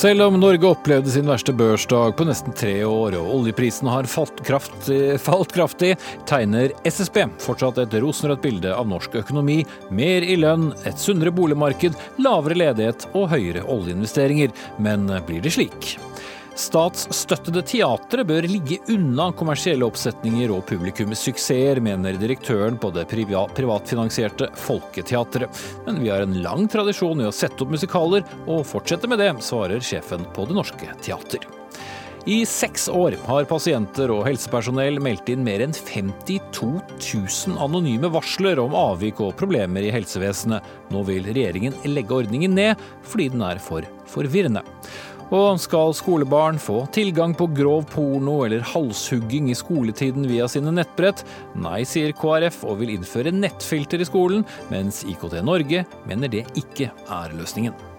Selv 0.00 0.22
om 0.22 0.38
Norge 0.40 0.64
opplevde 0.64 1.10
sin 1.12 1.26
verste 1.28 1.52
børsdag 1.52 2.14
på 2.16 2.24
nesten 2.24 2.54
tre 2.56 2.72
år, 2.88 3.18
og 3.18 3.34
oljeprisen 3.34 3.90
har 3.92 4.06
falt 4.08 4.38
kraftig, 4.46 5.18
falt 5.20 5.52
kraftig, 5.52 5.90
tegner 6.30 6.72
SSB 6.88 7.26
fortsatt 7.44 7.82
et 7.82 7.98
rosenrødt 8.00 8.40
bilde 8.40 8.72
av 8.72 8.88
norsk 8.88 9.18
økonomi. 9.20 9.58
Mer 9.92 10.24
i 10.24 10.38
lønn, 10.40 10.70
et 10.88 10.96
sunnere 10.96 11.34
boligmarked, 11.36 12.00
lavere 12.16 12.56
ledighet 12.62 13.10
og 13.12 13.28
høyere 13.34 13.66
oljeinvesteringer. 13.68 14.56
Men 14.80 15.04
blir 15.28 15.44
det 15.44 15.52
slik? 15.58 15.98
Statsstøttede 16.60 17.62
teatre 17.64 18.24
bør 18.28 18.44
ligge 18.48 18.76
unna 18.92 19.30
kommersielle 19.36 19.86
oppsetninger 19.86 20.50
og 20.52 20.66
publikumssuksesser, 20.68 21.80
mener 21.80 22.18
direktøren 22.20 22.76
på 22.80 22.90
det 22.92 23.06
privatfinansierte 23.08 24.50
Folketeatret. 24.60 25.62
Men 25.86 26.02
vi 26.02 26.10
har 26.12 26.26
en 26.26 26.36
lang 26.44 26.68
tradisjon 26.68 27.22
i 27.22 27.30
å 27.30 27.32
sette 27.32 27.64
opp 27.64 27.72
musikaler, 27.72 28.26
og 28.44 28.66
fortsette 28.68 29.08
med 29.08 29.22
det, 29.22 29.32
svarer 29.46 29.80
sjefen 29.80 30.28
på 30.36 30.44
Det 30.50 30.58
Norske 30.58 30.92
Teater. 31.00 31.48
I 32.28 32.42
seks 32.44 32.84
år 32.92 33.14
har 33.24 33.46
pasienter 33.48 34.10
og 34.12 34.26
helsepersonell 34.26 34.98
meldt 35.00 35.30
inn 35.32 35.40
mer 35.40 35.62
enn 35.64 35.72
52 35.72 36.66
000 36.76 37.56
anonyme 37.64 38.10
varsler 38.12 38.60
om 38.60 38.76
avvik 38.76 39.22
og 39.24 39.32
problemer 39.40 39.86
i 39.86 39.94
helsevesenet. 39.94 40.66
Nå 40.92 41.00
vil 41.08 41.24
regjeringen 41.24 41.78
legge 41.88 42.18
ordningen 42.20 42.52
ned 42.58 42.84
fordi 43.08 43.30
den 43.32 43.46
er 43.48 43.62
for 43.64 43.88
forvirrende. 44.10 44.60
Og 45.30 45.60
skal 45.62 45.92
skolebarn 45.94 46.58
få 46.58 46.80
tilgang 46.94 47.36
på 47.38 47.46
grov 47.54 47.84
porno 47.92 48.40
eller 48.46 48.64
halshugging 48.66 49.52
i 49.52 49.58
skoletiden 49.58 50.26
via 50.26 50.48
sine 50.50 50.72
nettbrett? 50.74 51.22
Nei, 51.54 51.84
sier 51.86 52.14
KrF 52.18 52.64
og 52.66 52.80
vil 52.82 52.96
innføre 52.96 53.34
nettfilter 53.34 54.02
i 54.02 54.08
skolen, 54.10 54.42
mens 54.74 55.04
IKT 55.06 55.38
Norge 55.46 55.86
mener 56.10 56.34
det 56.34 56.48
ikke 56.58 56.90
er 56.90 57.38
løsningen. 57.38 57.89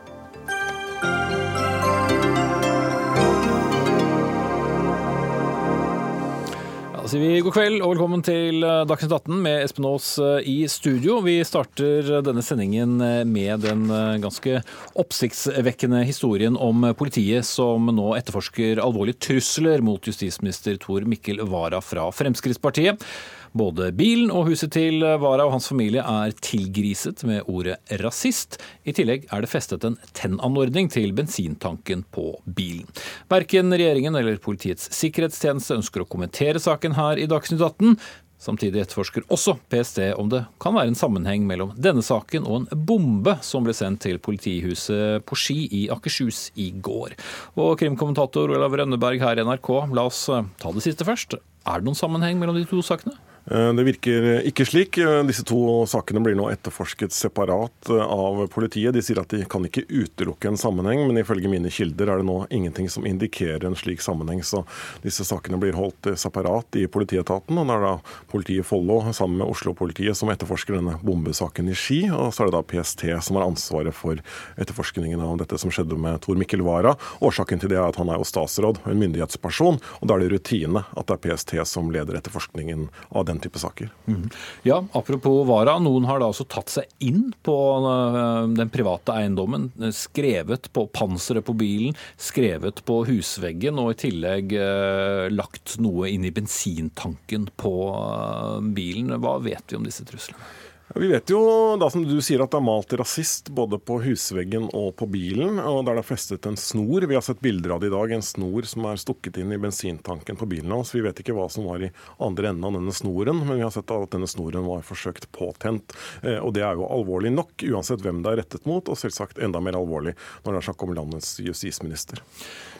Sier 7.11 7.19
vi 7.19 7.41
god 7.43 7.51
kveld 7.51 7.81
og 7.83 7.89
velkommen 7.91 8.21
til 8.23 8.61
eh, 8.63 8.83
Dagsnytt 8.87 9.11
18 9.11 9.39
med 9.43 9.65
Espen 9.65 9.87
Aas 9.89 10.13
eh, 10.21 10.45
i 10.47 10.53
studio. 10.71 11.17
Vi 11.25 11.33
starter 11.43 12.07
eh, 12.07 12.21
denne 12.23 12.43
sendingen 12.45 12.93
med 13.27 13.65
den 13.65 13.83
ganske 14.23 14.61
oppsiktsvekkende 15.01 16.05
historien 16.07 16.55
om 16.55 16.85
politiet 16.95 17.43
som 17.49 17.89
nå 17.91 18.13
etterforsker 18.15 18.79
alvorlige 18.79 19.19
trusler 19.27 19.83
mot 19.83 20.07
justisminister 20.07 20.79
Tor 20.79 21.03
Mikkel 21.03 21.43
Wara 21.51 21.81
fra 21.83 22.07
Fremskrittspartiet. 22.15 23.03
Både 23.51 23.89
bilen 23.91 24.29
og 24.31 24.47
huset 24.47 24.71
til 24.71 25.03
Wara 25.03 25.43
og 25.43 25.57
hans 25.57 25.67
familie 25.67 25.99
er 26.07 26.31
tilgriset 26.39 27.25
med 27.27 27.49
ordet 27.51 27.75
rasist. 27.99 28.55
I 28.87 28.93
tillegg 28.95 29.25
er 29.27 29.43
det 29.43 29.51
festet 29.51 29.83
en 29.83 29.97
tennanordning 30.15 30.87
til 30.91 31.11
bensintanken 31.17 32.05
på 32.15 32.29
bilen. 32.47 32.87
Verken 33.31 33.75
regjeringen 33.75 34.15
eller 34.15 34.39
Politiets 34.41 34.87
sikkerhetstjeneste 34.95 35.75
ønsker 35.75 36.05
å 36.05 36.07
kommentere 36.07 36.63
saken 36.63 36.95
her 36.95 37.19
i 37.19 37.27
Dagsnytt 37.27 37.59
18. 37.59 37.97
Samtidig 38.41 38.81
etterforsker 38.81 39.27
også 39.29 39.57
PST 39.69 39.99
om 40.17 40.31
det 40.31 40.45
kan 40.63 40.73
være 40.73 40.89
en 40.89 40.97
sammenheng 40.97 41.43
mellom 41.45 41.75
denne 41.77 42.01
saken 42.01 42.47
og 42.47 42.55
en 42.61 42.85
bombe 42.87 43.35
som 43.45 43.67
ble 43.67 43.75
sendt 43.77 44.01
til 44.07 44.17
politihuset 44.23 45.27
på 45.27 45.37
Ski 45.37 45.57
i 45.77 45.81
Akershus 45.93 46.47
i 46.55 46.71
går. 46.71 47.13
Og 47.59 47.75
krimkommentator 47.83 48.55
Olav 48.55 48.79
Rønneberg 48.79 49.21
her 49.21 49.37
i 49.37 49.45
NRK, 49.45 49.73
la 49.91 50.07
oss 50.07 50.23
ta 50.31 50.71
det 50.73 50.85
siste 50.87 51.05
først. 51.05 51.35
Er 51.67 51.83
det 51.83 51.91
noen 51.91 51.99
sammenheng 51.99 52.41
mellom 52.41 52.57
de 52.57 52.65
to 52.65 52.81
sakene? 52.81 53.19
Eh, 53.45 53.73
det 53.73 53.83
virker 53.83 54.27
ikke 54.45 54.65
slik. 54.67 54.97
Eh, 55.01 55.23
disse 55.25 55.43
to 55.47 55.81
sakene 55.89 56.21
blir 56.21 56.35
nå 56.37 56.45
etterforsket 56.51 57.13
separat 57.15 57.89
eh, 57.89 58.01
av 58.01 58.43
politiet. 58.53 58.93
De 58.93 59.01
sier 59.01 59.17
at 59.21 59.33
de 59.33 59.41
kan 59.49 59.65
ikke 59.65 59.87
utelukke 59.89 60.51
en 60.51 60.59
sammenheng, 60.61 61.01
men 61.07 61.17
ifølge 61.21 61.49
mine 61.49 61.71
kilder 61.73 62.11
er 62.11 62.21
det 62.21 62.27
nå 62.27 62.37
ingenting 62.53 62.89
som 62.91 63.07
indikerer 63.09 63.65
en 63.65 63.77
slik 63.77 64.03
sammenheng. 64.05 64.43
Så 64.45 64.61
disse 65.01 65.25
sakene 65.25 65.57
blir 65.61 65.77
holdt 65.77 66.11
separat 66.21 66.77
i 66.77 66.85
politietaten. 66.91 67.57
og 67.57 67.67
Det 67.71 67.77
er 67.77 67.87
da 67.87 67.95
politiet 68.31 68.67
Follo 68.67 69.01
sammen 69.09 69.41
med 69.41 69.49
Oslo-politiet 69.49 70.17
som 70.17 70.29
etterforsker 70.29 70.77
denne 70.77 70.99
bombesaken 71.01 71.71
i 71.71 71.77
Ski. 71.77 72.03
Og 72.13 72.29
så 72.35 72.45
er 72.45 72.51
det 72.51 72.59
da 72.59 72.63
PST 72.73 73.07
som 73.25 73.39
har 73.39 73.47
ansvaret 73.49 73.95
for 73.95 74.21
etterforskningen 74.61 75.21
av 75.25 75.39
dette 75.41 75.57
som 75.57 75.73
skjedde 75.73 75.97
med 75.97 76.21
Tor 76.21 76.37
Mikkel 76.37 76.61
Wara. 76.65 76.93
Årsaken 77.25 77.63
til 77.63 77.73
det 77.73 77.81
er 77.81 77.89
at 77.89 77.97
han 77.97 78.11
er 78.13 78.21
jo 78.21 78.27
statsråd 78.27 78.83
og 78.83 78.91
en 78.91 79.01
myndighetsperson, 79.01 79.81
og 79.81 80.07
da 80.07 80.15
er 80.15 80.25
det 80.25 80.31
rutine 80.35 80.85
at 80.85 81.09
det 81.09 81.17
er 81.17 81.23
PST 81.25 81.57
som 81.67 81.89
leder 81.93 82.17
etterforskningen 82.19 82.87
av 83.09 83.25
den 83.30 83.30
type 83.39 83.59
saker. 83.61 83.91
Mm. 84.07 84.29
Ja, 84.67 84.81
Apropos 84.97 85.45
Vara, 85.47 85.77
noen 85.79 86.07
har 86.09 86.19
da 86.19 86.27
altså 86.31 86.45
tatt 86.49 86.73
seg 86.73 86.89
inn 87.05 87.29
på 87.45 87.55
eh, 87.79 88.47
den 88.57 88.71
private 88.73 89.15
eiendommen. 89.15 89.69
Skrevet 89.95 90.71
på 90.75 90.87
panseret 90.91 91.45
på 91.47 91.55
bilen, 91.57 91.95
skrevet 92.19 92.83
på 92.87 93.01
husveggen 93.07 93.79
og 93.81 93.93
i 93.93 93.99
tillegg 94.07 94.57
eh, 94.57 95.27
lagt 95.31 95.77
noe 95.83 96.09
inn 96.11 96.27
i 96.27 96.33
bensintanken 96.35 97.47
på 97.61 97.75
eh, 97.93 98.57
bilen. 98.75 99.15
Hva 99.21 99.37
vet 99.43 99.71
vi 99.71 99.79
om 99.79 99.87
disse 99.87 100.07
truslene? 100.07 100.60
Vi 100.95 101.07
vet 101.07 101.29
jo 101.29 101.39
da 101.79 101.87
som 101.89 102.03
du 102.03 102.17
sier 102.23 102.41
at 102.43 102.51
det 102.51 102.59
er 102.59 102.65
malt 102.65 102.93
rasist 102.99 103.47
både 103.55 103.77
på 103.79 103.99
husveggen 104.03 104.65
og 104.75 104.95
på 104.99 105.07
bilen. 105.07 105.59
og 105.59 105.85
Der 105.87 105.95
det 105.95 106.03
er 106.03 106.07
festet 106.07 106.47
en 106.49 106.57
snor. 106.59 107.05
Vi 107.07 107.15
har 107.15 107.23
sett 107.23 107.39
bilder 107.39 107.75
av 107.75 107.79
det 107.83 107.87
i 107.87 107.93
dag. 107.93 108.11
En 108.11 108.25
snor 108.25 108.67
som 108.67 108.87
er 108.89 108.99
stukket 108.99 109.39
inn 109.39 109.53
i 109.55 109.59
bensintanken 109.61 110.39
på 110.39 110.49
bilen 110.51 110.73
hans. 110.75 110.91
Vi 110.95 111.03
vet 111.05 111.21
ikke 111.23 111.35
hva 111.37 111.47
som 111.53 111.69
var 111.69 111.85
i 111.85 111.91
andre 112.19 112.51
enden 112.51 112.67
av 112.67 112.75
denne 112.75 112.95
snoren, 112.95 113.39
men 113.39 113.55
vi 113.55 113.63
har 113.63 113.71
sett 113.71 113.93
at 113.93 114.17
denne 114.17 114.27
snoren 114.27 114.67
var 114.67 114.83
forsøkt 114.83 115.29
påtent. 115.31 115.95
Eh, 116.25 116.41
og 116.41 116.51
det 116.57 116.65
er 116.67 116.75
jo 116.75 116.89
alvorlig 116.89 117.31
nok, 117.37 117.55
uansett 117.71 118.03
hvem 118.03 118.19
det 118.25 118.33
er 118.33 118.43
rettet 118.43 118.67
mot, 118.67 118.91
og 118.91 118.99
selvsagt 118.99 119.39
enda 119.39 119.63
mer 119.63 119.79
alvorlig 119.79 120.17
når 120.43 120.51
det 120.51 120.59
er 120.59 120.69
snakk 120.71 120.85
om 120.87 120.95
landets 120.97 121.37
justisminister. 121.39 122.19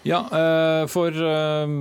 Ja, 0.04 0.20
eh, 0.34 0.88
for 0.90 1.14
eh, 1.14 1.74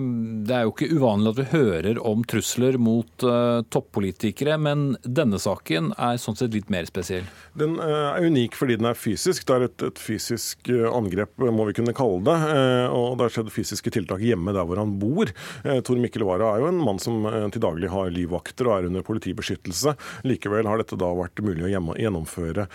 det 0.44 0.52
er 0.52 0.66
jo 0.66 0.74
ikke 0.74 0.90
uvanlig 0.92 1.30
at 1.32 1.38
vi 1.38 1.46
hører 1.54 2.00
om 2.04 2.20
trusler 2.28 2.76
mot 2.76 3.24
eh, 3.24 3.60
toppolitikere, 3.72 4.58
men 4.60 4.90
denne 5.04 5.40
saken 5.40 5.94
er 5.96 6.20
sånn 6.20 6.36
sett 6.36 6.52
litt 6.52 6.68
mer 6.72 6.84
spesiell? 6.88 7.24
Den 7.56 7.78
er 7.80 8.20
unik 8.20 8.58
fordi 8.58 8.76
den 8.80 8.90
er 8.90 8.98
fysisk. 8.98 9.46
Det 9.48 9.56
er 9.56 9.64
et, 9.70 9.84
et 9.88 10.00
fysisk 10.00 10.68
angrep, 10.68 11.32
må 11.40 11.64
vi 11.70 11.74
kunne 11.78 11.94
kalle 11.96 12.20
det. 12.26 12.36
Og 12.94 13.16
det 13.16 13.26
har 13.26 13.34
skjedd 13.34 13.50
fysiske 13.52 13.92
tiltak 13.94 14.22
hjemme 14.24 14.52
der 14.54 14.66
hvor 14.68 14.78
han 14.80 14.92
bor. 15.00 15.30
Tor 15.86 15.98
Mikkel 16.00 16.24
Wara 16.28 16.52
er 16.54 16.62
jo 16.62 16.68
en 16.70 16.80
mann 16.84 17.00
som 17.02 17.24
til 17.52 17.62
daglig 17.62 17.90
har 17.92 18.12
livvakter 18.14 18.68
og 18.68 18.76
er 18.76 18.88
under 18.90 19.04
politibeskyttelse. 19.06 19.96
Likevel 20.28 20.68
har 20.70 20.80
dette 20.80 20.98
da 21.00 21.10
vært 21.16 21.42
mulig 21.44 21.66
å 21.66 21.72
gjennomføre 21.72 22.68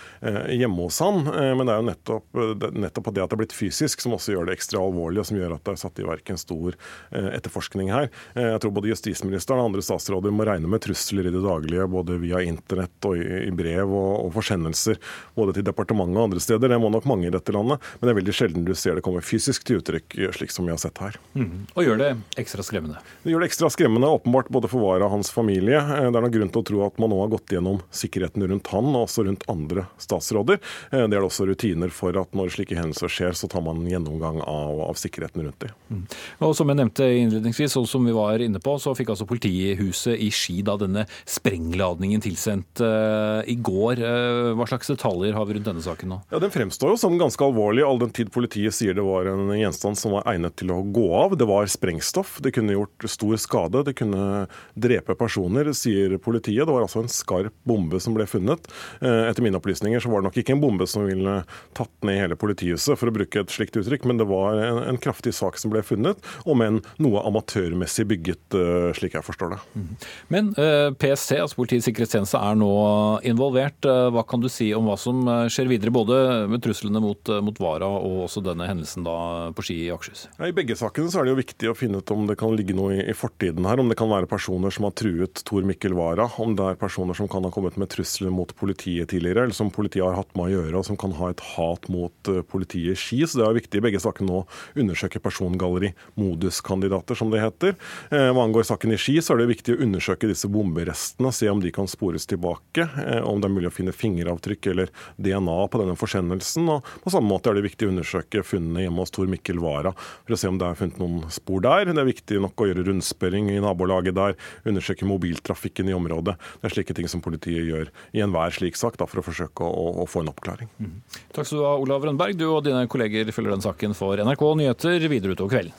hjemme 0.52 0.86
hos 0.86 1.00
han. 1.04 1.22
Men 1.24 1.64
det 1.64 1.74
er 1.74 1.80
jo 1.80 1.88
nettopp, 1.90 2.42
nettopp 2.84 3.10
det 3.12 3.24
at 3.24 3.32
det 3.32 3.38
er 3.38 3.42
blitt 3.46 3.56
fysisk 3.56 4.04
som 4.04 4.16
også 4.18 4.36
gjør 4.36 4.50
det 4.50 4.58
ekstra 4.58 4.82
alvorlig. 4.84 5.24
og 5.24 5.30
som 5.30 5.35
gjør 5.38 5.56
at 5.56 5.64
det 5.66 5.74
er 5.74 5.80
satt 5.80 6.00
i 6.00 6.06
verk 6.06 6.30
en 6.32 6.40
stor 6.40 6.74
eh, 6.76 7.28
etterforskning 7.36 7.90
her. 7.92 8.08
Eh, 8.34 8.50
jeg 8.52 8.62
tror 8.62 8.74
både 8.76 8.90
justisministeren 8.90 9.62
og 9.62 9.70
andre 9.70 9.84
statsråder 9.84 10.34
må 10.34 10.46
regne 10.48 10.70
med 10.70 10.82
trusler 10.84 11.28
i 11.28 11.34
det 11.34 11.42
daglige, 11.44 11.88
både 11.90 12.18
via 12.22 12.42
internett 12.44 13.08
og 13.08 13.18
i 13.18 13.52
brev 13.56 13.92
og, 13.92 14.30
forsendelser, 14.36 15.00
både 15.36 15.56
til 15.56 15.66
departementet 15.66 16.18
og 16.18 16.28
andre 16.28 16.42
steder. 16.42 16.72
Det 16.72 16.80
må 16.82 16.90
nok 16.92 17.08
mange 17.08 17.28
i 17.28 17.34
dette 17.34 17.54
landet, 17.54 17.82
men 17.98 18.08
det 18.08 18.12
er 18.12 18.20
veldig 18.20 18.36
sjelden 18.36 18.66
du 18.66 18.74
ser 18.76 18.98
det 18.98 19.04
komme 19.06 19.22
fysisk 19.24 19.66
til 19.66 19.80
uttrykk, 19.80 20.18
slik 20.36 20.54
som 20.54 20.66
vi 20.68 20.74
har 20.74 20.80
sett 20.82 20.98
her. 21.02 21.18
Mm. 21.36 21.66
Og 21.74 21.86
gjør 21.86 22.00
det 22.02 22.10
ekstra 22.40 22.64
skremmende? 22.66 23.02
Det 23.22 23.32
gjør 23.32 23.44
det 23.44 23.50
ekstra 23.50 23.70
skremmende, 23.72 24.10
åpenbart 24.18 24.50
både 24.52 24.70
for 24.72 24.84
Wara 24.84 25.08
og 25.08 25.16
hans 25.18 25.32
familie. 25.34 25.80
Eh, 25.80 26.08
det 26.10 26.20
er 26.20 26.26
nok 26.26 26.36
grunn 26.36 26.52
til 26.52 26.62
å 26.64 26.68
tro 26.72 26.82
at 26.86 27.00
man 27.02 27.12
nå 27.12 27.20
har 27.22 27.32
gått 27.36 27.56
gjennom 27.56 27.80
sikkerheten 27.94 28.46
rundt 28.46 28.72
han, 28.74 28.92
og 28.94 29.06
også 29.06 29.26
rundt 29.28 29.46
andre 29.52 29.86
statsråder. 30.02 30.60
Det 30.90 31.02
er 31.02 31.10
det 31.12 31.24
også 31.24 31.46
rutiner 31.48 31.92
for 31.94 32.16
at 32.18 32.34
når 32.36 32.52
slike 32.54 32.76
hendelser 32.78 33.12
skjer, 33.12 33.36
så 33.36 33.48
tar 33.50 33.64
man 33.64 33.80
en 33.82 33.90
gjennomgang 33.90 34.40
av, 34.42 34.80
av 34.88 34.98
sikkerheten 35.00 35.25
sikkerheten 35.26 35.42
rundt 35.42 35.60
dem. 35.60 35.70
Mm. 35.90 36.06
Og 36.40 36.54
som 36.56 36.68
jeg 36.68 36.78
nevnte 36.78 37.06
innledningsvis, 37.06 37.76
og 37.76 37.88
som 37.88 38.04
vi 38.06 38.14
var 38.14 38.40
inne 38.40 38.60
på, 38.60 38.76
så 38.78 38.94
fikk 38.94 39.10
altså 39.12 39.26
politihuset 39.26 40.18
i 40.18 40.30
Ski 40.30 40.62
da 40.62 40.76
denne 40.76 41.06
sprengladningen 41.26 42.20
tilsendt 42.20 42.80
uh, 42.80 43.42
i 43.46 43.56
går. 43.56 44.00
Uh, 44.00 44.54
hva 44.56 44.66
slags 44.68 44.90
detaljer 44.90 45.36
har 45.36 45.46
vi 45.46 45.56
rundt 45.56 45.68
denne 45.68 45.84
saken 45.84 46.12
nå? 46.12 46.20
Ja, 46.30 46.40
Den 46.42 46.54
fremstår 46.54 46.94
jo 46.94 47.00
som 47.00 47.18
ganske 47.18 47.44
alvorlig, 47.44 47.84
all 47.84 48.00
den 48.00 48.14
tid 48.14 48.32
politiet 48.34 48.74
sier 48.74 48.96
det 48.96 49.04
var 49.04 49.28
en 49.30 49.50
gjenstand 49.56 49.98
som 49.98 50.16
var 50.16 50.26
egnet 50.32 50.56
til 50.58 50.72
å 50.74 50.82
gå 50.82 51.06
av. 51.16 51.36
Det 51.38 51.48
var 51.48 51.68
sprengstoff. 51.70 52.38
Det 52.44 52.54
kunne 52.56 52.76
gjort 52.76 53.08
stor 53.10 53.36
skade. 53.40 53.84
Det 53.86 53.96
kunne 53.98 54.46
drepe 54.74 55.16
personer, 55.18 55.72
sier 55.76 56.16
politiet. 56.22 56.66
Det 56.66 56.74
var 56.74 56.86
altså 56.86 57.04
en 57.04 57.12
skarp 57.12 57.54
bombe 57.66 58.00
som 58.02 58.16
ble 58.16 58.28
funnet. 58.30 58.70
Uh, 59.00 59.26
etter 59.26 59.44
mine 59.44 59.58
opplysninger 59.58 60.02
så 60.02 60.12
var 60.12 60.22
det 60.22 60.30
nok 60.30 60.40
ikke 60.42 60.56
en 60.56 60.62
bombe 60.62 60.88
som 60.90 61.06
ville 61.06 61.40
tatt 61.76 61.92
ned 62.06 62.20
hele 62.22 62.38
politihuset, 62.38 62.96
for 62.96 63.10
å 63.10 63.14
bruke 63.14 63.42
et 63.42 63.52
slikt 63.52 63.76
uttrykk, 63.78 64.06
men 64.08 64.20
det 64.20 64.28
var 64.28 64.58
en, 64.60 64.80
en 64.90 64.98
kraftig 65.00 65.15
kraftig 65.16 65.34
sak 65.34 65.58
som 65.58 65.70
ble 65.72 65.82
funnet, 65.82 66.18
om 66.44 66.60
enn 66.62 66.82
noe 66.98 67.22
amatørmessig 67.26 68.06
bygget, 68.06 68.54
eh, 68.54 68.92
slik 68.96 69.14
jeg 69.14 69.24
forstår 69.24 69.54
det. 69.54 69.60
Mhm. 69.74 69.96
Men 70.28 70.54
eh, 70.56 70.90
PST, 70.92 71.40
altså 71.40 71.56
Politiets 71.56 71.86
sikkerhetstjeneste, 71.88 72.36
er 72.36 72.54
nå 72.54 73.20
involvert. 73.24 73.80
Hva 74.12 74.26
kan 74.26 74.40
du 74.40 74.48
si 74.48 74.72
om 74.74 74.86
hva 74.86 74.96
som 74.98 75.24
skjer 75.48 75.68
videre, 75.68 75.90
både 75.90 76.48
med 76.48 76.62
truslene 76.62 77.00
mot, 77.00 77.20
mot 77.42 77.56
Vara 77.58 77.86
og 77.86 78.26
også 78.26 78.42
denne 78.44 78.66
hendelsen 78.68 79.04
da 79.06 79.50
på 79.56 79.64
Ski 79.64 79.86
i 79.86 79.90
Akershus? 79.90 80.26
I 80.38 80.52
begge 80.52 80.76
sakene 80.76 81.10
så 81.10 81.20
er 81.20 81.26
det 81.26 81.34
jo 81.34 81.40
viktig 81.40 81.70
å 81.70 81.76
finne 81.76 82.02
ut 82.02 82.12
om 82.12 82.26
det 82.28 82.36
kan 82.38 82.54
ligge 82.56 82.76
noe 82.76 83.00
i 83.00 83.14
fortiden 83.16 83.66
her. 83.66 83.80
Om 83.80 83.88
det 83.88 83.98
kan 83.98 84.10
være 84.10 84.28
personer 84.28 84.74
som 84.74 84.84
har 84.88 84.94
truet 84.98 85.42
Tor 85.48 85.64
Mikkel 85.66 85.96
Wara, 85.96 86.28
om 86.42 86.54
det 86.58 86.66
er 86.66 86.80
personer 86.80 87.16
som 87.16 87.30
kan 87.30 87.46
ha 87.46 87.52
kommet 87.54 87.78
med 87.80 87.90
trusler 87.92 88.32
mot 88.34 88.52
politiet 88.58 89.10
tidligere, 89.12 89.46
eller 89.46 89.56
som 89.56 89.72
politiet 89.72 90.04
har 90.04 90.18
hatt 90.18 90.34
med 90.36 90.50
å 90.50 90.54
gjøre, 90.56 90.74
og 90.76 90.86
som 90.88 91.00
kan 91.00 91.14
ha 91.16 91.30
et 91.32 91.44
hat 91.54 91.88
mot 91.92 92.32
politiet 92.50 92.96
i 92.96 93.00
Ski. 93.00 93.22
Så 93.24 93.40
det 93.40 93.46
er 93.46 93.58
viktig 93.60 93.80
i 93.80 93.86
begge 93.88 94.02
sakene 94.02 94.42
å 94.42 94.44
undersøke 94.76 95.05
persongalleri, 95.22 95.92
moduskandidater 96.18 97.18
som 97.18 97.30
det 97.32 97.42
heter. 97.42 97.76
Hva 98.10 98.44
angår 98.44 98.66
saken 98.68 98.94
i 98.94 98.98
Ski, 99.00 99.18
så 99.22 99.34
er 99.34 99.42
det 99.42 99.50
viktig 99.50 99.76
å 99.76 99.82
undersøke 99.86 100.28
disse 100.30 100.48
bomberestene, 100.52 101.32
se 101.34 101.48
om 101.50 101.60
de 101.62 101.72
kan 101.74 101.88
spores 101.90 102.26
tilbake. 102.26 102.86
Eh, 103.06 103.22
om 103.22 103.40
det 103.40 103.48
er 103.48 103.54
mulig 103.54 103.70
å 103.70 103.74
finne 103.74 103.94
fingeravtrykk 103.94 104.70
eller 104.72 104.92
DNA 105.22 105.56
på 105.70 105.80
denne 105.82 105.96
forsendelsen. 105.98 106.68
Og 106.72 106.86
på 107.04 107.12
samme 107.12 107.30
måte 107.30 107.50
er 107.50 107.58
det 107.58 107.66
viktig 107.66 107.88
å 107.88 107.92
undersøke 107.92 108.44
funnene 108.46 108.86
hjemme 108.86 109.04
hos 109.04 109.14
Tor 109.14 109.30
Mikkel 109.30 109.60
Wara 109.62 109.92
for 109.96 110.36
å 110.36 110.40
se 110.40 110.50
om 110.50 110.58
det 110.60 110.68
er 110.68 110.78
funnet 110.80 111.00
noen 111.02 111.30
spor 111.34 111.62
der. 111.64 111.90
Det 111.90 112.02
er 112.02 112.10
viktig 112.10 112.40
nok 112.44 112.62
å 112.62 112.70
gjøre 112.70 112.86
rundspørring 112.88 113.50
i 113.52 113.60
nabolaget 113.62 114.16
der, 114.16 114.36
undersøke 114.68 115.08
mobiltrafikken 115.08 115.90
i 115.90 115.96
området. 115.96 116.36
Det 116.60 116.70
er 116.70 116.76
slike 116.76 116.96
ting 116.96 117.10
som 117.10 117.22
politiet 117.24 117.66
gjør 117.66 117.92
i 118.16 118.24
enhver 118.24 118.54
slik 118.54 118.78
sak 118.78 118.98
da, 119.00 119.08
for 119.10 119.22
å 119.22 119.26
forsøke 119.26 119.66
å, 119.66 119.86
å 120.02 120.08
få 120.10 120.24
en 120.24 120.32
oppklaring. 120.32 120.70
Mm. 120.80 120.98
Takk 121.36 121.48
skal 121.48 121.60
du 121.60 121.66
ha, 121.66 121.74
Olav 121.80 122.04
Rønberg. 122.06 122.36
Du 122.38 122.46
og 122.48 122.64
dine 122.66 122.84
kolleger 122.90 123.28
følger 123.34 123.56
den 123.56 123.64
saken 123.64 123.96
for 123.96 124.18
NRK 124.20 124.44
Nyheter 124.60 124.95
videre 125.04 125.32
utover 125.36 125.50
kvelden. 125.50 125.72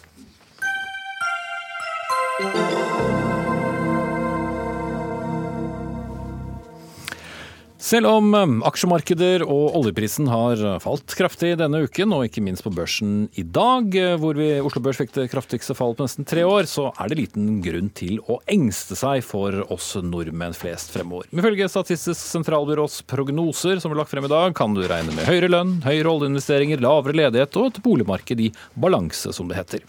Selv 7.88 8.10
om 8.10 8.34
um, 8.36 8.56
aksjemarkeder 8.68 9.46
og 9.46 9.78
oljeprisen 9.78 10.28
har 10.28 10.60
falt 10.84 11.14
kraftig 11.16 11.54
denne 11.62 11.86
uken, 11.86 12.12
og 12.12 12.26
ikke 12.28 12.42
minst 12.44 12.66
på 12.66 12.72
børsen 12.76 13.30
i 13.40 13.46
dag, 13.48 13.96
eh, 13.96 14.16
hvor 14.20 14.36
vi 14.36 14.50
Oslo 14.60 14.82
Børs 14.84 15.00
fikk 15.00 15.14
det 15.16 15.30
kraftigste 15.32 15.72
fallet 15.78 15.96
på 15.96 16.04
nesten 16.04 16.28
tre 16.28 16.44
år, 16.44 16.68
så 16.68 16.90
er 17.00 17.08
det 17.08 17.20
liten 17.22 17.62
grunn 17.64 17.88
til 17.96 18.20
å 18.28 18.42
engste 18.52 18.98
seg 19.00 19.24
for 19.24 19.62
oss 19.72 19.94
nordmenn 20.04 20.58
flest 20.58 20.92
fremover. 20.92 21.32
Ifølge 21.32 21.72
Statistisk 21.72 22.20
sentralbyrås 22.20 23.06
prognoser 23.08 23.80
som 23.80 23.94
ble 23.94 24.02
lagt 24.02 24.12
frem 24.12 24.28
i 24.28 24.36
dag, 24.36 24.52
kan 24.58 24.76
du 24.76 24.84
regne 24.84 25.16
med 25.16 25.30
høyere 25.30 25.54
lønn, 25.54 25.78
høyere 25.88 26.12
oljeinvesteringer, 26.12 26.84
lavere 26.84 27.22
ledighet 27.24 27.56
og 27.62 27.72
et 27.72 27.84
boligmarked 27.88 28.50
i 28.50 28.52
balanse, 28.76 29.32
som 29.32 29.48
det 29.48 29.62
heter. 29.62 29.88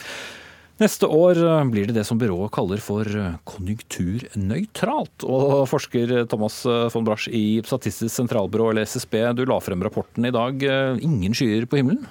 Neste 0.78 1.08
år 1.10 1.40
eh, 1.42 1.64
blir 1.72 1.88
det 1.90 1.96
det 1.96 2.04
som 2.06 2.20
byrået 2.20 2.52
kaller 2.54 2.78
for 2.82 3.02
eh, 3.10 3.34
konjunkturnøytralt. 3.50 5.26
Og 5.26 5.64
forsker 5.66 6.22
Thomas 6.30 6.60
eh, 6.70 6.86
von 6.94 7.08
Brasch 7.08 7.26
i 7.34 7.58
Statistisk 7.66 8.14
sentralbyrå, 8.14 8.70
eller 8.70 8.86
SSB, 8.86 9.18
du 9.34 9.42
la 9.48 9.58
frem 9.62 9.82
rapporten 9.82 10.28
i 10.28 10.34
dag. 10.34 10.62
Ingen 11.02 11.34
skyer 11.34 11.66
på 11.66 11.80
himmelen? 11.80 12.06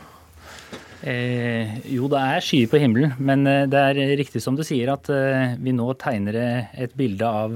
Eh, 1.07 1.77
jo, 1.93 2.09
det 2.11 2.19
er 2.19 2.43
skyer 2.43 2.67
på 2.67 2.81
himmelen, 2.81 3.13
men 3.23 3.47
det 3.71 3.79
er 3.79 4.17
riktig 4.19 4.41
som 4.43 4.57
du 4.57 4.63
sier 4.67 4.89
at 4.91 5.07
eh, 5.13 5.53
vi 5.61 5.71
nå 5.71 5.85
tegner 6.01 6.35
et 6.73 6.95
bilde 6.97 7.23
av 7.23 7.55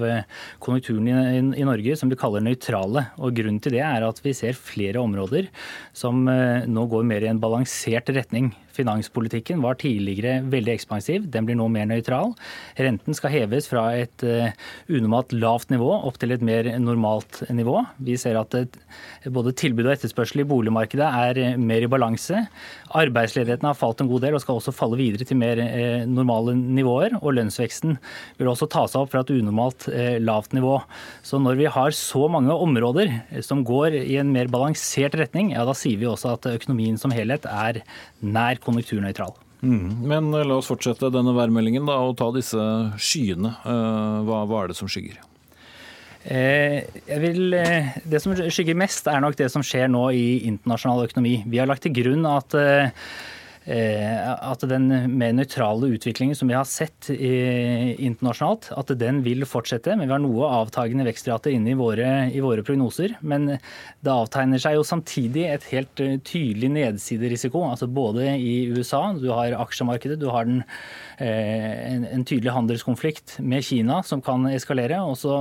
konjunkturen 0.64 1.10
i, 1.10 1.16
i, 1.18 1.44
i, 1.60 1.68
Norge 1.68 1.98
som 2.00 2.14
vi 2.14 2.20
kaller 2.22 2.46
nøytrale. 2.46 3.10
Og 3.20 3.36
Grunnen 3.36 3.60
til 3.60 3.76
det 3.76 3.84
er 3.84 4.08
at 4.08 4.24
vi 4.24 4.38
ser 4.38 4.56
flere 4.56 5.04
områder 5.04 5.52
som 5.92 6.24
nå 6.24 6.88
går 6.94 7.04
mer 7.12 7.28
i 7.28 7.34
en 7.34 7.44
balansert 7.44 8.16
retning. 8.16 8.54
Finanspolitikken 8.76 9.62
var 9.64 9.78
tidligere 9.82 10.42
veldig 10.52 10.74
ekspansiv, 10.74 11.28
den 11.32 11.48
blir 11.48 11.58
nå 11.60 11.68
mer 11.72 11.88
nøytral. 11.90 12.34
Renten 12.80 13.18
skal 13.18 13.34
heves 13.34 13.68
fra 13.72 13.88
et 14.00 14.26
uh, 14.26 14.52
unormalt 14.92 15.36
lavt 15.36 15.74
nivå 15.74 15.90
opp 16.08 16.20
til 16.22 16.34
et 16.36 16.46
mer 16.46 16.70
normalt 16.82 17.42
nivå. 17.52 17.82
Vi 18.04 18.18
ser 18.20 18.40
at 18.40 18.56
både 19.32 19.56
tilbud 19.60 19.88
og 19.88 19.94
etterspørsel 19.96 20.44
i 20.44 20.48
boligmarkedet 20.48 21.08
er 21.08 21.42
uh, 21.42 21.60
mer 21.60 21.86
i 21.86 21.92
balanse. 21.92 22.46
Arbeidsledigheten 22.98 23.68
har 23.70 23.80
falt 23.80 24.04
en 24.04 24.12
god 24.12 24.26
del 24.26 24.38
og 24.38 24.44
skal 24.44 24.62
også 24.62 24.76
falle 24.76 25.00
videre 25.00 25.28
til 25.28 25.40
mer 25.42 25.60
uh, 25.62 26.08
normale 26.08 26.56
nivåer. 26.56 27.18
Og 27.22 27.36
lønnsveksten 27.38 27.98
vil 28.40 28.52
også 28.52 28.70
ta 28.72 28.86
seg 28.88 29.04
opp 29.04 29.14
fra 29.14 29.26
et 29.26 29.34
unormalt 29.36 29.90
lavt 30.22 30.54
nivå. 30.56 30.78
Så 31.26 31.40
når 31.42 31.58
vi 31.60 31.68
har 31.72 31.94
så 31.96 32.28
mange 32.32 32.54
områder 32.56 33.12
som 33.46 33.66
går 33.68 33.96
i 34.00 34.18
en 34.22 34.32
mer 34.34 34.50
balansert 34.52 35.16
retning, 35.20 35.52
ja 35.56 35.66
da 35.68 35.76
sier 35.78 36.00
vi 36.02 36.10
også 36.10 36.36
at 36.36 36.48
økonomien 36.54 36.98
som 37.02 37.14
helhet 37.14 37.46
er 37.50 37.82
nær 38.22 38.61
konjunkturnøytral. 38.66 39.34
Mm. 39.62 40.08
Men 40.10 40.32
la 40.34 40.58
oss 40.58 40.70
fortsette 40.72 41.12
denne 41.14 41.36
værmeldingen 41.38 41.86
da, 41.90 42.00
og 42.02 42.16
ta 42.22 42.32
disse 42.34 42.62
skyene. 43.02 43.54
Eh, 43.62 44.16
hva, 44.28 44.46
hva 44.50 44.64
er 44.64 44.72
det 44.72 44.78
som 44.80 44.90
skygger? 44.90 45.20
Eh, 46.22 46.86
vil, 47.22 47.54
eh, 47.58 47.94
det 48.06 48.22
som 48.22 48.34
skygger 48.38 48.78
mest, 48.78 49.10
er 49.10 49.22
nok 49.22 49.38
det 49.40 49.50
som 49.54 49.66
skjer 49.66 49.90
nå 49.90 50.08
i 50.18 50.26
internasjonal 50.50 51.08
økonomi. 51.08 51.40
Vi 51.50 51.62
har 51.62 51.70
lagt 51.70 51.86
til 51.86 51.96
grunn 51.98 52.26
at 52.30 52.58
Eh, 52.58 52.90
at 53.62 54.64
den 54.66 54.88
mer 54.90 55.36
nøytrale 55.38 55.92
utviklingen 55.94 56.38
som 56.38 56.50
vi 56.50 56.56
har 56.58 56.66
sett 56.66 57.12
internasjonalt, 57.12 58.72
at 58.74 58.94
den 58.98 59.22
vil 59.26 59.46
fortsette. 59.46 59.94
Men 59.96 60.08
vi 60.08 60.16
har 60.16 60.24
noe 60.24 60.50
avtagende 60.62 61.06
vekstrate 61.06 61.54
inne 61.54 61.74
i 61.74 61.78
våre, 61.78 62.08
i 62.34 62.42
våre, 62.42 62.64
prognoser. 62.66 63.16
Men 63.22 63.48
det 63.52 64.14
avtegner 64.14 64.62
seg 64.62 64.78
jo 64.78 64.86
samtidig 64.88 65.46
et 65.50 65.68
helt 65.72 66.02
eh, 66.04 66.18
tydelig 66.26 66.72
nedsiderisiko. 66.76 67.64
altså 67.70 67.90
Både 67.92 68.34
i 68.38 68.72
USA, 68.72 69.04
du 69.18 69.30
har 69.34 69.58
aksjemarkedet, 69.60 70.20
du 70.22 70.30
har 70.34 70.48
den, 70.50 70.64
eh, 71.18 71.94
en, 71.94 72.08
en, 72.10 72.26
tydelig 72.26 72.56
handelskonflikt 72.56 73.40
med 73.40 73.66
Kina 73.66 74.02
som 74.08 74.24
kan 74.26 74.48
eskalere. 74.52 75.02
Og 75.06 75.20
så 75.22 75.38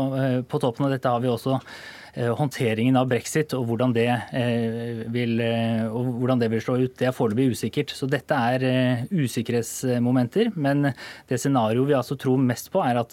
på 0.49 0.63
toppen 0.63 0.89
av 0.89 0.95
dette 0.95 1.09
har 1.09 1.25
vi 1.25 1.33
også 1.33 1.61
Eh, 1.61 2.00
håndteringen 2.15 2.97
av 2.99 3.09
brexit 3.11 3.55
og 3.57 3.67
hvordan 3.69 3.93
det, 3.95 4.09
eh, 4.33 5.03
vil, 5.13 5.41
eh, 5.41 5.87
hvordan 5.91 6.41
det 6.41 6.51
vil 6.51 6.61
slå 6.61 6.77
ut, 6.85 6.97
det 6.97 7.09
er 7.09 7.15
foreløpig 7.15 7.51
usikkert. 7.55 7.95
Så 7.95 8.09
dette 8.11 8.35
er 8.35 9.07
usikkerhetsmomenter. 9.11 10.53
Men 10.57 10.93
det 11.29 11.41
scenarioet 11.41 11.89
vi 11.89 11.95
altså 11.99 12.19
tror 12.19 12.39
mest 12.39 12.71
på, 12.73 12.83
er 12.85 12.99
at 13.01 13.11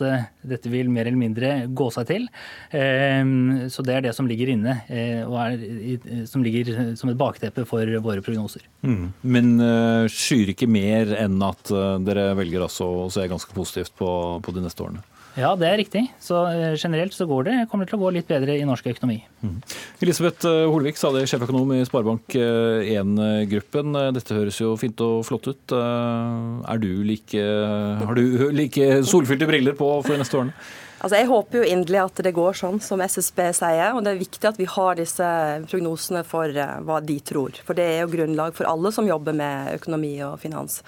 dette 0.47 0.69
vil 0.69 0.89
mer 0.89 1.07
eller 1.07 1.17
mindre 1.17 1.67
gå 1.67 1.91
seg 1.93 2.07
til. 2.07 2.27
Så 2.71 3.83
det 3.83 3.95
er 3.95 4.01
det 4.01 4.15
som 4.15 4.27
ligger 4.27 4.49
inne, 4.53 4.81
og 5.27 5.37
er, 5.41 6.25
som 6.25 6.43
ligger 6.43 6.95
som 6.97 7.09
et 7.09 7.17
bakteppe 7.17 7.65
for 7.65 7.85
våre 8.01 8.21
prognoser. 8.21 8.61
Mm. 8.83 9.13
Men 9.23 10.07
skyr 10.09 10.53
ikke 10.53 10.69
mer 10.69 11.13
enn 11.17 11.41
at 11.43 11.71
dere 12.05 12.31
velger 12.37 12.65
altså 12.67 12.89
å 13.05 13.11
se 13.11 13.27
ganske 13.27 13.53
positivt 13.53 13.95
på, 13.97 14.09
på 14.43 14.55
de 14.55 14.65
neste 14.65 14.83
årene? 14.83 15.03
Ja, 15.37 15.51
det 15.53 15.67
er 15.69 15.75
riktig. 15.77 16.01
Så 16.23 16.39
eh, 16.49 16.73
generelt 16.81 17.13
så 17.13 17.27
går 17.29 17.43
det, 17.45 17.55
kommer 17.69 17.85
det 17.85 17.91
til 17.91 17.99
å 17.99 18.05
gå 18.07 18.09
litt 18.15 18.29
bedre 18.29 18.55
i 18.57 18.65
norsk 18.65 18.87
økonomi. 18.89 19.19
Mm. 19.45 19.59
Elisabeth 20.01 20.47
Holvik, 20.47 20.71
Holvik, 20.73 20.97
stadig 20.97 21.27
sjeføkonom 21.29 21.75
i 21.75 21.85
Sparebank1-gruppen. 21.85 23.93
Eh, 24.01 24.09
Dette 24.17 24.37
høres 24.37 24.57
jo 24.57 24.73
fint 24.81 24.97
og 25.05 25.21
flott 25.27 25.45
ut. 25.51 25.75
Er 25.77 26.81
du 26.81 26.89
like, 27.05 27.37
har 27.37 28.17
du 28.17 28.49
like 28.61 29.03
solfylte 29.05 29.45
briller 29.49 29.77
på 29.77 29.91
for 30.01 30.15
de 30.15 30.19
neste 30.23 30.37
årene? 30.41 30.57
Altså, 30.97 31.19
jeg 31.19 31.29
håper 31.29 31.59
jo 31.59 31.69
inderlig 31.69 31.99
at 32.01 32.17
det 32.25 32.33
går 32.33 32.57
sånn 32.57 32.81
som 32.81 32.97
SSB 33.05 33.53
sier. 33.59 33.93
Og 33.93 34.01
det 34.01 34.15
er 34.15 34.23
viktig 34.23 34.45
at 34.49 34.57
vi 34.57 34.65
har 34.73 34.97
disse 34.97 35.27
prognosene 35.69 36.25
for 36.25 36.49
hva 36.49 36.97
de 37.05 37.21
tror. 37.21 37.53
For 37.67 37.77
det 37.77 37.85
er 37.85 38.01
jo 38.01 38.09
grunnlag 38.15 38.57
for 38.57 38.65
alle 38.65 38.89
som 38.95 39.05
jobber 39.05 39.37
med 39.37 39.77
økonomi 39.77 40.15
og 40.25 40.41
finans. 40.41 40.81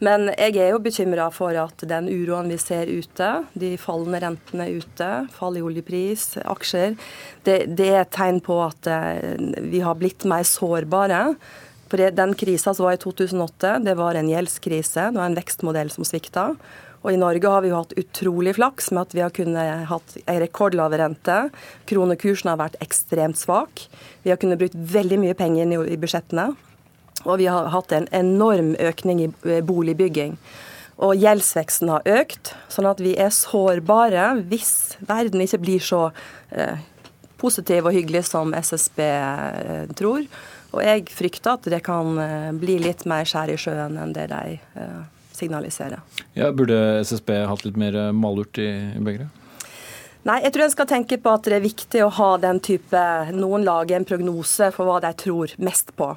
Men 0.00 0.30
jeg 0.32 0.56
er 0.56 0.70
jo 0.72 0.80
bekymra 0.80 1.26
for 1.34 1.56
at 1.60 1.82
den 1.88 2.08
uroen 2.08 2.48
vi 2.48 2.56
ser 2.60 2.88
ute, 2.88 3.30
de 3.52 3.74
fallende 3.80 4.22
rentene 4.24 4.68
ute, 4.80 5.08
fall 5.36 5.58
i 5.60 5.64
oljepris, 5.64 6.38
aksjer, 6.40 6.96
det, 7.44 7.58
det 7.76 7.90
er 7.90 8.04
et 8.06 8.14
tegn 8.16 8.40
på 8.44 8.56
at 8.64 8.88
eh, 8.88 9.36
vi 9.60 9.82
har 9.84 9.98
blitt 10.00 10.24
mer 10.28 10.46
sårbare. 10.48 11.26
For 11.90 12.00
Den 12.16 12.32
krisa 12.38 12.72
som 12.72 12.86
var 12.86 12.96
i 12.96 13.02
2008, 13.02 13.80
det 13.84 13.96
var 13.98 14.16
en 14.16 14.30
gjeldskrise. 14.30 15.10
Det 15.10 15.18
var 15.18 15.26
en 15.26 15.36
vekstmodell 15.36 15.90
som 15.92 16.06
svikta. 16.06 16.52
Og 17.00 17.12
I 17.12 17.20
Norge 17.20 17.50
har 17.50 17.64
vi 17.64 17.72
jo 17.72 17.80
hatt 17.80 17.96
utrolig 17.98 18.54
flaks 18.58 18.90
med 18.92 19.08
at 19.08 19.14
vi 19.16 19.22
har 19.24 19.32
kunnet 19.34 19.86
hatt 19.90 20.16
en 20.20 20.40
rekordlav 20.42 20.94
rente. 21.00 21.38
Kronekursen 21.90 22.52
har 22.52 22.60
vært 22.60 22.80
ekstremt 22.84 23.40
svak. 23.40 23.86
Vi 24.22 24.32
har 24.32 24.40
kunnet 24.40 24.60
brukt 24.60 24.76
veldig 24.76 25.20
mye 25.24 25.36
penger 25.36 25.72
i 25.82 26.00
budsjettene. 26.00 26.50
Og 27.26 27.40
vi 27.40 27.48
har 27.50 27.70
hatt 27.72 27.92
en 27.92 28.08
enorm 28.16 28.74
økning 28.80 29.24
i 29.24 29.28
eh, 29.48 29.62
boligbygging. 29.66 30.36
Og 31.00 31.16
gjeldsveksten 31.16 31.88
har 31.92 32.06
økt, 32.08 32.52
sånn 32.72 32.88
at 32.90 33.00
vi 33.00 33.14
er 33.16 33.32
sårbare 33.32 34.34
hvis 34.50 34.98
verden 35.08 35.40
ikke 35.44 35.62
blir 35.62 35.84
så 35.84 36.10
eh, 36.52 36.80
positiv 37.40 37.88
og 37.88 37.96
hyggelig 37.96 38.26
som 38.28 38.52
SSB 38.56 39.00
eh, 39.04 39.86
tror. 39.96 40.26
Og 40.70 40.84
jeg 40.84 41.08
frykter 41.10 41.56
at 41.56 41.66
det 41.72 41.80
kan 41.82 42.14
bli 42.60 42.76
litt 42.78 43.02
mer 43.10 43.26
skjær 43.26 43.50
i 43.50 43.56
sjøen 43.58 43.96
enn 43.98 44.12
det 44.14 44.28
de 44.30 44.60
signaliserer. 45.34 45.98
Ja, 46.38 46.52
Burde 46.54 47.00
SSB 47.02 47.40
hatt 47.50 47.64
litt 47.66 47.80
mer 47.80 47.96
malurt 48.14 48.60
i, 48.62 48.68
i 48.94 49.02
begeret? 49.02 49.39
Nei, 50.28 50.36
jeg 50.44 50.52
tror 50.52 50.66
en 50.66 50.72
skal 50.74 50.88
tenke 50.88 51.16
på 51.16 51.32
at 51.32 51.46
det 51.48 51.54
er 51.56 51.62
viktig 51.64 52.00
å 52.04 52.10
ha 52.12 52.34
den 52.42 52.58
type 52.60 53.00
Noen 53.32 53.62
lager 53.64 53.96
en 53.96 54.04
prognose 54.04 54.66
for 54.74 54.84
hva 54.84 54.98
de 55.00 55.14
tror 55.16 55.54
mest 55.64 55.94
på. 55.96 56.10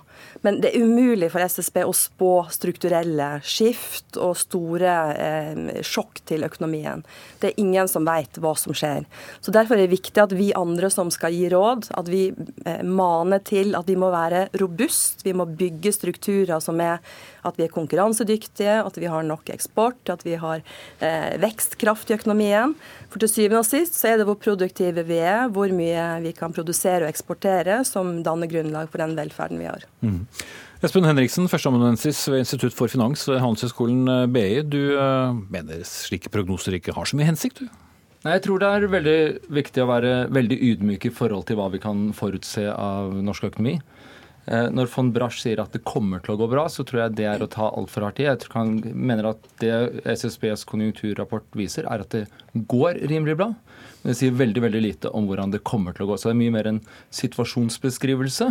Men 0.44 0.60
det 0.60 0.74
er 0.74 0.84
umulig 0.84 1.30
for 1.32 1.40
SSB 1.40 1.86
å 1.88 1.94
spå 1.96 2.32
strukturelle 2.52 3.30
skift 3.48 4.20
og 4.20 4.36
store 4.42 4.96
eh, 5.14 5.62
sjokk 5.88 6.20
til 6.28 6.44
økonomien. 6.44 7.06
Det 7.40 7.54
er 7.54 7.64
ingen 7.64 7.88
som 7.88 8.04
vet 8.04 8.42
hva 8.44 8.52
som 8.60 8.76
skjer. 8.76 9.08
Så 9.40 9.56
Derfor 9.56 9.78
er 9.78 9.86
det 9.86 9.96
viktig 9.96 10.20
at 10.20 10.36
vi 10.36 10.52
andre 10.58 10.92
som 10.92 11.08
skal 11.14 11.32
gi 11.32 11.48
råd, 11.54 11.88
at 11.96 12.12
vi 12.12 12.26
eh, 12.68 12.84
maner 12.84 13.40
til 13.48 13.72
at 13.80 13.88
vi 13.88 13.96
må 13.96 14.12
være 14.12 14.50
robust. 14.60 15.24
Vi 15.24 15.32
må 15.32 15.48
bygge 15.48 15.96
strukturer 15.96 16.60
som 16.60 16.84
er 16.84 17.00
at 17.48 17.60
vi 17.60 17.68
er 17.68 17.74
konkurransedyktige, 17.74 18.80
at 18.84 19.00
vi 19.00 19.10
har 19.12 19.26
nok 19.28 19.50
eksport, 19.54 20.02
at 20.12 20.26
vi 20.26 20.36
har 20.40 20.64
eh, 21.00 21.34
vekstkraft 21.44 22.12
i 22.12 22.18
økonomien. 22.18 22.76
For 23.14 23.24
til 23.24 23.32
syvende 23.32 23.64
og 23.64 23.70
sist 23.70 24.00
så 24.00 24.14
er 24.14 24.20
det 24.20 24.28
hvor 24.30 24.40
produktive 24.42 25.06
vi 25.08 25.20
er, 25.22 25.48
hvor 25.54 25.72
mye 25.76 26.06
vi 26.24 26.36
kan 26.38 26.56
produsere 26.56 27.06
og 27.06 27.14
eksportere, 27.14 27.82
som 27.88 28.22
danner 28.26 28.52
grunnlag 28.52 28.92
for 28.92 29.04
den 29.04 29.18
velferden 29.20 29.62
vi 29.62 29.70
har. 29.70 29.88
Mm. 30.06 30.24
Espen 30.84 31.06
Henriksen, 31.08 31.48
førsteamanuensis 31.48 32.26
ved 32.28 32.42
Institutt 32.44 32.76
for 32.76 32.92
finans 32.92 33.22
ved 33.30 33.40
Handelshøyskolen 33.40 34.02
eh, 34.12 34.26
BI. 34.28 34.50
Du 34.68 34.82
uh, 35.00 35.32
mener 35.32 35.86
slike 35.88 36.28
prognoser 36.34 36.76
ikke 36.76 36.96
har 36.96 37.08
så 37.08 37.16
mye 37.16 37.30
hensikt, 37.30 37.64
du? 37.64 37.70
Nei, 38.24 38.38
Jeg 38.38 38.44
tror 38.46 38.60
det 38.60 38.68
er 38.72 38.92
veldig 38.92 39.20
viktig 39.52 39.84
å 39.84 39.88
være 39.88 40.12
veldig 40.32 40.58
ydmyk 40.72 41.08
i 41.08 41.14
forhold 41.16 41.48
til 41.48 41.60
hva 41.60 41.70
vi 41.72 41.80
kan 41.84 42.10
forutse 42.16 42.66
av 42.72 43.16
norsk 43.16 43.50
økonomi. 43.52 43.78
Eh, 44.46 44.68
når 44.76 44.90
von 44.92 45.12
Brasch 45.16 45.40
sier 45.40 45.62
at 45.64 45.72
det 45.76 45.86
kommer 45.88 46.24
til 46.24 46.36
å 46.36 46.40
gå 46.42 46.50
bra, 46.52 46.66
så 46.72 46.84
tror 46.88 47.06
jeg 47.06 47.16
det 47.20 47.28
er 47.32 47.44
å 47.44 47.50
ta 47.52 47.70
altfor 47.72 48.08
hardt 48.08 48.20
i. 48.20 48.28
Jeg 48.28 48.50
han 48.52 48.76
mener 48.92 49.30
at 49.32 49.46
det 49.64 50.04
SSBs 50.04 50.66
konjunkturrapport 50.70 51.48
viser, 51.56 51.88
er 51.88 52.04
at 52.04 52.16
det 52.16 52.26
går 52.54 53.00
rimelig 53.12 53.38
bra. 53.40 53.52
Men 54.02 54.12
det 54.12 54.18
sier 54.20 54.36
veldig 54.36 54.66
veldig 54.66 54.82
lite 54.84 55.12
om 55.16 55.30
hvordan 55.30 55.54
det 55.54 55.64
kommer 55.68 55.96
til 55.96 56.06
å 56.06 56.12
gå. 56.12 56.18
Så 56.20 56.30
det 56.30 56.36
er 56.36 56.42
mye 56.42 56.56
mer 56.58 56.72
en 56.74 56.82
situasjonsbeskrivelse 57.16 58.50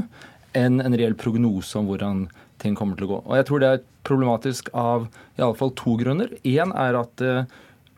enn 0.57 0.81
en 0.85 0.97
reell 0.97 1.17
prognose 1.17 1.77
om 1.81 1.89
hvordan 1.89 2.25
ting 2.63 2.77
kommer 2.79 2.97
til 2.97 3.09
å 3.09 3.13
gå. 3.13 3.19
Og 3.27 3.37
jeg 3.37 3.49
tror 3.49 3.61
det 3.61 3.69
er 3.69 3.85
problematisk 4.09 4.71
av 4.77 5.11
i 5.37 5.45
alle 5.45 5.59
fall 5.59 5.75
to 5.77 5.99
grunner. 6.01 6.33
Én 6.49 6.73
er 6.73 6.97
at 6.97 7.25
eh, 7.25 7.45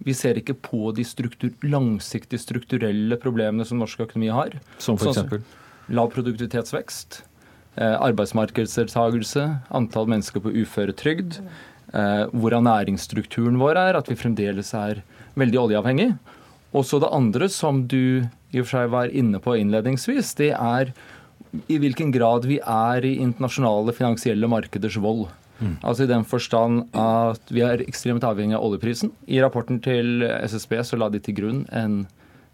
vi 0.04 0.16
ser 0.18 0.38
ikke 0.40 0.56
på 0.66 0.90
de 0.96 1.04
struktur, 1.06 1.52
langsiktige 1.62 2.42
strukturelle 2.42 3.18
problemene 3.22 3.66
som 3.68 3.78
norsk 3.78 4.02
økonomi 4.08 4.32
har. 4.34 4.58
Som 4.82 4.98
f.eks.? 4.98 5.22
Sånn, 5.22 5.46
lav 5.94 6.10
produktivitetsvekst 6.14 7.22
arbeidsmarkedsdeltakelse, 7.82 9.48
antall 9.74 10.06
mennesker 10.10 10.42
på 10.44 10.52
uføretrygd, 10.62 11.40
eh, 11.94 12.24
hvordan 12.30 12.68
næringsstrukturen 12.68 13.58
vår 13.58 13.80
er, 13.80 13.98
at 13.98 14.10
vi 14.10 14.18
fremdeles 14.18 14.74
er 14.78 15.02
veldig 15.38 15.60
oljeavhengig. 15.66 16.12
Og 16.74 16.86
så 16.86 17.00
det 17.02 17.12
andre 17.14 17.48
som 17.48 17.84
du 17.86 18.26
i 18.54 18.60
og 18.60 18.66
for 18.66 18.76
seg 18.76 18.90
var 18.94 19.12
inne 19.14 19.40
på 19.42 19.56
innledningsvis, 19.58 20.34
det 20.38 20.52
er 20.54 20.92
i 21.70 21.78
hvilken 21.78 22.10
grad 22.14 22.46
vi 22.50 22.58
er 22.58 23.06
i 23.06 23.16
internasjonale 23.22 23.94
finansielle 23.94 24.48
markeders 24.50 24.98
vold. 25.02 25.28
Mm. 25.60 25.76
Altså 25.86 26.04
i 26.04 26.10
den 26.10 26.24
forstand 26.26 26.88
at 26.98 27.52
vi 27.54 27.62
er 27.62 27.84
ekstremt 27.84 28.26
avhengig 28.26 28.58
av 28.58 28.66
oljeprisen. 28.66 29.12
I 29.30 29.38
rapporten 29.42 29.78
til 29.82 30.24
SSB 30.26 30.80
så 30.82 30.98
la 30.98 31.10
de 31.12 31.22
til 31.22 31.38
grunn 31.38 31.62
en 31.70 32.04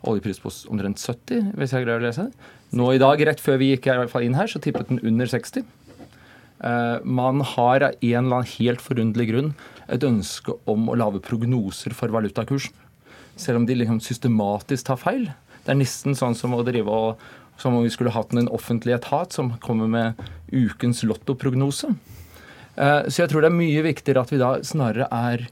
oljepris 0.07 0.40
på 0.40 0.52
omtrent 0.73 1.00
70, 1.02 1.52
hvis 1.59 1.75
jeg 1.75 1.85
greier 1.85 2.00
å 2.00 2.07
lese 2.07 2.28
det. 2.28 2.49
Nå 2.76 2.92
i 2.95 3.00
dag, 3.02 3.21
rett 3.26 3.42
før 3.42 3.59
vi 3.61 3.73
gikk 3.73 3.90
inn 3.90 4.38
her, 4.38 4.49
så 4.50 4.61
tippet 4.62 4.88
den 4.88 5.02
under 5.07 5.28
60. 5.28 5.66
Uh, 6.61 6.69
eh, 6.69 6.97
man 7.04 7.42
har 7.57 7.87
av 7.88 7.97
en 8.00 8.25
eller 8.25 8.40
annen 8.40 8.54
helt 8.59 8.85
forunderlig 8.85 9.30
grunn 9.33 9.52
et 9.90 10.04
ønske 10.07 10.54
om 10.71 10.88
å 10.88 10.97
lage 10.99 11.23
prognoser 11.25 11.97
for 11.97 12.12
valutakursen. 12.14 12.75
Selv 13.40 13.62
om 13.62 13.66
de 13.66 13.76
liksom 13.78 14.00
systematisk 14.04 14.87
tar 14.87 15.00
feil. 15.00 15.30
Det 15.64 15.73
er 15.73 15.80
nesten 15.80 16.16
sånn 16.16 16.37
som 16.37 16.54
å 16.54 16.64
drive 16.66 16.92
og 16.92 17.23
som 17.61 17.75
om 17.76 17.85
vi 17.85 17.92
skulle 17.92 18.12
hatt 18.14 18.33
en 18.33 18.49
offentlig 18.49 18.95
etat 18.97 19.35
som 19.37 19.52
kommer 19.61 19.88
med 19.90 20.21
ukens 20.49 21.02
lottoprognose. 21.04 21.92
Uh, 22.76 23.04
så 23.09 23.25
jeg 23.25 23.33
tror 23.33 23.45
det 23.45 23.50
er 23.50 23.59
mye 23.59 23.85
viktigere 23.85 24.23
at 24.23 24.33
vi 24.33 24.40
da 24.40 24.54
snarere 24.64 25.11
er 25.12 25.49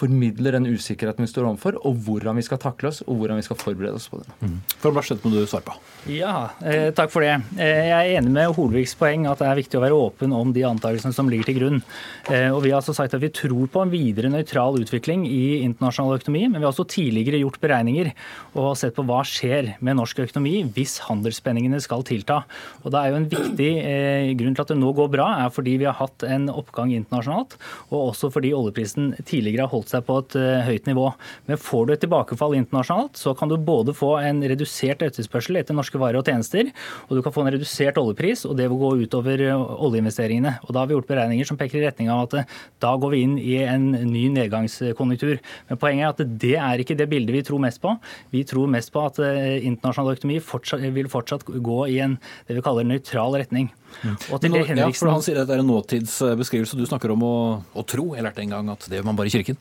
formidler 0.00 0.56
den 0.56 0.68
usikkerheten 0.70 1.24
vi 1.24 1.30
står 1.30 1.48
overfor, 1.50 1.78
og 1.86 1.98
hvordan 2.06 2.38
vi 2.38 2.44
skal 2.46 2.60
takle 2.62 2.90
oss, 2.90 3.02
og 3.06 3.20
hvordan 3.20 3.40
vi 3.40 3.46
skal 3.46 3.58
forberede 3.60 4.00
oss 4.00 4.08
på 4.10 4.20
det. 4.22 4.28
Mm. 4.40 4.56
For 4.80 4.96
Barseth 4.96 5.26
må 5.26 5.32
du 5.34 5.40
svare 5.48 5.66
på. 5.66 5.76
Ja, 6.10 6.50
eh, 6.64 6.88
takk 6.96 7.12
for 7.12 7.24
det. 7.24 7.34
Eh, 7.58 7.90
jeg 7.90 7.96
er 7.98 8.20
enig 8.20 8.32
med 8.32 8.54
Holviks 8.56 8.96
poeng 8.98 9.26
at 9.30 9.42
det 9.42 9.48
er 9.50 9.60
viktig 9.60 9.78
å 9.78 9.84
være 9.84 9.98
åpen 9.98 10.34
om 10.36 10.54
de 10.56 10.64
antakelsene 10.68 11.16
som 11.16 11.28
ligger 11.30 11.50
til 11.50 11.58
grunn. 11.60 11.82
Eh, 12.30 12.48
og 12.48 12.62
Vi 12.64 12.72
har 12.72 12.80
altså 12.80 12.94
sagt 12.96 13.14
at 13.16 13.22
vi 13.22 13.32
tror 13.34 13.68
på 13.72 13.82
en 13.82 13.92
videre 13.92 14.30
nøytral 14.32 14.78
utvikling 14.80 15.26
i 15.28 15.60
internasjonal 15.66 16.20
økonomi, 16.20 16.46
men 16.48 16.60
vi 16.60 16.66
har 16.66 16.72
også 16.72 16.88
tidligere 16.88 17.42
gjort 17.42 17.60
beregninger 17.60 18.12
og 18.54 18.76
sett 18.78 18.96
på 18.96 19.04
hva 19.08 19.20
skjer 19.26 19.74
med 19.80 19.98
norsk 19.98 20.22
økonomi 20.26 20.62
hvis 20.76 20.98
handelsspenningene 21.08 21.80
skal 21.82 22.04
tilta. 22.06 22.42
Og 22.84 22.90
Det 22.90 23.00
er 23.00 23.10
jo 23.10 23.20
en 23.20 23.30
viktig 23.30 23.70
eh, 23.84 24.32
grunn 24.38 24.56
til 24.56 24.64
at 24.64 24.72
det 24.72 24.78
nå 24.80 24.92
går 24.96 25.10
bra, 25.12 25.28
er 25.44 25.52
fordi 25.54 25.76
vi 25.80 25.88
har 25.88 25.98
hatt 25.98 26.24
en 26.26 26.48
oppgang 26.52 26.94
internasjonalt, 26.94 27.56
og 27.90 28.10
også 28.10 28.30
fordi 28.32 28.54
oljeprisen 28.56 29.12
tidligere 29.24 29.66
har 29.66 29.74
holdt 29.74 29.89
seg 29.90 30.04
på 30.06 30.18
et 30.22 30.36
uh, 30.38 30.62
høyt 30.66 30.88
nivå. 30.88 31.06
Men 31.48 31.60
får 31.60 31.86
du 31.86 31.92
et 31.94 32.02
tilbakefall 32.04 32.56
internasjonalt, 32.58 33.18
så 33.20 33.34
kan 33.36 33.50
du 33.50 33.56
både 33.56 33.94
få 33.96 34.14
en 34.22 34.42
redusert 34.42 35.04
etterspørsel 35.06 35.60
etter 35.60 35.76
norske 35.76 36.00
varer 36.00 36.20
og 36.20 36.28
tjenester, 36.30 36.70
og 37.08 37.18
du 37.18 37.22
kan 37.24 37.34
få 37.34 37.44
en 37.44 37.52
redusert 37.54 37.98
oljepris, 38.00 38.46
og 38.48 38.56
det 38.58 38.68
vil 38.70 38.80
gå 38.80 38.92
utover 39.04 39.44
uh, 39.50 39.66
oljeinvesteringene. 39.88 40.56
Og 40.66 40.74
Da 40.74 40.82
har 40.82 40.90
vi 40.90 40.96
gjort 40.96 41.10
beregninger 41.10 41.50
som 41.50 41.60
peker 41.60 41.80
i 41.80 41.86
retning 41.88 42.12
av 42.12 42.28
at 42.28 42.38
uh, 42.40 42.58
da 42.82 42.94
går 43.00 43.14
vi 43.14 43.24
inn 43.26 43.36
i 43.40 43.58
en 43.64 43.90
ny 44.10 44.26
nedgangskonjunktur. 44.36 45.42
Men 45.70 45.82
poenget 45.82 46.06
er 46.06 46.14
at 46.14 46.38
det 46.46 46.54
er 46.60 46.84
ikke 46.84 46.98
det 46.98 47.10
bildet 47.10 47.36
vi 47.36 47.44
tror 47.46 47.62
mest 47.62 47.82
på. 47.82 47.96
Vi 48.32 48.44
tror 48.48 48.70
mest 48.70 48.92
på 48.94 49.04
at 49.04 49.18
internasjonal 49.20 50.16
økonomi 50.16 50.40
fortsatt, 50.44 50.82
vil 50.94 51.10
fortsatt 51.10 51.44
gå 51.46 51.80
i 51.90 52.00
en 52.04 52.16
det 52.48 52.56
vi 52.56 52.64
kaller 52.64 52.86
nøytral 52.86 53.36
retning. 53.40 53.70
Mm. 54.00 54.16
Men, 54.42 54.78
ja, 54.78 54.88
for 54.96 55.12
Han 55.12 55.24
sier 55.24 55.42
at 55.42 55.50
det 55.50 55.58
er 55.58 55.64
en 55.64 55.70
nåtidsbeskrivelse. 55.70 56.78
Du 56.78 56.86
snakker 56.88 57.12
om 57.14 57.24
å, 57.26 57.36
å 57.74 57.86
tro. 57.86 58.12
Jeg 58.16 58.26
lærte 58.26 58.44
en 58.44 58.54
gang 58.56 58.72
at 58.72 58.86
det 58.88 59.00
gjør 59.00 59.10
man 59.10 59.18
bare 59.18 59.30
i 59.30 59.34
kirken. 59.34 59.58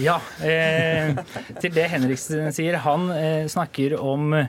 Ja. 0.00 0.16
Eh, 0.44 1.16
til 1.60 1.72
det 1.74 1.86
Henriksen 1.92 2.52
sier. 2.54 2.78
Han 2.84 3.08
eh, 3.12 3.44
snakker 3.50 3.96
om 4.00 4.34
eh, 4.36 4.48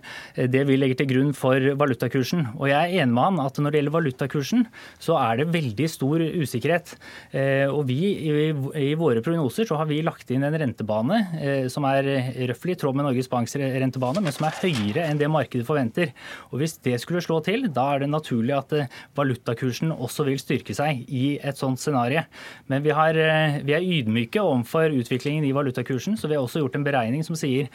det 0.52 0.64
vi 0.70 0.78
legger 0.80 1.02
til 1.02 1.10
grunn 1.12 1.32
for 1.38 1.72
valutakursen. 1.80 2.46
Og 2.58 2.70
jeg 2.72 2.78
er 2.78 3.04
enig 3.04 3.16
med 3.16 3.28
han 3.28 3.42
at 3.44 3.60
når 3.60 3.74
det 3.74 3.82
gjelder 3.82 3.96
valutakursen, 3.98 4.66
så 5.02 5.18
er 5.20 5.42
det 5.42 5.50
veldig 5.54 5.90
stor 5.92 6.24
usikkerhet. 6.24 6.94
Eh, 7.36 7.68
og 7.68 7.86
vi 7.90 8.00
i, 8.14 8.36
i, 8.52 8.92
våre 9.00 9.24
prognoser 9.26 9.68
så 9.68 9.80
har 9.80 9.90
vi 9.90 10.02
lagt 10.06 10.32
inn 10.34 10.46
en 10.48 10.58
rentebane 10.64 11.22
eh, 11.40 11.66
som 11.72 11.88
er 11.90 12.08
røftlig 12.52 12.78
i 12.78 12.82
tråd 12.82 12.98
med 12.98 13.08
Norges 13.10 13.32
Banks 13.32 13.58
rentebane, 13.60 14.24
men 14.24 14.36
som 14.36 14.48
er 14.48 14.60
høyere 14.62 15.08
enn 15.08 15.20
det 15.20 15.32
markedet 15.32 15.68
forventer. 15.68 16.14
Og 16.52 16.62
hvis 16.62 16.78
det 16.86 16.98
skulle 17.04 17.24
slå 17.24 17.42
til, 17.46 17.68
da 17.74 17.92
er 17.96 18.06
det 18.06 18.12
naturlig 18.12 18.56
at 18.58 18.76
eh, 18.78 18.91
valutakursen 19.18 19.94
også 19.94 20.26
vil 20.28 20.40
styrke 20.42 20.76
seg 20.78 21.04
i 21.08 21.38
et 21.38 21.60
sånt 21.60 21.82
scenario. 21.82 22.24
Men 22.72 22.86
vi, 22.86 22.94
har, 22.96 23.18
vi 23.66 23.76
er 23.76 23.86
ydmyke 24.00 24.42
overfor 24.42 24.94
utviklingen 24.96 25.46
i 25.48 25.54
valutakursen. 25.56 26.18
Så 26.20 26.30
vi 26.30 26.38
har 26.38 26.44
også 26.44 26.64
gjort 26.64 26.78
en 26.80 26.88
beregning 26.88 27.26
som 27.28 27.38
sier 27.40 27.72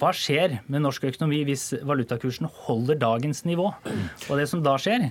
hva 0.00 0.12
skjer 0.16 0.58
med 0.68 0.84
norsk 0.84 1.06
økonomi 1.08 1.42
hvis 1.48 1.70
valutakursen 1.86 2.50
holder 2.66 2.98
dagens 3.00 3.44
nivå? 3.48 3.70
Og 4.28 4.34
det 4.40 4.48
som 4.50 4.64
da 4.64 4.76
skjer, 4.80 5.08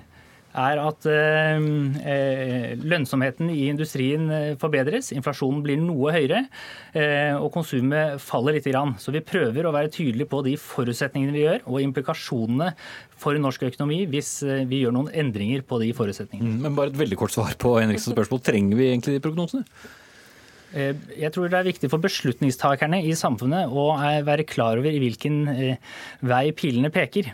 er 0.55 0.79
at 0.81 1.07
eh, 1.09 1.65
eh, 2.12 2.71
lønnsomheten 2.79 3.50
i 3.51 3.67
industrien 3.71 4.29
eh, 4.31 4.45
forbedres, 4.62 5.12
inflasjonen 5.15 5.62
blir 5.65 5.81
noe 5.81 6.13
høyere, 6.15 6.45
og 7.41 7.50
konsumet 7.51 8.21
faller 8.24 8.55
litt. 8.55 8.69
Så 9.03 9.12
vi 9.13 9.21
prøver 9.25 9.67
å 9.67 9.74
være 9.75 9.91
tydelige 9.93 10.29
på 10.31 10.39
de 10.45 10.55
forutsetningene 10.59 11.35
vi 11.35 11.43
gjør, 11.43 11.65
og 11.67 11.83
implikasjonene 11.83 12.71
for 13.19 13.38
norsk 13.39 13.67
økonomi 13.67 14.01
hvis 14.12 14.31
vi 14.69 14.81
gjør 14.83 14.95
noen 14.95 15.12
endringer 15.12 15.65
på 15.67 15.81
de 15.83 15.91
forutsetningene. 15.97 16.55
Mm, 16.55 16.63
men 16.63 16.79
bare 16.79 16.93
et 16.93 17.01
veldig 17.03 17.19
kort 17.19 17.35
svar 17.35 17.53
på 17.59 17.75
Henriksens 17.81 18.15
spørsmål. 18.15 18.41
Trenger 18.47 18.79
vi 18.79 18.89
egentlig 18.93 19.17
de 19.17 19.24
prognosene? 19.27 19.67
Jeg 20.75 21.32
tror 21.32 21.48
det 21.48 21.60
er 21.60 21.70
viktig 21.70 21.89
for 21.91 22.03
beslutningstakerne 22.03 23.00
i 23.08 23.13
samfunnet 23.15 23.72
å 23.72 23.88
være 24.27 24.48
klar 24.50 24.82
over 24.82 24.91
i 24.91 25.00
hvilken 25.00 25.38
vei 26.27 26.44
pilene 26.58 26.91
peker. 26.91 27.32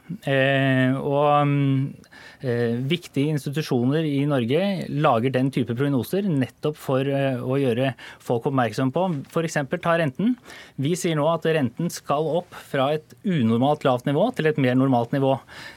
Og 1.02 1.30
mm, 1.50 2.12
Eh, 2.42 2.80
viktige 2.90 3.30
institusjoner 3.36 4.02
i 4.02 4.24
Norge 4.26 4.60
lager 4.90 5.34
den 5.34 5.52
type 5.54 5.76
prognoser 5.78 6.26
nettopp 6.26 6.78
for 6.82 7.06
eh, 7.06 7.38
å 7.38 7.58
gjøre 7.62 7.92
folk 8.18 8.48
oppmerksom 8.50 8.90
på 8.96 9.04
f.eks. 9.30 9.60
ta 9.84 9.94
renten. 10.02 10.34
Vi 10.82 10.96
sier 10.98 11.20
nå 11.20 11.28
at 11.30 11.46
renten 11.46 11.92
skal 11.94 12.26
opp 12.40 12.58
fra 12.72 12.88
et 12.96 13.14
unormalt 13.22 13.86
lavt 13.86 14.10
nivå 14.10 14.26
til 14.34 14.50
et 14.50 14.62
mer 14.64 14.74
normalt 14.80 15.14
nivå. 15.14 15.36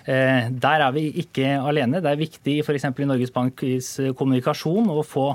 Eh, 0.08 0.48
der 0.48 0.86
er 0.86 0.96
vi 0.96 1.10
ikke 1.20 1.52
alene. 1.60 2.00
Det 2.00 2.14
er 2.14 2.22
viktig 2.22 2.56
f.eks. 2.64 2.88
i 2.88 3.10
Norges 3.12 3.34
Banks 3.34 3.92
kommunikasjon 4.16 4.88
å 4.88 5.04
få 5.04 5.26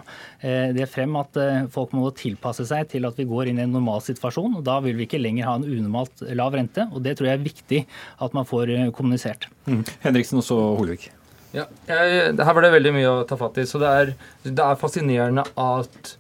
det 0.41 0.85
frem 0.89 1.13
at 1.19 1.37
folk 1.73 1.91
må 1.93 2.09
tilpasse 2.19 2.65
seg 2.69 2.89
til 2.91 3.07
at 3.07 3.17
vi 3.19 3.27
går 3.29 3.49
inn 3.49 3.61
i 3.61 3.65
en 3.65 3.73
normal 3.75 4.03
situasjon. 4.05 4.59
og 4.59 4.65
Da 4.67 4.79
vil 4.83 4.97
vi 4.99 5.07
ikke 5.07 5.21
lenger 5.21 5.47
ha 5.47 5.55
en 5.59 5.67
unormalt 5.67 6.25
lav 6.37 6.57
rente. 6.57 6.85
og 6.91 7.03
Det 7.05 7.15
tror 7.17 7.31
jeg 7.31 7.39
er 7.39 7.47
viktig 7.47 7.85
at 8.19 8.35
man 8.37 8.47
får 8.49 8.75
kommunisert. 8.95 9.47
Mm. 9.65 9.83
Henriksen 10.03 10.41
og 10.41 10.47
så 10.47 10.59
Holvik. 10.79 11.09
Ja, 11.55 11.65
jeg, 11.89 12.35
her 12.37 12.53
var 12.53 12.61
det 12.61 12.75
veldig 12.75 12.93
mye 12.93 13.09
å 13.09 13.25
ta 13.27 13.37
fatt 13.39 13.57
i. 13.57 13.65
Så 13.65 13.81
det 13.81 13.89
er, 13.89 14.13
det 14.45 14.65
er 14.65 14.79
fascinerende 14.79 15.47
at 15.57 16.15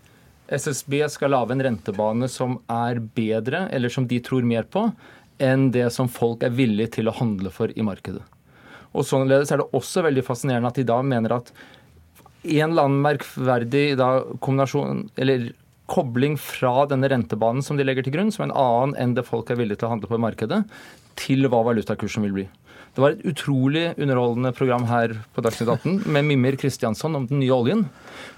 SSB 0.49 1.03
skal 1.13 1.35
lage 1.35 1.53
en 1.53 1.61
rentebane 1.61 2.29
som 2.31 2.57
er 2.73 2.97
bedre, 2.99 3.67
eller 3.69 3.93
som 3.93 4.07
de 4.09 4.17
tror 4.25 4.45
mer 4.47 4.65
på, 4.65 4.87
enn 5.39 5.69
det 5.75 5.87
som 5.95 6.09
folk 6.11 6.43
er 6.43 6.55
villige 6.55 6.95
til 6.97 7.09
å 7.09 7.15
handle 7.19 7.53
for 7.53 7.69
i 7.69 7.85
markedet. 7.85 8.23
Og 8.89 9.05
således 9.05 9.51
er 9.53 9.61
det 9.61 9.69
også 9.77 10.01
veldig 10.07 10.25
fascinerende 10.25 10.71
at 10.71 10.79
de 10.79 10.87
da 10.89 10.97
mener 11.05 11.37
at 11.37 11.53
en 12.39 12.71
eller 12.71 12.87
annen 12.87 13.03
merkverdig 13.03 13.85
da, 13.99 14.09
kombinasjon, 14.41 15.09
eller 15.19 15.51
kobling 15.89 16.37
fra 16.39 16.85
denne 16.89 17.09
rentebanen 17.11 17.65
som 17.65 17.79
de 17.79 17.85
legger 17.87 18.05
til 18.05 18.15
grunn, 18.15 18.31
som 18.33 18.45
en 18.45 18.55
annen 18.55 18.95
enn 19.01 19.15
det 19.17 19.27
folk 19.27 19.49
er 19.49 19.59
villige 19.59 19.81
til 19.81 19.89
å 19.89 19.93
handle 19.95 20.09
på 20.11 20.19
i 20.19 20.25
markedet, 20.29 20.63
til 21.19 21.49
hva 21.51 21.63
valutakursen 21.67 22.25
vil 22.27 22.35
bli. 22.37 22.47
Det 22.95 23.03
var 23.03 23.13
et 23.13 23.25
utrolig 23.29 23.85
underholdende 24.01 24.51
program 24.55 24.87
her 24.89 25.13
på 25.35 25.43
Dagsnytt 25.45 25.69
18 25.75 26.09
med 26.09 26.25
Mimir 26.25 26.57
Kristiansson 26.59 27.15
om 27.15 27.27
den 27.29 27.41
nye 27.43 27.53
oljen. 27.53 27.85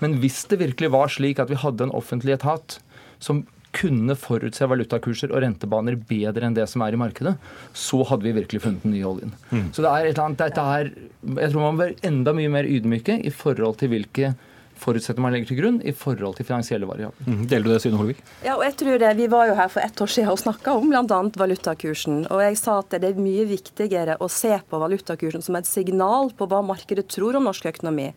Men 0.03 0.17
hvis 0.21 0.43
det 0.51 0.59
virkelig 0.61 0.91
var 0.93 1.11
slik 1.13 1.39
at 1.39 1.51
vi 1.51 1.59
hadde 1.61 1.87
en 1.87 1.95
offentlig 1.95 2.35
etat 2.35 2.79
som 3.23 3.45
kunne 3.71 4.17
forutse 4.19 4.67
valutakurser 4.67 5.31
og 5.31 5.41
rentebaner 5.45 5.95
bedre 5.95 6.43
enn 6.47 6.55
det 6.57 6.67
som 6.67 6.83
er 6.83 6.95
i 6.95 6.99
markedet, 6.99 7.37
så 7.71 8.01
hadde 8.09 8.27
vi 8.27 8.35
virkelig 8.35 8.63
funnet 8.65 8.83
den 8.83 8.95
nye 8.97 9.07
oljen. 9.07 9.33
Mm. 9.51 9.69
Så 9.71 9.85
det 9.85 9.91
er 9.91 10.07
et 10.07 10.11
eller 10.11 10.25
annet, 10.25 10.41
dette 10.41 10.65
er, 10.77 10.91
Jeg 11.39 11.53
tror 11.53 11.63
man 11.63 11.79
bør 11.79 11.93
enda 12.11 12.33
mye 12.35 12.51
mer 12.51 12.67
ydmyke 12.67 13.21
i 13.23 13.31
forhold 13.31 13.79
til 13.79 13.93
hvilke 13.93 14.33
forutsetter 14.81 15.23
man 15.23 15.35
legger 15.35 15.51
til 15.51 15.59
grunn 15.61 15.79
i 15.85 15.93
forhold 15.95 16.37
til 16.39 16.47
finansielle 16.47 16.89
variabler. 16.89 17.27
Mm. 17.27 17.43
Deler 17.51 17.67
du 17.67 17.71
det, 17.73 17.79
synet, 17.83 17.99
Holvik? 18.01 18.21
Ja, 18.45 18.55
og 18.57 18.65
jeg 18.65 18.75
tror 18.81 18.97
det, 19.03 19.11
Vi 19.21 19.27
var 19.31 19.47
jo 19.51 19.55
her 19.57 19.69
for 19.69 19.83
ett 19.85 20.01
år 20.01 20.11
siden 20.11 20.31
og 20.31 20.39
snakka 20.41 20.73
om 20.77 20.89
bl.a. 20.89 21.21
valutakursen. 21.37 22.25
og 22.31 22.41
Jeg 22.41 22.57
sa 22.57 22.79
at 22.79 22.97
det 22.97 23.11
er 23.11 23.21
mye 23.21 23.45
viktigere 23.49 24.17
å 24.19 24.29
se 24.31 24.53
på 24.69 24.81
valutakursen 24.81 25.45
som 25.45 25.55
et 25.59 25.69
signal 25.69 26.31
på 26.37 26.47
hva 26.49 26.63
markedet 26.65 27.07
tror 27.11 27.37
om 27.37 27.47
norsk 27.49 27.69
økonomi. 27.73 28.11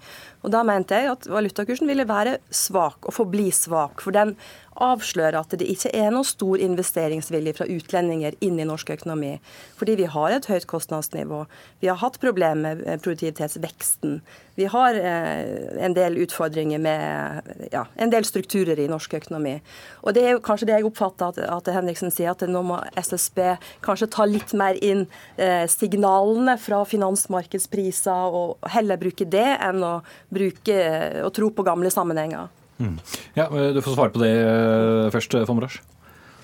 Og 0.44 0.52
Da 0.54 0.62
mente 0.62 0.96
jeg 0.96 1.10
at 1.12 1.28
valutakursen 1.28 1.88
ville 1.88 2.04
være 2.08 2.38
svak 2.50 3.08
og 3.08 3.14
forbli 3.16 3.50
svak. 3.52 4.00
For 4.04 4.12
den 4.12 4.36
avslører 4.82 5.38
at 5.38 5.54
det 5.58 5.66
ikke 5.70 5.92
er 5.94 6.10
noe 6.14 6.26
stor 6.26 6.60
investeringsvilje 6.62 7.54
fra 7.58 7.66
utlendinger 7.70 8.36
inn 8.44 8.58
i 8.58 8.66
norsk 8.68 8.94
økonomi. 8.96 9.36
Fordi 9.78 9.98
vi 10.00 10.08
har 10.10 10.34
et 10.34 10.48
høyt 10.50 10.66
kostnadsnivå. 10.70 11.44
Vi 11.82 11.90
har 11.90 12.00
hatt 12.00 12.18
problemer 12.22 12.80
med 12.80 13.04
produktivitetsveksten. 13.04 14.18
Vi 14.54 14.66
har 14.70 14.94
eh, 14.94 15.84
en 15.84 15.94
del 15.96 16.18
utfordringer 16.22 16.78
med 16.78 17.70
ja, 17.72 17.84
en 17.98 18.12
del 18.12 18.26
strukturer 18.26 18.78
i 18.78 18.88
norsk 18.90 19.16
økonomi. 19.18 19.56
Og 20.02 20.14
Det 20.14 20.24
er 20.24 20.36
jo 20.36 20.42
kanskje 20.44 20.68
det 20.70 20.78
jeg 20.78 20.88
oppfatter 20.90 21.32
at, 21.32 21.40
at 21.56 21.72
Henriksen 21.74 22.14
sier, 22.14 22.34
at 22.34 22.46
nå 22.46 22.62
må 22.66 22.78
SSB 22.98 23.40
kanskje 23.84 24.10
ta 24.14 24.26
litt 24.28 24.54
mer 24.54 24.78
inn 24.82 25.06
eh, 25.36 25.66
signalene 25.70 26.56
fra 26.62 26.84
finansmarkedspriser, 26.86 28.38
og 28.38 28.70
heller 28.74 29.00
bruke 29.00 29.26
det 29.26 29.48
enn 29.58 29.82
å, 29.82 29.96
bruke, 30.34 30.78
å 31.26 31.32
tro 31.34 31.50
på 31.54 31.66
gamle 31.66 31.90
sammenhenger. 31.90 32.52
Mm. 32.78 32.98
Ja, 33.36 33.48
Du 33.48 33.80
får 33.82 33.94
svare 33.94 34.10
på 34.14 34.22
det 34.22 34.32
eh, 34.34 35.10
først, 35.14 35.34
von 35.46 35.60
Brasch. 35.60 35.80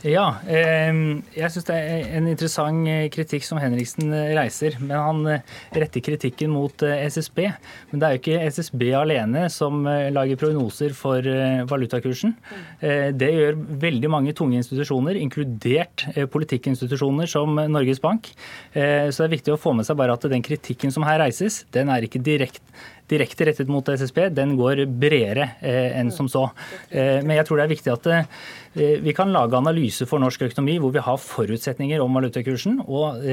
Ja, 0.00 0.38
jeg 0.48 1.52
syns 1.52 1.66
det 1.68 1.74
er 1.76 2.06
en 2.16 2.28
interessant 2.30 2.88
eh, 2.88 3.08
kritikk 3.12 3.44
som 3.44 3.58
Henriksen 3.60 4.14
eh, 4.16 4.30
reiser. 4.38 4.78
Men 4.80 4.94
han 4.96 5.42
retter 5.76 6.00
kritikken 6.04 6.52
mot 6.54 6.72
SSB. 6.80 7.42
Men 7.90 8.00
det 8.00 8.08
er 8.08 8.14
jo 8.14 8.20
ikke 8.22 8.46
SSB 8.48 8.84
alene 8.96 9.44
som 9.52 9.82
lager 9.84 10.40
prognoser 10.40 10.94
for 10.96 11.26
valutakursen. 11.68 12.32
Det 12.80 13.28
gjør 13.34 13.58
veldig 13.82 14.10
mange 14.12 14.32
tunge 14.36 14.60
institusjoner, 14.60 15.18
inkludert 15.20 16.06
politikkinstitusjoner 16.32 17.28
som 17.30 17.58
Norges 17.70 18.00
Bank. 18.02 18.30
Så 18.72 18.78
det 19.20 19.26
er 19.26 19.34
viktig 19.34 19.54
å 19.54 19.60
få 19.60 19.74
med 19.76 19.88
seg 19.88 19.98
bare 20.00 20.16
at 20.16 20.24
den 20.32 20.44
kritikken 20.44 20.94
som 20.94 21.04
her 21.06 21.20
reises, 21.22 21.64
den 21.74 21.92
er 21.92 22.06
ikke 22.06 22.22
direkte 22.24 22.64
direkte 23.10 23.46
rettet 23.48 23.70
mot 23.70 23.88
SSB, 23.88 24.28
den 24.34 24.54
går 24.58 24.84
bredere 25.00 25.50
eh, 25.60 25.96
enn 25.98 26.12
som 26.14 26.28
så. 26.30 26.46
Eh, 26.88 27.18
men 27.24 27.36
jeg 27.38 27.48
tror 27.48 27.60
det 27.60 27.66
er 27.66 27.72
viktig 27.74 27.92
at 27.94 28.08
eh, 28.10 28.28
vi 28.74 29.12
kan 29.16 29.32
lage 29.34 29.58
analyser 29.58 30.06
for 30.06 30.22
norsk 30.22 30.44
økonomi 30.46 30.76
hvor 30.78 30.92
vi 30.94 31.02
har 31.02 31.16
forutsetninger 31.18 32.02
om 32.04 32.14
valutakursen, 32.14 32.76
og 32.86 33.24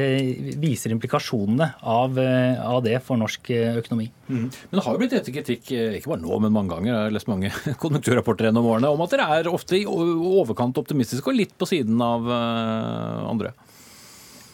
viser 0.57 0.95
implikasjonene 0.95 1.67
av, 1.85 2.17
av 2.17 2.79
det 2.85 2.95
for 3.05 3.21
norsk 3.21 3.51
økonomi. 3.53 4.07
Mm. 4.27 4.47
Men 4.47 4.79
det 4.79 4.85
har 4.85 4.95
jo 4.95 5.01
blitt 5.03 5.13
rettet 5.13 5.35
kritikk, 5.35 5.69
ikke 5.69 6.13
bare 6.15 6.23
nå, 6.23 6.39
men 6.41 6.55
mange 6.55 6.73
ganger, 6.73 6.89
jeg 6.89 6.97
har 7.03 7.13
lest 7.13 7.29
mange 7.29 7.53
konjunkturrapporter 7.83 8.49
gjennom 8.49 8.65
årene, 8.71 8.89
om 8.89 9.05
at 9.05 9.13
dere 9.13 9.29
er 9.37 9.51
ofte 9.51 9.77
i 9.77 9.85
overkant 9.85 10.81
optimistiske 10.81 11.29
og 11.29 11.37
litt 11.37 11.53
på 11.53 11.69
siden 11.69 12.01
av 12.01 12.25
andre. 12.33 13.53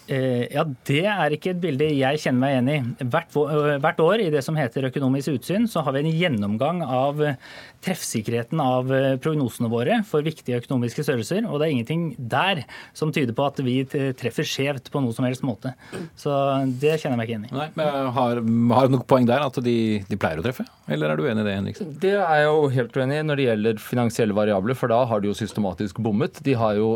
Eh, 0.07 0.47
ja, 0.51 0.63
Det 0.83 1.05
er 1.07 1.33
ikke 1.35 1.53
et 1.53 1.61
bilde 1.63 1.87
jeg 1.95 2.19
kjenner 2.19 2.41
meg 2.41 2.53
igjen 2.53 2.71
i. 2.71 3.05
Hvert, 3.07 3.35
eh, 3.39 3.77
hvert, 3.79 4.01
år 4.03 4.23
i 4.25 4.31
det 4.33 4.41
som 4.43 4.57
heter 4.59 4.89
Økonomisk 4.89 5.37
utsyn, 5.37 5.67
så 5.69 5.83
har 5.83 5.95
vi 5.95 6.03
en 6.03 6.11
gjennomgang 6.11 6.81
av 6.83 7.21
eh, 7.23 7.37
treffsikkerheten 7.83 8.59
av 8.63 8.91
prognosene 9.23 9.69
våre 9.71 10.01
for 10.07 10.23
viktige 10.23 10.59
økonomiske 10.61 11.03
størrelser. 11.03 11.47
Og 11.47 11.59
det 11.59 11.67
er 11.67 11.75
ingenting 11.75 12.03
der 12.17 12.63
som 12.95 13.11
tyder 13.15 13.35
på 13.35 13.47
at 13.47 13.59
vi 13.63 13.81
treffer 13.85 14.47
skjevt 14.47 14.91
på 14.91 15.01
noe 15.03 15.15
som 15.15 15.27
helst 15.27 15.43
måte. 15.43 15.73
Så 16.19 16.31
det 16.79 16.97
kjenner 17.01 17.15
jeg 17.15 17.19
meg 17.19 17.27
ikke 17.27 17.35
igjen 17.35 17.47
i. 17.49 17.55
Nei, 17.57 17.69
men 17.79 18.11
Har, 18.15 18.39
har 18.79 18.91
noe 18.91 19.07
poeng 19.07 19.27
der 19.27 19.43
at 19.43 19.59
de, 19.63 19.77
de, 20.07 20.19
pleier 20.19 20.39
å 20.39 20.45
treffe, 20.45 20.65
eller 20.87 21.11
er 21.11 21.19
du 21.19 21.27
enig 21.27 21.43
i 21.43 21.47
det, 21.47 21.55
Henriksen? 21.59 21.95
Det 22.03 22.15
er 22.15 22.43
jeg 22.43 22.47
jo 22.47 22.69
helt 22.77 22.99
uenig 22.99 23.19
i 23.19 23.25
når 23.27 23.39
det 23.39 23.47
gjelder 23.49 23.83
finansielle 23.83 24.37
variabler, 24.37 24.79
for 24.79 24.91
da 24.91 25.03
har 25.09 25.23
de 25.23 25.31
jo 25.31 25.37
systematisk 25.37 25.99
bommet. 26.03 26.39
De 26.43 26.55
har 26.59 26.79
jo 26.79 26.93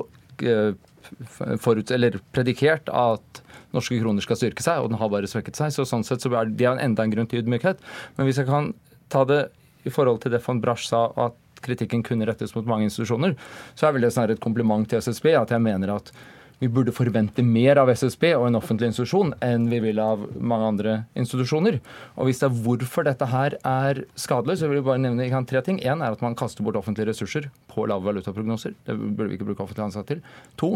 forut, 1.61 1.91
eller 1.91 2.19
predikert 2.35 2.89
at 2.93 3.41
norske 3.75 3.99
kroner 4.01 4.23
skal 4.23 4.39
styrke 4.39 4.63
seg, 4.63 4.81
og 4.81 4.91
den 4.91 4.99
har 5.01 5.11
bare 5.11 5.29
svekket 5.29 5.59
seg. 5.59 5.73
Så 5.75 5.87
sånn 5.87 6.05
sett 6.07 6.23
så 6.23 6.31
er 6.35 6.49
det 6.49 6.69
enda 6.75 7.03
en 7.03 7.13
grunn 7.13 7.29
til 7.29 7.43
ydmykhet. 7.43 7.83
Men 8.17 8.29
hvis 8.29 8.39
jeg 8.41 8.49
kan 8.49 8.71
ta 9.13 9.23
det 9.27 9.47
i 9.87 9.93
forhold 9.93 10.23
til 10.23 10.33
det 10.35 10.43
von 10.45 10.61
Brasch 10.63 10.87
sa, 10.89 11.07
at 11.15 11.37
kritikken 11.63 12.03
kunne 12.05 12.27
rettes 12.29 12.53
mot 12.55 12.67
mange 12.69 12.87
institusjoner, 12.87 13.35
så 13.75 13.87
er 13.87 13.95
vel 13.95 14.05
det 14.05 14.13
snarere 14.15 14.37
et 14.37 14.43
kompliment 14.43 14.87
til 14.89 15.01
SSB 15.01 15.31
at 15.37 15.53
jeg 15.53 15.63
mener 15.63 15.95
at 15.95 16.11
vi 16.59 16.69
burde 16.73 16.93
forvente 16.95 17.43
mer 17.45 17.77
av 17.77 17.91
SSB 17.93 18.31
og 18.33 18.47
en 18.47 18.57
offentlig 18.57 18.89
institusjon 18.89 19.33
enn 19.45 19.67
vi 19.69 19.79
vil 19.83 19.99
av 20.01 20.23
mange 20.35 20.69
andre 20.71 20.95
institusjoner. 21.19 21.79
Og 22.17 22.29
hvis 22.29 22.41
det 22.41 22.49
er 22.49 22.59
hvorfor 22.65 23.05
dette 23.05 23.29
her 23.29 23.57
er 23.61 24.03
skadelig, 24.17 24.59
så 24.61 24.69
vil 24.69 24.81
jeg 24.81 24.87
bare 24.87 25.03
nevne 25.03 25.27
jeg 25.27 25.49
tre 25.49 25.61
ting. 25.65 25.81
Én 25.85 26.01
er 26.01 26.17
at 26.17 26.23
man 26.25 26.37
kaster 26.37 26.65
bort 26.65 26.79
offentlige 26.79 27.11
ressurser 27.11 27.49
på 27.69 27.85
lave 27.89 28.09
valutaprognoser. 28.09 28.73
Det 28.87 28.97
burde 28.97 29.29
vi 29.29 29.37
ikke 29.37 29.51
bruke 29.51 29.67
offentlig 29.67 29.85
ansatte 29.85 30.17
til. 30.17 30.23
To, 30.57 30.71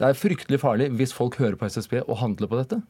det 0.00 0.08
er 0.08 0.18
fryktelig 0.18 0.62
farlig 0.62 0.90
hvis 0.98 1.14
folk 1.14 1.38
hører 1.38 1.58
på 1.60 1.68
SSB 1.70 2.00
og 2.06 2.18
handler 2.24 2.50
på 2.50 2.58
dette 2.58 2.80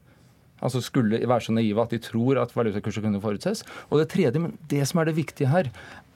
altså 0.61 0.83
skulle 0.85 1.21
være 1.21 1.47
så 1.47 1.55
naive 1.57 1.83
at 1.83 1.95
de 1.95 2.01
tror 2.03 2.41
at 2.43 2.55
valutakurser 2.57 3.05
kunne 3.05 3.21
forutses. 3.23 3.65
Og 3.89 4.01
det 4.01 4.09
tredje, 4.13 4.43
men 4.43 4.57
det 4.71 4.87
som 4.89 5.01
er 5.01 5.11
det 5.11 5.17
viktige 5.19 5.51
her, 5.51 5.71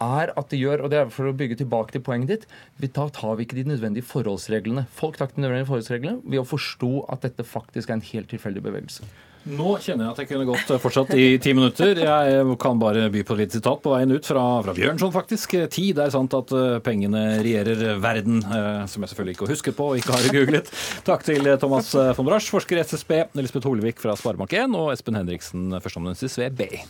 er 0.04 0.32
at 0.36 0.50
det 0.50 0.60
gjør, 0.60 0.84
og 0.84 0.92
det 0.92 1.00
er 1.00 1.12
for 1.12 1.30
å 1.30 1.36
bygge 1.36 1.60
tilbake 1.62 1.94
til 1.94 2.04
poenget 2.04 2.32
ditt, 2.32 2.48
vi 2.80 2.90
da 2.90 3.08
tar 3.14 3.38
vi 3.38 3.46
ikke 3.46 3.60
de 3.60 3.68
nødvendige 3.72 4.06
forholdsreglene. 4.08 4.86
Folk 4.92 5.18
tar 5.18 5.30
ikke 5.30 5.40
de 5.40 5.46
nødvendige 5.46 5.70
forholdsreglene 5.70 6.20
ved 6.24 6.42
å 6.42 6.48
forstå 6.48 6.92
at 7.14 7.24
dette 7.26 7.46
faktisk 7.46 7.90
er 7.90 7.98
en 7.98 8.08
helt 8.12 8.32
tilfeldig 8.32 8.64
bevegelse. 8.64 9.08
Nå 9.44 9.74
kjenner 9.84 10.06
jeg 10.06 10.14
at 10.14 10.20
jeg 10.22 10.28
kunne 10.30 10.46
gått 10.48 10.70
fortsatt 10.80 11.12
i 11.20 11.26
ti 11.42 11.52
minutter. 11.56 11.98
Jeg 12.00 12.56
kan 12.62 12.80
bare 12.80 13.10
by 13.12 13.24
på 13.26 13.36
et 13.36 13.42
lite 13.44 13.58
sitat 13.58 13.82
på 13.84 13.92
veien 13.92 14.14
ut 14.14 14.24
fra, 14.24 14.44
fra 14.64 14.74
Bjørnson, 14.76 15.12
faktisk. 15.12 15.56
Tid 15.74 16.00
er 16.00 16.12
sant 16.14 16.36
at 16.36 16.54
eh, 16.56 16.78
pengene 16.84 17.24
regjerer 17.44 18.00
verden, 18.02 18.40
eh, 18.40 18.82
som 18.88 19.04
jeg 19.04 19.12
selvfølgelig 19.12 19.36
ikke 19.36 19.48
har 19.48 19.54
husket 19.54 19.78
på 19.78 19.90
og 19.92 20.00
ikke 20.00 20.16
har 20.16 20.28
googlet. 20.38 20.74
Takk 21.04 21.28
til 21.28 21.52
Thomas 21.60 21.92
von 21.94 22.28
Brasch, 22.28 22.52
forsker 22.54 22.80
i 22.80 22.86
SSB, 22.88 23.16
Elisabeth 23.36 23.68
Holevik 23.68 24.00
fra 24.00 24.16
Sparebank1 24.18 24.78
og 24.80 24.92
Espen 24.96 25.20
Henriksen, 25.20 25.68
førsteamanuensis 25.76 26.40
ved 26.40 26.56
BI. 26.62 26.84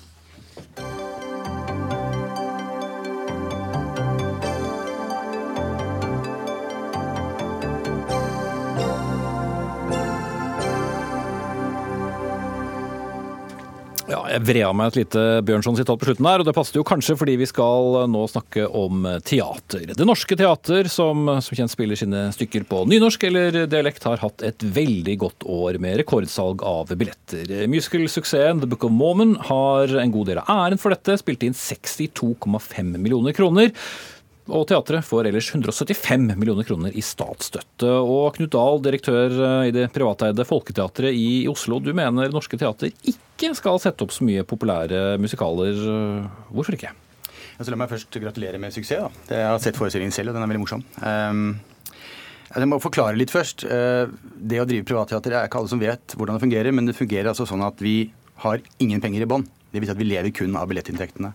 Vred 14.42 14.64
av 14.66 14.74
meg 14.76 14.92
et 14.92 15.00
lite 15.02 15.22
Bjørnson-sitat 15.46 16.00
på 16.00 16.08
slutten 16.08 16.28
her, 16.28 16.42
og 16.42 16.48
det 16.48 16.54
passet 16.56 16.78
jo 16.78 16.86
kanskje 16.86 17.16
fordi 17.20 17.36
vi 17.40 17.48
skal 17.48 18.04
nå 18.10 18.24
snakke 18.30 18.66
om 18.68 19.06
teater. 19.26 19.86
Det 19.94 20.06
Norske 20.08 20.38
Teater, 20.38 20.88
som 20.90 21.26
som 21.44 21.58
kjent 21.58 21.72
spiller 21.72 21.98
sine 21.98 22.26
stykker 22.34 22.66
på 22.68 22.84
nynorsk 22.90 23.26
eller 23.28 23.60
dialekt, 23.70 24.06
har 24.08 24.22
hatt 24.22 24.44
et 24.46 24.64
veldig 24.64 25.16
godt 25.22 25.46
år 25.50 25.78
med 25.82 26.00
rekordsalg 26.02 26.64
av 26.66 26.92
billetter. 26.94 27.52
Musicalsuksessen 27.70 28.62
The 28.62 28.70
Book 28.70 28.86
of 28.86 28.94
Mormon 28.94 29.36
har 29.50 29.94
en 30.00 30.14
god 30.14 30.32
del 30.32 30.42
av 30.42 30.50
æren 30.54 30.80
for 30.80 30.94
dette, 30.94 31.18
spilte 31.20 31.48
inn 31.48 31.56
62,5 31.56 32.94
millioner 32.96 33.36
kroner. 33.36 33.72
Og 34.44 34.66
teatret 34.68 35.06
får 35.06 35.30
ellers 35.30 35.46
175 35.54 36.26
millioner 36.36 36.66
kroner 36.68 36.92
i 36.92 37.00
statsstøtte. 37.04 37.88
Og 37.88 38.34
Knut 38.36 38.52
Dahl, 38.52 38.82
direktør 38.84 39.38
i 39.64 39.72
det 39.72 39.86
privateide 39.94 40.44
Folketeatret 40.44 41.16
i 41.16 41.46
Oslo, 41.48 41.78
du 41.80 41.94
mener 41.96 42.32
Norske 42.32 42.58
Teater 42.60 42.92
ikke 43.08 43.54
skal 43.56 43.80
sette 43.80 44.04
opp 44.04 44.12
så 44.12 44.26
mye 44.28 44.44
populære 44.44 45.16
musikaler. 45.22 45.80
Hvorfor 46.52 46.76
ikke? 46.76 46.92
Altså, 47.54 47.70
la 47.70 47.78
meg 47.78 47.92
først 47.92 48.18
gratulere 48.20 48.58
med 48.60 48.74
suksess. 48.74 49.06
Da. 49.06 49.36
Jeg 49.38 49.46
har 49.48 49.62
sett 49.62 49.78
forestillingen 49.78 50.14
selv, 50.14 50.32
og 50.32 50.36
den 50.36 50.44
er 50.44 50.50
veldig 50.50 50.64
morsom. 50.64 50.82
Um, 51.00 51.46
jeg 52.54 52.70
må 52.70 52.80
forklare 52.82 53.18
litt 53.18 53.32
først. 53.34 53.64
Uh, 53.64 54.10
det 54.36 54.60
å 54.62 54.66
drive 54.68 54.86
privatteater 54.88 55.36
er 55.36 55.48
ikke 55.48 55.62
alle 55.62 55.70
som 55.70 55.82
vet 55.82 56.16
hvordan 56.18 56.36
det 56.36 56.44
fungerer, 56.44 56.74
men 56.74 56.90
det 56.90 56.98
fungerer 56.98 57.30
altså 57.30 57.46
sånn 57.48 57.64
at 57.66 57.80
vi 57.82 58.10
har 58.42 58.62
ingen 58.82 59.02
penger 59.02 59.24
i 59.24 59.30
bånn. 59.30 59.46
Det 59.70 59.80
vil 59.80 59.88
si 59.88 59.94
at 59.94 60.02
vi 60.02 60.10
lever 60.10 60.34
kun 60.34 60.58
av 60.58 60.68
billettinntektene. 60.70 61.32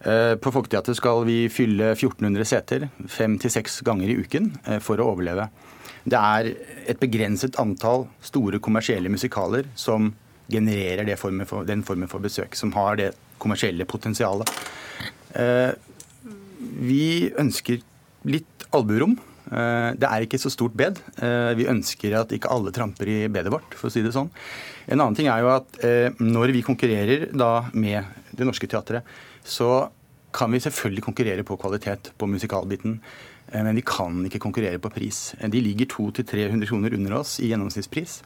Eh, 0.00 0.34
på 0.40 0.52
Folketeatret 0.54 0.96
skal 0.96 1.26
vi 1.28 1.42
fylle 1.52 1.92
1400 1.92 2.46
seter 2.48 2.86
fem 3.10 3.36
til 3.40 3.52
seks 3.52 3.82
ganger 3.84 4.08
i 4.08 4.16
uken 4.22 4.48
eh, 4.64 4.78
for 4.80 5.00
å 5.00 5.10
overleve. 5.12 5.50
Det 6.08 6.16
er 6.16 6.48
et 6.88 7.00
begrenset 7.00 7.58
antall 7.60 8.06
store 8.24 8.62
kommersielle 8.64 9.12
musikaler 9.12 9.68
som 9.76 10.08
genererer 10.50 11.12
formen 11.20 11.46
for, 11.46 11.68
den 11.68 11.84
formen 11.86 12.08
for 12.10 12.24
besøk, 12.24 12.56
som 12.56 12.72
har 12.78 12.96
det 12.96 13.10
kommersielle 13.40 13.84
potensialet. 13.88 14.48
Eh, 15.36 15.72
vi 16.80 17.28
ønsker 17.38 17.84
litt 18.28 18.70
alburom. 18.76 19.18
Det 19.50 20.06
er 20.06 20.22
ikke 20.22 20.38
så 20.38 20.50
stort 20.52 20.76
bed. 20.78 20.98
Vi 21.58 21.64
ønsker 21.66 22.12
at 22.14 22.30
ikke 22.36 22.50
alle 22.52 22.70
tramper 22.70 23.08
i 23.10 23.16
bedet 23.32 23.50
vårt, 23.50 23.72
for 23.74 23.88
å 23.88 23.90
si 23.90 24.02
det 24.04 24.12
sånn. 24.14 24.28
En 24.86 25.00
annen 25.00 25.16
ting 25.18 25.26
er 25.32 25.40
jo 25.42 25.48
at 25.50 25.78
når 26.20 26.52
vi 26.54 26.62
konkurrerer 26.62 27.24
da 27.32 27.64
med 27.72 28.04
Det 28.36 28.46
Norske 28.46 28.68
Teatret, 28.70 29.08
så 29.44 29.88
kan 30.34 30.52
vi 30.52 30.60
selvfølgelig 30.62 31.04
konkurrere 31.04 31.44
på 31.46 31.56
kvalitet 31.58 32.12
på 32.18 32.26
musikalbiten. 32.30 33.00
Eh, 33.52 33.62
men 33.64 33.76
vi 33.76 33.84
kan 33.86 34.24
ikke 34.26 34.42
konkurrere 34.42 34.78
på 34.78 34.92
pris. 34.92 35.34
Eh, 35.40 35.50
de 35.50 35.60
ligger 35.60 35.86
200-300 35.86 36.66
kroner 36.66 36.94
under 36.94 37.18
oss 37.18 37.38
i 37.40 37.50
gjennomsnittspris. 37.50 38.22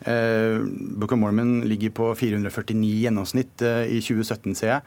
Eh, 0.00 0.64
Book 0.96 1.12
of 1.12 1.18
Mormon 1.18 1.60
ligger 1.68 1.90
på 1.90 2.14
449 2.14 3.02
gjennomsnitt 3.04 3.62
i 3.62 4.00
2017, 4.00 4.54
ser 4.54 4.74
jeg. 4.74 4.80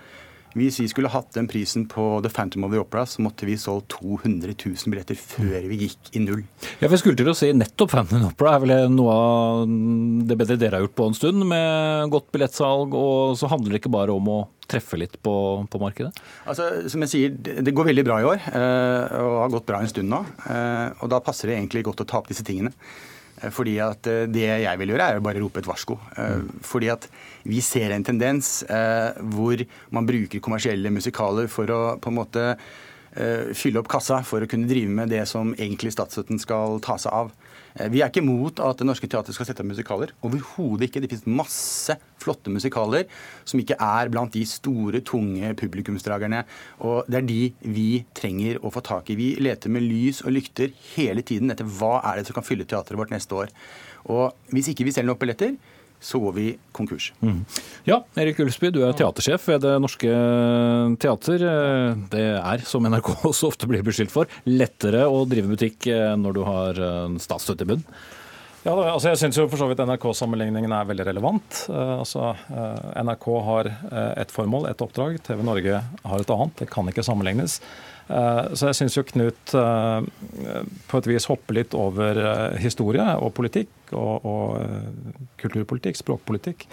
Hvis 0.57 0.79
vi 0.81 0.87
skulle 0.89 1.11
hatt 1.13 1.33
den 1.35 1.47
prisen 1.49 1.85
på 1.89 2.05
The 2.25 2.31
Phantom 2.33 2.65
of 2.65 2.73
the 2.73 2.81
Opera, 2.81 3.05
så 3.05 3.21
måtte 3.21 3.45
vi 3.45 3.57
solgt 3.59 3.91
200 3.99 4.55
000 4.55 4.93
billetter 4.93 5.17
før 5.19 5.67
vi 5.69 5.81
gikk 5.83 6.11
i 6.17 6.23
null. 6.23 6.43
Ja, 6.81 6.87
for 6.87 6.97
skulle 7.01 7.19
til 7.19 7.29
å 7.29 7.35
si 7.37 7.51
nettopp 7.53 7.93
Phantom 7.93 8.17
of 8.17 8.23
the 8.23 8.31
Opera 8.33 8.55
er 8.55 8.63
vel 8.63 8.95
noe 8.95 9.17
av 9.17 9.75
det 10.29 10.39
bedre 10.39 10.57
dere 10.59 10.79
har 10.79 10.87
gjort 10.87 10.97
på 10.97 11.09
en 11.09 11.17
stund, 11.17 11.45
med 11.49 12.09
godt 12.13 12.31
billettsalg, 12.33 12.95
og 12.97 13.37
så 13.39 13.51
handler 13.51 13.75
det 13.75 13.83
ikke 13.83 13.93
bare 13.93 14.15
om 14.15 14.33
å 14.33 14.39
treffe 14.69 14.99
litt 15.01 15.15
på, 15.25 15.33
på 15.69 15.81
markedet? 15.81 16.13
Altså, 16.49 16.69
som 16.91 17.05
jeg 17.05 17.13
sier, 17.13 17.37
Det 17.65 17.73
går 17.75 17.89
veldig 17.89 18.05
bra 18.05 18.19
i 18.21 18.27
år, 18.29 18.49
eh, 18.53 19.15
og 19.21 19.37
har 19.43 19.53
gått 19.55 19.69
bra 19.69 19.81
en 19.81 19.89
stund 19.91 20.11
nå. 20.11 20.23
Eh, 20.45 20.89
og 20.99 21.09
Da 21.13 21.21
passer 21.25 21.49
det 21.49 21.57
egentlig 21.59 21.85
godt 21.87 22.05
å 22.05 22.09
ta 22.09 22.21
opp 22.21 22.29
disse 22.29 22.45
tingene. 22.45 22.73
Eh, 23.41 23.51
fordi 23.53 23.77
at 23.83 24.07
eh, 24.09 24.27
Det 24.27 24.45
jeg 24.47 24.81
vil 24.81 24.93
gjøre, 24.93 25.07
er 25.07 25.19
å 25.19 25.25
bare 25.25 25.41
rope 25.41 25.61
et 25.61 25.69
varsko. 25.69 25.97
Eh, 26.19 26.43
fordi 26.65 26.91
at 26.93 27.07
vi 27.47 27.61
ser 27.63 27.93
en 27.95 28.03
tendens 28.03 28.63
hvor 28.67 29.61
man 29.95 30.05
bruker 30.05 30.41
kommersielle 30.43 30.91
musikaler 30.91 31.47
for 31.49 31.71
å 31.71 31.79
på 32.01 32.11
en 32.11 32.17
måte 32.17 32.43
fylle 33.57 33.79
opp 33.79 33.87
kassa 33.89 34.19
for 34.27 34.43
å 34.43 34.49
kunne 34.49 34.67
drive 34.69 34.91
med 34.93 35.09
det 35.09 35.23
som 35.27 35.53
egentlig 35.55 35.93
statsstøtten 35.95 36.37
skal 36.43 36.77
ta 36.83 36.97
seg 36.99 37.15
av. 37.15 37.31
Eh, 37.79 37.87
vi 37.91 38.01
er 38.03 38.11
ikke 38.11 38.23
imot 38.23 38.59
at 38.63 38.79
Det 38.79 38.87
Norske 38.87 39.07
Teatret 39.09 39.35
skal 39.35 39.47
sette 39.47 39.63
opp 39.63 39.71
musikaler. 39.71 40.11
Overhodet 40.25 40.89
ikke. 40.89 41.01
Det 41.03 41.09
finnes 41.11 41.39
masse 41.39 41.95
flotte 42.19 42.51
musikaler 42.51 43.07
som 43.47 43.61
ikke 43.61 43.79
er 43.79 44.11
blant 44.11 44.35
de 44.35 44.43
store, 44.47 45.01
tunge 45.07 45.53
publikumsdragerne. 45.59 46.43
Og 46.83 47.07
det 47.07 47.21
er 47.21 47.27
de 47.29 47.41
vi 47.63 47.89
trenger 48.17 48.59
å 48.59 48.73
få 48.73 48.83
tak 48.85 49.11
i. 49.13 49.19
Vi 49.19 49.29
leter 49.39 49.71
med 49.71 49.87
lys 49.87 50.23
og 50.25 50.35
lykter 50.35 50.73
hele 50.95 51.23
tiden 51.23 51.51
etter 51.53 51.67
hva 51.79 51.99
er 52.03 52.19
det 52.19 52.27
som 52.27 52.37
kan 52.37 52.47
fylle 52.47 52.67
teatret 52.67 52.99
vårt 52.99 53.13
neste 53.15 53.35
år. 53.35 53.53
Og 54.11 54.35
hvis 54.53 54.71
ikke 54.71 54.87
vi 54.87 54.95
selger 54.95 55.11
nok 55.11 55.21
billetter, 55.23 55.55
så 55.99 56.19
går 56.19 56.33
vi 56.35 56.45
konkurs. 56.71 57.11
Mm. 57.19 57.41
Ja, 57.87 57.99
Erik 58.19 58.39
Ulsby, 58.39 58.71
du 58.71 58.81
er 58.87 58.95
teatersjef 58.97 59.47
ved 59.51 59.65
Det 59.65 59.73
Norske 59.83 60.13
Teater. 61.01 61.43
Det 62.11 62.27
er, 62.37 62.63
som 62.67 62.87
NRK 62.87 63.11
også 63.31 63.51
ofte 63.51 63.67
blir 63.69 63.83
beskyldt 63.85 64.13
for, 64.13 64.31
lettere 64.47 65.05
å 65.09 65.25
drive 65.29 65.51
butikk 65.51 65.89
eh, 65.91 66.15
når 66.19 66.37
du 66.37 66.41
har 66.47 66.79
eh, 66.85 67.19
statsstøtte 67.19 67.67
i 67.67 67.73
bunn? 67.73 67.83
Ja, 68.65 68.73
altså 68.75 69.13
jeg 69.13 69.21
syns 69.21 69.37
for 69.39 69.59
så 69.59 69.69
vidt 69.69 69.79
NRK-sammenligningen 69.79 70.73
er 70.75 70.87
veldig 70.89 71.05
relevant. 71.07 71.61
Uh, 71.71 72.01
altså, 72.01 72.33
NRK 72.99 73.27
har 73.45 73.69
et 74.19 74.33
formål, 74.35 74.67
et 74.67 74.83
oppdrag. 74.83 75.15
TV 75.23 75.45
Norge 75.47 75.79
har 75.79 76.25
et 76.25 76.33
annet. 76.35 76.57
Det 76.59 76.67
kan 76.67 76.91
ikke 76.91 77.05
sammenlignes. 77.07 77.61
Eh, 78.09 78.53
så 78.57 78.69
jeg 78.69 78.79
syns 78.79 78.97
jo 78.97 79.05
Knut 79.05 79.53
eh, 79.57 80.07
på 80.89 81.01
et 81.01 81.09
vis 81.11 81.27
hopper 81.29 81.59
litt 81.59 81.75
over 81.77 82.17
eh, 82.17 82.57
historie 82.61 83.05
og 83.21 83.35
politikk 83.37 83.93
og, 83.93 84.25
og 84.25 85.35
kulturpolitikk, 85.41 85.99
språkpolitikk. 86.01 86.65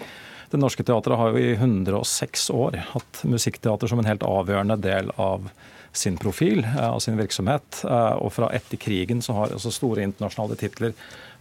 Det 0.51 0.59
Norske 0.61 0.85
Teatret 0.87 1.19
har 1.19 1.33
jo 1.33 1.41
i 1.41 1.53
106 1.57 2.49
år 2.55 2.79
hatt 2.93 3.23
musikkteater 3.27 3.89
som 3.91 3.99
en 4.01 4.07
helt 4.07 4.23
avgjørende 4.25 4.77
del 4.79 5.11
av 5.19 5.49
sin 5.97 6.17
profil, 6.19 6.61
av 6.79 7.01
sin 7.03 7.17
virksomhet. 7.17 7.81
Og 8.21 8.29
fra 8.31 8.51
etter 8.55 8.79
krigen 8.79 9.19
så 9.25 9.33
har 9.35 9.55
altså 9.55 9.73
store 9.73 10.05
internasjonale 10.05 10.55
titler 10.59 10.93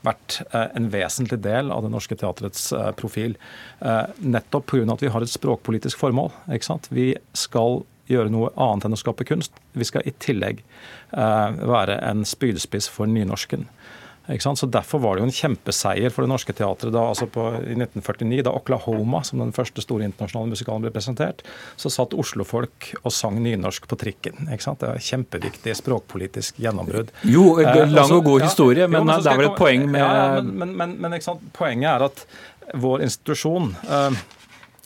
vært 0.07 0.41
en 0.55 0.89
vesentlig 0.91 1.39
del 1.45 1.71
av 1.75 1.85
Det 1.85 1.93
Norske 1.93 2.17
Teatrets 2.19 2.71
profil. 2.99 3.37
Nettopp 4.25 4.73
pga. 4.73 4.89
at 4.97 5.05
vi 5.05 5.13
har 5.13 5.23
et 5.23 5.35
språkpolitisk 5.35 6.01
formål. 6.03 6.33
Vi 6.89 7.13
skal 7.37 7.85
gjøre 8.11 8.33
noe 8.33 8.53
annet 8.55 8.89
enn 8.89 8.97
å 8.97 9.01
skape 9.01 9.27
kunst. 9.29 9.55
Vi 9.77 9.87
skal 9.87 10.07
i 10.07 10.15
tillegg 10.23 10.63
eh, 10.63 11.61
være 11.63 12.01
en 12.07 12.27
spydspiss 12.29 12.91
for 12.93 13.11
nynorsken. 13.11 13.67
Så 14.27 14.67
Derfor 14.67 14.99
var 14.99 15.15
det 15.15 15.23
jo 15.23 15.27
en 15.29 15.35
kjempeseier 15.35 16.11
for 16.11 16.25
Det 16.27 16.31
Norske 16.33 16.55
Teatret 16.57 16.91
da, 16.91 17.05
altså 17.13 17.29
på, 17.31 17.45
i 17.63 17.77
1949, 17.79 18.43
da 18.43 18.55
Oklahoma, 18.59 19.21
som 19.23 19.39
den 19.39 19.53
første 19.55 19.85
store 19.85 20.09
internasjonale 20.09 20.51
musikalen, 20.51 20.83
ble 20.83 20.91
presentert. 20.91 21.45
Så 21.79 21.93
satt 21.95 22.15
oslofolk 22.15 22.91
og 23.05 23.15
sang 23.15 23.39
nynorsk 23.43 23.87
på 23.87 23.99
trikken. 24.01 24.49
Det 24.51 24.75
var 24.83 24.99
Kjempeviktig 24.99 25.77
språkpolitisk 25.79 26.59
gjennombrudd. 26.59 27.15
Jo, 27.23 27.61
eh, 27.63 27.85
lang 27.87 28.17
og 28.19 28.25
god 28.27 28.49
historie, 28.49 28.89
men, 28.91 29.05
jo, 29.05 29.13
men 29.13 29.23
det 29.23 29.31
er 29.31 29.43
vel 29.43 29.51
et 29.53 29.61
poeng 29.61 29.87
med 29.95 30.03
ja, 30.03 30.43
Men, 30.43 30.75
men, 30.75 30.97
men 31.07 31.19
poenget 31.55 31.93
er 31.93 32.09
at 32.09 32.27
vår 32.75 33.07
institusjon 33.07 33.77
eh, 33.87 34.25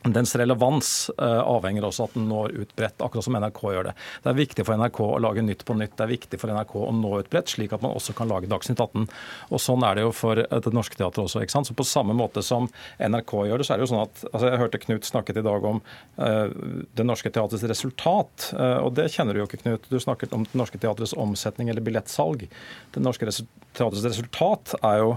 dens 0.03 0.33
relevans 0.37 1.11
uh, 1.21 1.43
avhenger 1.45 1.85
også 1.85 2.05
av 2.05 2.11
at 2.11 2.17
den 2.17 2.29
når 2.31 2.55
ut 2.57 2.71
bredt, 2.77 3.03
akkurat 3.05 3.27
som 3.27 3.37
NRK 3.37 3.61
gjør 3.75 3.89
det. 3.91 3.95
Det 4.25 4.31
er 4.33 4.39
viktig 4.39 4.65
for 4.65 4.81
NRK 4.81 5.01
å 5.05 5.19
lage 5.21 5.45
Nytt 5.45 5.65
på 5.69 5.77
nytt. 5.77 5.97
Det 5.99 6.07
er 6.07 6.13
viktig 6.15 6.41
for 6.41 6.53
NRK 6.55 6.75
å 6.81 6.93
nå 6.97 7.11
ut 7.21 7.29
bredt, 7.33 7.53
slik 7.53 7.75
at 7.77 7.85
man 7.85 7.93
også 7.97 8.15
kan 8.17 8.31
lage 8.31 8.49
Dagsnytt 8.51 8.81
18. 8.81 9.09
Og 9.51 9.61
Sånn 9.61 9.85
er 9.85 9.99
det 9.99 10.07
jo 10.07 10.15
for 10.17 10.41
Det 10.41 10.73
Norske 10.73 10.97
Teatret 10.97 11.25
også. 11.27 11.43
ikke 11.45 11.53
sant? 11.53 11.69
Så 11.69 11.77
På 11.77 11.85
samme 11.85 12.17
måte 12.17 12.43
som 12.45 12.71
NRK 12.97 13.35
gjør 13.51 13.61
det, 13.61 13.69
så 13.69 13.75
er 13.75 13.81
det 13.81 13.87
jo 13.87 13.91
sånn 13.93 14.07
at 14.07 14.25
altså 14.31 14.47
Jeg 14.49 14.63
hørte 14.63 14.83
Knut 14.87 15.09
snakket 15.09 15.41
i 15.43 15.45
dag 15.45 15.69
om 15.69 15.83
uh, 16.17 16.49
Det 16.97 17.07
Norske 17.07 17.33
Teatrets 17.35 17.67
resultat. 17.69 18.51
Uh, 18.57 18.81
og 18.87 18.95
det 18.97 19.11
kjenner 19.13 19.37
du 19.37 19.43
jo 19.43 19.49
ikke, 19.51 19.61
Knut. 19.67 19.91
Du 19.93 20.01
snakket 20.01 20.33
om 20.37 20.49
Det 20.49 20.57
Norske 20.61 20.81
Teatrets 20.81 21.17
omsetning 21.17 21.69
eller 21.69 21.85
billettsalg. 21.85 22.49
Det 22.95 23.05
Norske 23.05 23.29
Teatrets 23.29 24.09
resultat 24.09 24.77
er 24.81 25.05
jo 25.05 25.15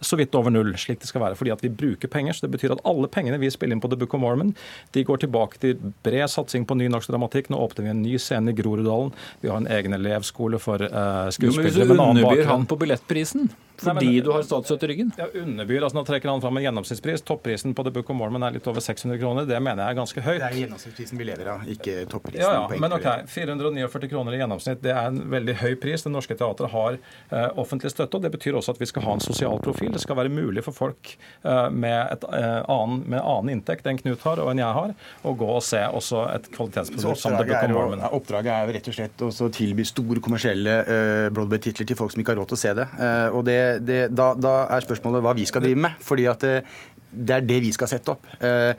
så 0.00 0.16
vidt 0.16 0.34
over 0.34 0.52
null, 0.52 0.72
slik 0.80 1.00
det 1.02 1.08
skal 1.10 1.24
være. 1.24 1.38
Fordi 1.38 1.52
at 1.54 1.64
vi 1.64 1.70
bruker 1.72 2.08
penger. 2.08 2.32
så 2.36 2.46
Det 2.46 2.54
betyr 2.56 2.74
at 2.74 2.82
alle 2.88 3.08
pengene 3.08 3.38
vi 3.40 3.50
spiller 3.52 3.76
inn 3.76 3.82
på 3.82 3.90
The 3.92 3.98
Book 4.00 4.14
of 4.14 4.22
Mormon, 4.22 4.54
de 4.92 5.04
går 5.04 5.24
tilbake 5.24 5.60
til 5.60 5.92
bred 6.04 6.28
satsing 6.30 6.66
på 6.66 6.76
nynorsk 6.80 7.12
dramatikk. 7.12 7.50
Nå 7.50 7.60
åpner 7.60 7.86
vi 7.86 7.94
en 7.94 8.02
ny 8.02 8.18
scene 8.18 8.52
i 8.52 8.56
Groruddalen. 8.56 9.12
Vi 9.40 9.52
har 9.52 9.60
en 9.60 9.70
egen 9.70 9.96
elevskole 9.96 10.60
for 10.62 10.82
uh, 10.82 11.28
skuespillere 11.34 11.90
med 11.92 11.98
annen 11.98 12.22
bakgrunn. 12.22 12.30
Underbyr 12.30 12.54
han 12.54 12.68
på 12.70 12.80
billettprisen? 12.80 13.50
Fordi 13.80 14.06
Nei, 14.06 14.14
men, 14.14 14.24
du 14.24 14.32
har 14.34 14.44
statsstøtte 14.44 14.86
i 14.86 14.90
ryggen? 14.92 15.12
Ja, 15.16 15.26
underbyr. 15.40 15.84
altså 15.86 15.96
Nå 15.96 16.04
trekker 16.08 16.30
han 16.30 16.42
fram 16.42 16.58
en 16.58 16.64
gjennomsnittspris. 16.66 17.24
Topprisen 17.28 17.74
på 17.76 17.84
The 17.86 17.92
Book 17.94 18.10
of 18.12 18.18
Mormon 18.18 18.44
er 18.44 18.56
litt 18.56 18.66
over 18.68 18.84
600 18.84 19.20
kroner. 19.20 19.48
Det 19.48 19.60
mener 19.62 19.84
jeg 19.84 19.94
er 19.94 19.98
ganske 19.98 20.24
høyt. 20.24 20.40
Det 20.42 20.48
er 20.48 20.58
gjennomsnittsprisen 20.64 21.20
vi 21.20 21.28
lever 21.28 21.50
av, 21.54 21.64
ikke 21.74 21.96
topprisen. 22.10 22.42
Ja, 22.44 22.52
ja, 22.58 22.80
men 22.82 22.96
ok, 22.96 23.08
449 23.30 24.10
kroner 24.12 24.36
i 24.36 24.40
gjennomsnitt, 24.42 24.82
det 24.84 24.92
er 24.92 25.08
en 25.08 25.22
veldig 25.32 25.56
høy 25.62 25.74
pris. 25.80 26.04
Det 26.04 26.12
Norske 26.12 26.36
Teatret 26.36 26.72
har 26.74 26.98
uh, 27.00 27.60
offentlig 27.60 27.92
støtte, 27.94 28.18
og 28.18 28.26
det 28.26 28.32
betyr 28.34 28.58
også 28.60 28.74
at 28.76 28.82
vi 28.82 28.88
skal 28.90 29.06
ha 29.06 29.16
en 29.16 29.24
sosial 29.24 29.60
profil. 29.64 29.92
Det 29.94 30.02
skal 30.04 30.18
være 30.20 30.32
mulig 30.32 30.64
for 30.66 30.76
folk 30.76 31.14
uh, 31.46 31.68
med, 31.72 31.98
et, 32.12 32.26
uh, 32.28 32.60
annen, 32.70 33.04
med 33.06 33.20
annen 33.22 33.56
inntekt 33.56 33.88
enn 33.88 34.00
Knut 34.00 34.22
har 34.24 34.40
og 34.40 34.52
enn 34.52 34.62
jeg 34.62 34.76
har, 34.76 34.94
å 35.24 35.34
gå 35.36 35.48
og 35.56 35.64
se 35.64 35.80
også 35.80 36.26
et 36.34 36.48
kvalitetsprodukt 36.54 37.20
som 37.20 37.36
The 37.36 37.46
Book 37.48 37.64
of 37.64 37.74
Mormon. 37.74 38.04
Oppdraget 38.20 38.52
er 38.52 38.68
jo 38.68 38.76
rett 38.76 38.92
og 38.92 38.96
slett 38.96 39.24
å 39.26 39.50
tilby 39.54 39.86
store 39.88 40.24
kommersielle 40.24 40.76
uh, 40.84 41.26
Broadway-titler 41.34 41.88
til 41.88 41.98
folk 41.98 42.14
som 42.14 42.22
ikke 42.22 42.34
har 42.34 42.42
råd 42.42 42.52
til 42.52 42.58
å 42.58 42.62
se 42.64 42.74
det. 42.76 42.86
og 43.30 43.44
det, 43.46 43.60
det 43.78 44.00
da, 44.16 44.32
da 44.38 44.54
er 44.74 44.86
spørsmålet 44.86 45.24
hva 45.24 45.34
vi 45.38 45.48
skal 45.48 45.64
drive 45.64 45.84
med. 45.88 45.98
fordi 46.04 46.30
at 46.30 46.46
det, 46.46 46.56
eh, 46.62 46.86
det 47.10 47.36
er 47.36 47.42
det 47.42 47.58
vi 47.64 47.74
skal 47.74 47.90
sette 47.90 48.12
opp. 48.12 48.26
Eh, 48.38 48.72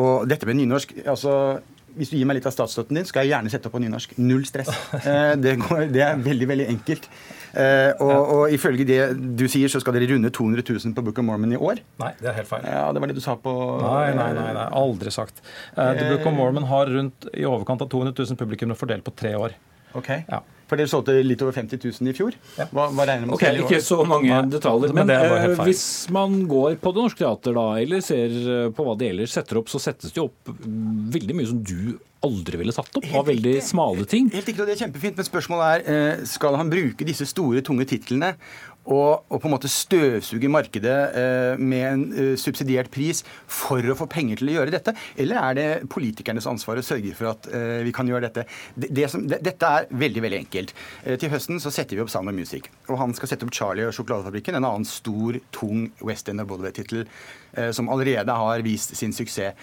og 0.00 0.26
dette 0.28 0.46
med 0.48 0.56
nynorsk 0.62 0.96
altså 1.04 1.60
hvis 1.94 2.10
du 2.10 2.16
gir 2.16 2.26
meg 2.26 2.40
litt 2.40 2.46
av 2.48 2.50
statsstøtten 2.50 2.96
din, 2.98 3.04
skal 3.06 3.22
jeg 3.22 3.30
gjerne 3.30 3.50
sette 3.52 3.68
opp 3.68 3.74
på 3.76 3.80
nynorsk. 3.84 4.16
Null 4.18 4.42
stress. 4.48 4.70
Eh, 5.04 5.34
det, 5.38 5.52
går, 5.60 5.84
det 5.94 6.00
er 6.02 6.16
veldig, 6.18 6.46
veldig 6.50 6.64
enkelt. 6.72 7.06
Og, 8.02 8.10
og, 8.10 8.40
ifølge 8.50 8.86
det 8.88 8.98
du 9.38 9.44
sier, 9.46 9.70
så 9.70 9.78
skal 9.78 9.94
dere 9.94 10.08
runde 10.10 10.32
200 10.34 10.64
000 10.66 10.96
på 10.96 11.04
Book 11.06 11.20
of 11.22 11.26
Mormon 11.28 11.52
i 11.54 11.60
år? 11.60 11.84
Nei, 12.02 12.10
det 12.18 12.32
er 12.32 12.38
helt 12.40 12.50
feil. 12.50 12.66
Ja, 12.66 12.88
Det 12.90 13.02
var 13.04 13.12
det 13.12 13.18
du 13.20 13.22
sa 13.22 13.36
på 13.38 13.52
Nei, 13.84 14.08
nei, 14.16 14.30
nei. 14.34 14.48
nei 14.56 14.66
aldri 14.80 15.12
sagt. 15.14 15.38
The 15.76 16.08
Book 16.08 16.26
of 16.26 16.34
Mormon 16.34 16.66
har 16.72 16.90
rundt 16.90 17.28
i 17.30 17.46
overkant 17.46 17.84
av 17.86 17.92
200 17.92 18.16
000 18.16 18.40
publikummere 18.42 18.80
fordelt 18.80 19.06
på 19.06 19.14
tre 19.14 19.36
år. 19.38 19.54
Ok. 19.94 20.10
Ja. 20.26 20.42
For 20.68 20.80
dere 20.80 20.90
solgte 20.90 21.16
litt 21.24 21.42
over 21.44 21.56
50 21.56 21.80
000 21.82 22.10
i 22.10 22.14
fjor. 22.16 22.36
Hva, 22.56 22.88
hva 22.88 23.06
regner 23.08 23.28
med 23.28 23.36
okay, 23.36 23.60
Ikke 23.60 23.82
så 23.84 24.00
mange 24.08 24.40
detaljer. 24.52 24.94
Men, 24.96 25.10
men 25.10 25.44
eh, 25.52 25.60
hvis 25.66 25.84
man 26.14 26.40
går 26.50 26.78
på 26.82 26.94
Det 26.94 27.04
Norske 27.04 27.20
Teater 27.20 27.56
da, 27.58 27.66
eller 27.82 28.04
ser 28.04 28.34
eh, 28.40 28.66
på 28.74 28.86
hva 28.86 28.96
de 29.00 29.12
ellers 29.12 29.36
setter 29.36 29.60
opp, 29.60 29.70
så 29.72 29.82
settes 29.82 30.14
det 30.14 30.24
opp 30.24 30.52
veldig 31.14 31.36
mye 31.36 31.50
som 31.52 31.60
du 31.60 31.94
aldri 32.24 32.56
ville 32.60 32.72
satt 32.72 32.96
opp. 32.96 33.08
Av 33.18 33.26
veldig 33.28 33.58
smale 33.64 34.06
ting. 34.08 34.30
Helt 34.32 34.48
riktig, 34.48 34.62
og 34.62 34.70
det 34.70 34.78
er 34.78 34.84
kjempefint, 34.86 35.18
men 35.20 35.26
spørsmålet 35.28 35.66
er 35.90 35.90
eh, 35.92 36.22
skal 36.28 36.56
han 36.56 36.72
bruke 36.72 37.06
disse 37.06 37.28
store, 37.28 37.60
tunge 37.66 37.86
titlene 37.90 38.32
og, 38.84 39.24
og, 39.30 39.38
på 39.40 39.48
en 39.48 39.54
måte 39.54 39.70
støvsuge 39.70 40.48
markedet 40.52 40.96
eh, 41.16 41.60
med 41.60 41.84
en 41.88 42.02
eh, 42.12 42.32
subsidiert 42.40 42.90
pris 42.92 43.22
for 43.48 43.80
å 43.80 43.96
få 43.96 44.06
penger 44.12 44.40
til 44.40 44.52
å 44.52 44.56
gjøre 44.58 44.74
dette? 44.74 44.92
Eller 45.20 45.40
er 45.40 45.56
det 45.56 45.68
politikernes 45.92 46.48
ansvar 46.50 46.80
å 46.80 46.84
sørge 46.84 47.14
for 47.16 47.32
at 47.32 47.48
eh, 47.48 47.80
vi 47.86 47.94
kan 47.96 48.08
gjøre 48.10 48.28
dette? 48.28 48.44
Det, 48.74 48.90
det 48.92 49.08
som, 49.12 49.24
det, 49.30 49.40
dette 49.46 49.70
er 49.78 49.88
veldig 50.04 50.24
veldig 50.24 50.40
enkelt. 50.42 50.74
Uh, 51.06 51.14
til 51.20 51.32
høsten 51.32 51.62
så 51.62 51.72
setter 51.72 51.96
vi 51.96 52.04
opp 52.04 52.12
Sound 52.12 52.28
of 52.28 52.36
Music. 52.36 52.68
Og 52.90 53.00
han 53.00 53.14
skal 53.16 53.32
sette 53.32 53.48
opp 53.48 53.54
Charlie 53.56 53.88
og 53.88 53.94
Sjokoladefabrikken, 53.96 54.58
en 54.58 54.68
annen 54.68 54.88
stor, 54.88 55.38
tung 55.54 55.88
West 56.04 56.28
End 56.28 56.44
of 56.44 56.50
Bollywood-tittel 56.50 57.06
som 57.76 57.86
allerede 57.92 58.34
har 58.34 58.64
vist 58.66 58.96
sin 58.98 59.12
suksess. 59.14 59.54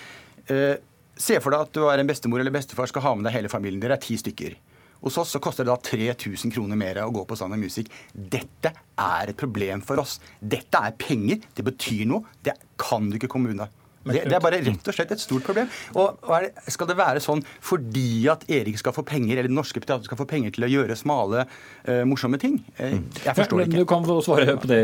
se 0.48 1.40
for 1.44 1.52
deg 1.52 1.66
at 1.66 1.74
du 1.76 1.82
er 1.92 2.00
en 2.00 2.08
bestemor 2.08 2.40
eller 2.40 2.54
bestefar, 2.56 2.88
skal 2.88 3.04
ha 3.04 3.12
med 3.18 3.28
deg 3.28 3.36
hele 3.36 3.52
familien. 3.52 3.82
Dere 3.84 3.98
er 4.00 4.04
ti 4.04 4.16
stykker. 4.16 4.56
Hos 5.02 5.18
oss 5.18 5.34
så 5.34 5.42
koster 5.42 5.66
det 5.66 5.72
da 5.74 5.82
3000 5.82 6.54
kroner 6.54 6.78
mer 6.78 7.02
å 7.02 7.12
gå 7.14 7.24
på 7.26 7.38
of 7.42 7.58
Music. 7.58 7.90
Dette 8.14 8.74
er 9.02 9.32
et 9.32 9.38
problem 9.38 9.82
for 9.82 10.02
oss. 10.02 10.20
Dette 10.40 10.78
er 10.78 10.94
penger. 10.94 11.42
Det 11.58 11.66
betyr 11.66 12.06
noe. 12.06 12.30
Det 12.44 12.54
kan 12.78 13.10
du 13.10 13.18
ikke 13.18 13.32
komme 13.32 13.50
unna. 13.50 13.68
Det, 14.04 14.24
det, 14.26 14.34
er 14.34 14.42
bare 14.42 14.62
rett 14.64 14.88
og 14.88 14.96
slett 14.96 15.12
et 15.14 15.22
stort 15.22 15.46
problem. 15.46 15.70
Og, 15.94 16.18
og 16.26 16.46
det, 16.46 16.52
Skal 16.74 16.90
det 16.90 16.98
være 16.98 17.22
sånn 17.24 17.44
fordi 17.62 18.26
at 18.32 18.48
Erik 18.52 18.80
skal 18.82 18.96
få 18.96 19.04
penger, 19.08 19.38
eller 19.38 19.54
norske 19.54 19.82
teater 19.84 20.08
skal 20.08 20.20
få 20.20 20.26
penger 20.30 20.56
til 20.56 20.66
å 20.66 20.70
gjøre 20.72 20.98
smale, 20.98 21.46
uh, 21.86 22.02
morsomme 22.10 22.40
ting? 22.42 22.58
Uh, 22.80 22.98
jeg 23.22 23.36
forstår 23.38 23.62
det 23.62 23.68
ikke. 23.70 23.84
Du 23.84 23.90
kan 23.90 24.08
få 24.08 24.18
svare 24.26 24.56
på 24.62 24.70
det. 24.72 24.82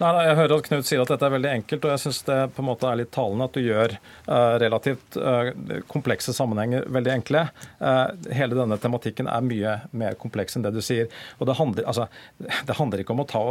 Nei, 0.00 0.10
nei, 0.10 0.24
Jeg 0.28 0.38
hører 0.42 0.56
at 0.58 0.68
Knut 0.68 0.88
sier 0.88 1.04
at 1.04 1.12
dette 1.14 1.28
er 1.28 1.34
veldig 1.36 1.52
enkelt, 1.54 1.86
og 1.88 1.94
jeg 1.94 2.02
syns 2.04 2.20
det 2.28 2.38
på 2.56 2.64
en 2.64 2.68
måte 2.68 2.90
er 2.90 3.00
litt 3.00 3.12
talende 3.14 3.48
at 3.48 3.56
du 3.56 3.62
gjør 3.64 3.96
uh, 3.96 4.54
relativt 4.60 5.18
komplekse 5.88 6.34
sammenhenger 6.36 6.84
veldig 6.92 7.12
enkle. 7.12 7.44
hele 8.34 8.56
denne 8.56 8.76
tematikken 8.80 9.28
er 9.30 9.44
mye 9.44 9.74
mer 9.96 10.16
kompleks 10.20 10.56
enn 10.56 10.64
det 10.64 10.72
du 10.74 10.80
sier. 10.84 11.08
Og 11.38 11.48
det 11.48 11.56
handler, 11.58 11.86
altså, 11.90 12.06
det 12.38 12.76
handler 12.78 13.02
ikke 13.02 13.14
om 13.14 13.22
å 13.24 13.28
ta, 13.28 13.42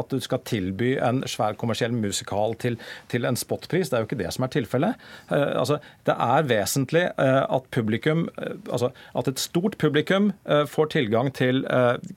at 0.00 0.12
du 0.12 0.22
skal 0.22 0.42
tilby 0.46 0.94
en 1.02 1.22
svær 1.30 1.56
kommersiell 1.58 1.94
musikal 1.94 2.56
til, 2.60 2.78
til 3.12 3.28
en 3.28 3.38
spotpris. 3.38 3.90
Det 3.90 3.98
er 3.98 4.04
jo 4.04 4.10
ikke 4.10 4.20
det 4.20 4.32
som 4.36 4.46
er 4.46 4.52
tilfellet. 4.52 5.06
Eh, 5.32 5.52
altså, 5.58 5.78
det 6.06 6.14
er 6.14 6.48
vesentlig 6.50 7.04
eh, 7.08 7.42
at 7.42 7.68
publikum, 7.74 8.26
eh, 8.40 8.56
altså, 8.70 8.92
at 9.16 9.30
et 9.30 9.42
stort 9.42 9.78
publikum 9.80 10.30
får 10.70 10.88
tilgang 10.92 11.28
til 11.34 11.62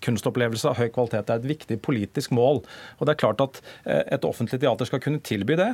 kunstopplevelse 0.03 0.67
av 0.69 0.77
høy 0.79 0.89
kvalitet. 0.93 1.25
Det 1.27 1.33
er 1.33 1.41
et 1.41 1.49
viktig 1.49 1.77
politisk 1.85 2.33
mål. 2.35 2.61
Og 2.99 3.07
det 3.07 3.13
er 3.13 3.19
klart 3.21 3.41
at 3.43 3.59
et 3.85 4.25
offentlig 4.27 4.59
teater 4.61 4.87
skal 4.87 5.01
kunne 5.03 5.21
tilby 5.25 5.57
det. 5.59 5.69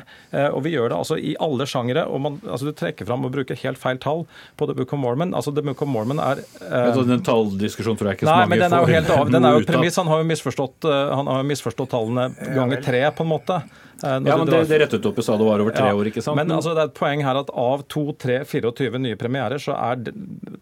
Og 0.54 0.62
vi 0.66 0.74
gjør 0.76 0.92
det 0.92 0.98
altså 0.98 1.18
i 1.20 1.36
alle 1.44 1.68
sjangere. 1.70 2.06
og 2.06 2.22
man, 2.22 2.40
altså, 2.44 2.70
Du 2.70 2.78
trekker 2.78 3.08
fram 3.08 3.26
og 3.28 3.34
bruker 3.36 3.60
helt 3.64 3.82
feil 3.82 4.00
tall 4.02 4.26
på 4.58 4.68
The 4.70 4.76
Book 4.78 4.94
of 4.94 5.00
Mormon. 5.00 5.34
Altså, 5.36 5.54
The 5.56 5.64
Book 5.66 5.82
of 5.82 5.92
Mormon 5.92 6.22
er 6.24 6.44
uh, 6.62 7.02
Den 7.06 7.24
talldiskusjonen 7.26 8.00
tror 8.00 8.12
jeg 8.12 8.20
ikke 8.20 8.30
så 8.30 8.32
nei, 8.32 8.46
mange 8.46 8.56
men 8.56 8.66
den 8.66 8.78
er 8.78 8.86
jo 8.86 8.94
helt 8.94 9.14
av, 9.16 9.32
den 9.32 9.50
er 9.50 9.58
jo 9.58 9.66
premiss. 9.68 10.00
Han 10.02 10.12
har 10.12 10.24
jo 10.24 10.30
misforstått, 10.32 10.90
han 10.90 11.32
har 11.32 11.50
misforstått 11.50 11.92
tallene 11.96 12.30
ganger 12.56 12.86
tre, 12.86 13.04
på 13.16 13.26
en 13.26 13.34
måte. 13.36 13.62
Eh, 14.04 14.10
ja, 14.10 14.38
men 14.38 14.46
det, 14.46 14.64
det 14.70 14.80
rettet 14.84 15.06
opp 15.08 15.20
i 15.20 15.24
sa 15.24 15.38
det 15.40 15.48
var 15.48 15.62
over 15.64 15.76
tre 15.76 15.88
ja, 15.88 15.96
år, 15.96 16.10
ikke 16.12 16.24
sant? 16.24 16.38
Men 16.40 16.52
altså, 16.52 16.74
det 16.76 16.84
er 16.84 16.92
et 16.92 16.98
poeng 16.98 17.22
her 17.24 17.40
at 17.40 17.52
av 17.56 17.86
2, 17.92 18.04
3, 18.22 18.40
24 18.50 19.02
nye 19.02 19.20
premierer, 19.20 19.62
så 19.62 19.76
er 19.78 20.02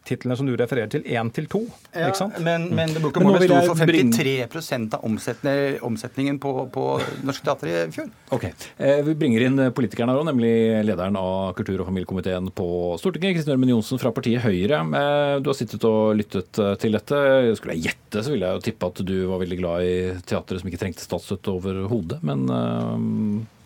titlene 0.08 0.38
som 0.38 0.50
du 0.50 0.54
refererer 0.60 0.92
til, 0.94 1.06
1 1.08 1.32
til 1.36 1.48
2. 1.52 1.62
Ja, 1.96 2.10
ikke 2.12 2.22
sant? 2.22 2.38
Men, 2.46 2.70
men 2.78 2.94
det 2.94 3.02
Book 3.04 3.18
of 3.18 3.26
Mormon 3.26 3.48
sto 3.48 3.74
for 3.74 3.94
53% 3.94 4.98
av 5.00 5.08
omsetningen 5.08 6.40
på, 6.44 6.54
på 6.74 6.86
Norsk 7.26 7.48
Teater 7.48 7.72
i 7.72 7.78
fjor. 7.96 8.12
Ok. 8.36 8.48
Eh, 8.78 9.02
vi 9.08 9.18
bringer 9.18 9.48
inn 9.48 9.64
politikeren 9.76 10.14
her 10.14 10.22
òg, 10.22 10.28
nemlig 10.30 10.54
lederen 10.86 11.18
av 11.20 11.56
kultur- 11.58 11.82
og 11.82 11.90
familiekomiteen 11.90 12.52
på 12.54 12.68
Stortinget, 13.02 13.40
Kristin 13.40 13.56
Ørmen 13.56 13.74
Johnsen 13.74 14.02
fra 14.02 14.14
partiet 14.16 14.46
Høyre. 14.46 14.84
Eh, 15.02 15.36
du 15.42 15.50
har 15.50 15.58
sittet 15.58 15.90
og 15.90 16.14
lyttet 16.20 16.62
til 16.84 17.00
dette. 17.00 17.24
Skulle 17.58 17.78
jeg 17.80 17.90
gjette, 17.90 18.22
så 18.22 18.34
ville 18.34 18.50
jeg 18.50 18.60
jo 18.60 18.66
tippe 18.70 18.94
at 18.94 19.04
du 19.04 19.16
var 19.32 19.42
veldig 19.42 19.60
glad 19.60 19.90
i 19.90 19.96
teatret 20.22 20.62
som 20.62 20.70
ikke 20.70 20.84
trengte 20.86 21.06
statsstøtte 21.06 21.58
overhodet. 21.58 22.22
Men 22.26 22.46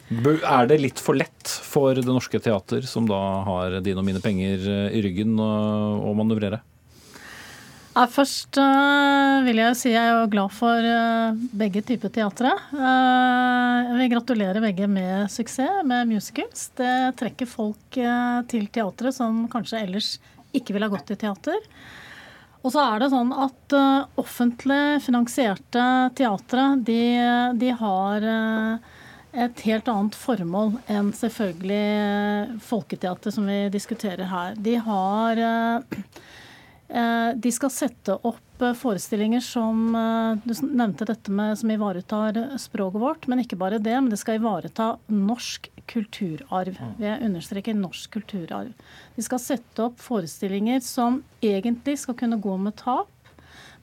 er 0.07 0.67
det 0.69 0.79
litt 0.79 1.01
for 1.03 1.17
lett 1.19 1.51
for 1.67 1.95
Det 1.95 2.07
Norske 2.07 2.39
Teater, 2.39 2.81
som 2.87 3.07
da 3.09 3.19
har 3.43 3.79
dine 3.83 3.99
og 3.99 4.07
mine 4.07 4.23
penger 4.23 4.63
eh, 4.63 4.95
i 4.95 5.03
ryggen, 5.03 5.35
å 5.39 6.13
manøvrere? 6.15 6.61
Ja, 7.97 8.03
først 8.13 8.59
uh, 8.61 9.41
vil 9.41 9.57
jeg 9.57 9.75
si 9.79 9.89
jeg 9.89 10.13
er 10.13 10.29
glad 10.29 10.53
for 10.53 10.85
uh, 10.85 11.33
begge 11.57 11.81
typer 11.81 12.11
teatre. 12.13 12.51
Jeg 12.77 13.95
vil 13.97 14.11
gratulere 14.11 14.61
begge 14.61 14.85
med 14.85 15.31
suksess 15.33 15.81
med 15.87 16.11
musicals. 16.11 16.67
Det 16.77 17.17
trekker 17.17 17.49
folk 17.49 17.97
til 18.51 18.67
teatret 18.69 19.17
som 19.17 19.47
kanskje 19.49 19.81
ellers 19.81 20.11
ikke 20.53 20.75
ville 20.75 20.85
ha 20.85 20.93
gått 20.93 21.09
i 21.15 21.17
teater. 21.19 21.57
Og 22.61 22.69
så 22.75 22.83
er 22.83 23.01
det 23.01 23.09
sånn 23.09 23.33
at 23.33 23.75
offentlig 24.19 25.01
finansierte 25.01 25.83
teatre, 26.17 26.69
de, 26.85 27.01
de 27.57 27.73
har 27.81 28.29
et 29.37 29.61
helt 29.67 29.89
annet 29.91 30.17
formål 30.17 30.75
enn 30.91 31.11
selvfølgelig 31.15 32.57
Folketeater, 32.65 33.33
som 33.33 33.47
vi 33.49 33.67
diskuterer 33.73 34.29
her. 34.31 34.57
De 34.57 34.75
har 34.81 35.41
eh, 35.43 36.01
eh, 36.89 37.29
De 37.37 37.53
skal 37.53 37.73
sette 37.73 38.17
opp 38.17 38.65
forestillinger 38.81 39.43
som 39.45 39.93
eh, 39.95 40.41
Du 40.41 40.55
nevnte 40.65 41.05
dette 41.05 41.33
med 41.33 41.57
som 41.59 41.73
ivaretar 41.73 42.39
språket 42.61 43.03
vårt, 43.03 43.27
men 43.29 43.43
ikke 43.43 43.59
bare 43.59 43.81
det. 43.81 43.97
Men 43.99 44.09
det 44.13 44.21
skal 44.21 44.39
ivareta 44.39 44.95
norsk 45.13 45.69
kulturarv. 45.87 46.79
Jeg 46.99 47.21
understreker 47.23 47.77
norsk 47.77 48.17
kulturarv. 48.17 48.73
De 49.15 49.23
skal 49.23 49.39
sette 49.39 49.85
opp 49.85 50.01
forestillinger 50.03 50.81
som 50.83 51.21
egentlig 51.45 51.99
skal 52.01 52.17
kunne 52.19 52.41
gå 52.41 52.57
med 52.59 52.75
tap 52.81 53.11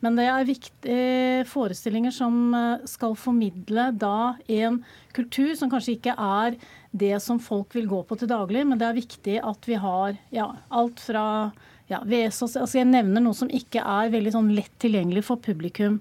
men 0.04 0.18
det 0.18 0.26
er 0.28 0.44
viktige 0.44 1.44
forestillinger 1.48 2.12
som 2.12 2.54
eh, 2.54 2.84
skal 2.88 3.16
formidle 3.16 3.88
da 3.96 4.34
en 4.52 4.82
kultur 5.16 5.54
som 5.56 5.70
kanskje 5.72 5.96
ikke 5.96 6.16
er 6.20 6.58
det 6.92 7.16
som 7.24 7.40
folk 7.42 7.72
vil 7.74 7.88
gå 7.88 8.02
på 8.06 8.18
til 8.20 8.28
daglig, 8.30 8.66
men 8.68 8.80
det 8.80 8.86
er 8.86 8.98
viktig 8.98 9.38
at 9.40 9.68
vi 9.68 9.78
har 9.80 10.18
ja, 10.34 10.50
alt 10.68 11.00
fra 11.02 11.24
ja, 11.90 12.00
Vesos, 12.08 12.54
altså 12.56 12.78
Jeg 12.80 12.88
nevner 12.88 13.20
noe 13.20 13.36
som 13.36 13.50
ikke 13.52 13.82
er 13.82 14.12
veldig 14.12 14.32
sånn 14.32 14.52
lett 14.56 14.72
tilgjengelig 14.80 15.24
for 15.26 15.40
publikum. 15.40 15.98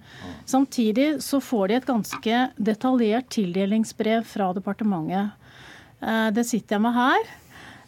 Samtidig 0.47 1.17
så 1.23 1.41
får 1.43 1.69
de 1.69 1.77
et 1.79 1.87
ganske 1.89 2.41
detaljert 2.55 3.27
tildelingsbrev 3.35 4.23
fra 4.27 4.51
departementet. 4.55 5.33
Eh, 5.99 6.29
det 6.35 6.45
sitter 6.47 6.77
jeg 6.77 6.85
med 6.85 6.95
her. 6.95 7.27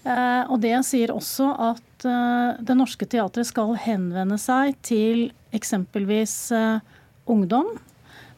Eh, 0.06 0.44
og 0.52 0.60
det 0.64 0.76
sier 0.88 1.16
også 1.16 1.52
at 1.72 1.82
Det 2.06 2.76
Norske 2.76 3.08
Teatret 3.10 3.48
skal 3.48 3.72
henvende 3.82 4.36
seg 4.38 4.76
til 4.86 5.30
eksempelvis 5.56 6.36
uh, 6.56 6.84
ungdom. 7.32 7.76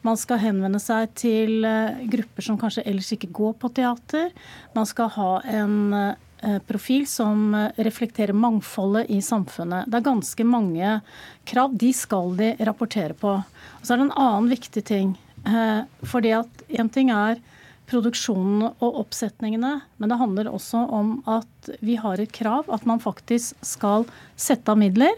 Man 0.06 0.18
skal 0.20 0.40
henvende 0.42 0.80
seg 0.82 1.10
til 1.18 1.66
uh, 1.66 1.98
grupper 2.10 2.46
som 2.46 2.58
kanskje 2.60 2.86
ellers 2.88 3.10
ikke 3.14 3.32
går 3.34 3.56
på 3.60 3.72
teater. 3.76 4.30
Man 4.76 4.88
skal 4.88 5.10
ha 5.16 5.32
en 5.60 5.76
uh, 5.94 6.58
profil 6.68 7.02
som 7.10 7.50
reflekterer 7.82 8.36
mangfoldet 8.36 9.08
i 9.10 9.18
samfunnet. 9.24 9.88
Det 9.90 9.98
er 9.98 10.06
ganske 10.06 10.44
mange 10.46 10.92
krav. 11.50 11.74
De 11.74 11.90
skal 11.96 12.36
de 12.38 12.52
rapportere 12.62 13.16
på. 13.18 13.40
Og 13.42 13.82
så 13.82 13.94
er 13.94 13.98
det 13.98 14.06
en 14.06 14.18
annen 14.22 14.52
viktig 14.52 14.84
ting. 14.86 15.16
Fordi 16.06 16.36
at 16.38 16.62
én 16.70 16.90
ting 16.94 17.10
er 17.10 17.40
produksjonen 17.88 18.68
og 18.68 19.00
oppsetningene, 19.02 19.80
men 19.98 20.12
det 20.12 20.18
handler 20.20 20.50
også 20.52 20.84
om 20.94 21.16
at 21.30 21.70
vi 21.84 21.96
har 21.98 22.20
et 22.20 22.32
krav 22.34 22.68
at 22.70 22.86
man 22.86 23.02
faktisk 23.02 23.56
skal 23.64 24.06
sette 24.38 24.70
av 24.70 24.78
midler 24.78 25.14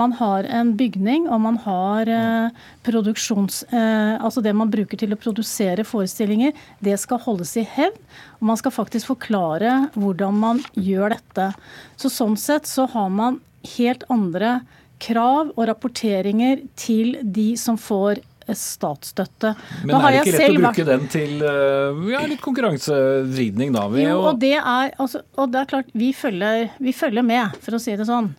man 0.00 0.14
har 0.18 0.46
en 0.50 0.72
bygning, 0.76 1.28
og 1.30 1.40
man 1.44 1.58
har 1.62 2.10
eh, 2.10 2.62
produksjons... 2.86 3.62
Eh, 3.70 4.14
altså 4.18 4.42
det 4.42 4.54
man 4.56 4.72
bruker 4.72 4.98
til 4.98 5.14
å 5.14 5.20
produsere 5.20 5.86
forestillinger, 5.86 6.54
det 6.82 6.98
skal 7.02 7.22
holdes 7.22 7.54
i 7.60 7.66
hevd. 7.76 8.00
Og 8.40 8.48
man 8.50 8.58
skal 8.60 8.74
faktisk 8.74 9.12
forklare 9.12 9.76
hvordan 9.94 10.40
man 10.42 10.62
gjør 10.74 11.14
dette. 11.14 11.52
Så 12.00 12.10
sånn 12.12 12.38
sett 12.40 12.66
så 12.70 12.88
har 12.90 13.10
man 13.14 13.40
helt 13.76 14.02
andre 14.12 14.60
krav 15.02 15.52
og 15.54 15.66
rapporteringer 15.70 16.64
til 16.78 17.18
de 17.22 17.52
som 17.60 17.78
får 17.80 18.22
statsstøtte. 18.52 19.54
Men 19.86 19.96
er 19.96 20.18
det 20.18 20.20
ikke 20.20 20.34
lett 20.34 20.44
å 20.44 20.58
bruke 20.58 20.84
vært... 20.84 20.90
den 20.90 21.08
til 21.12 21.46
eh, 21.48 22.04
ja, 22.12 22.26
litt 22.28 22.42
konkurransevridning, 22.44 23.72
da? 23.72 23.86
jo, 24.02 24.18
og 24.20 24.42
det, 24.42 24.56
er, 24.58 24.92
altså, 25.00 25.22
og 25.38 25.54
det 25.54 25.62
er 25.62 25.70
klart, 25.70 25.96
vi 25.96 26.10
følger, 26.16 26.68
vi 26.82 26.92
følger 26.96 27.24
med, 27.24 27.56
for 27.64 27.78
å 27.78 27.82
si 27.82 27.96
det 27.96 28.08
sånn. 28.10 28.34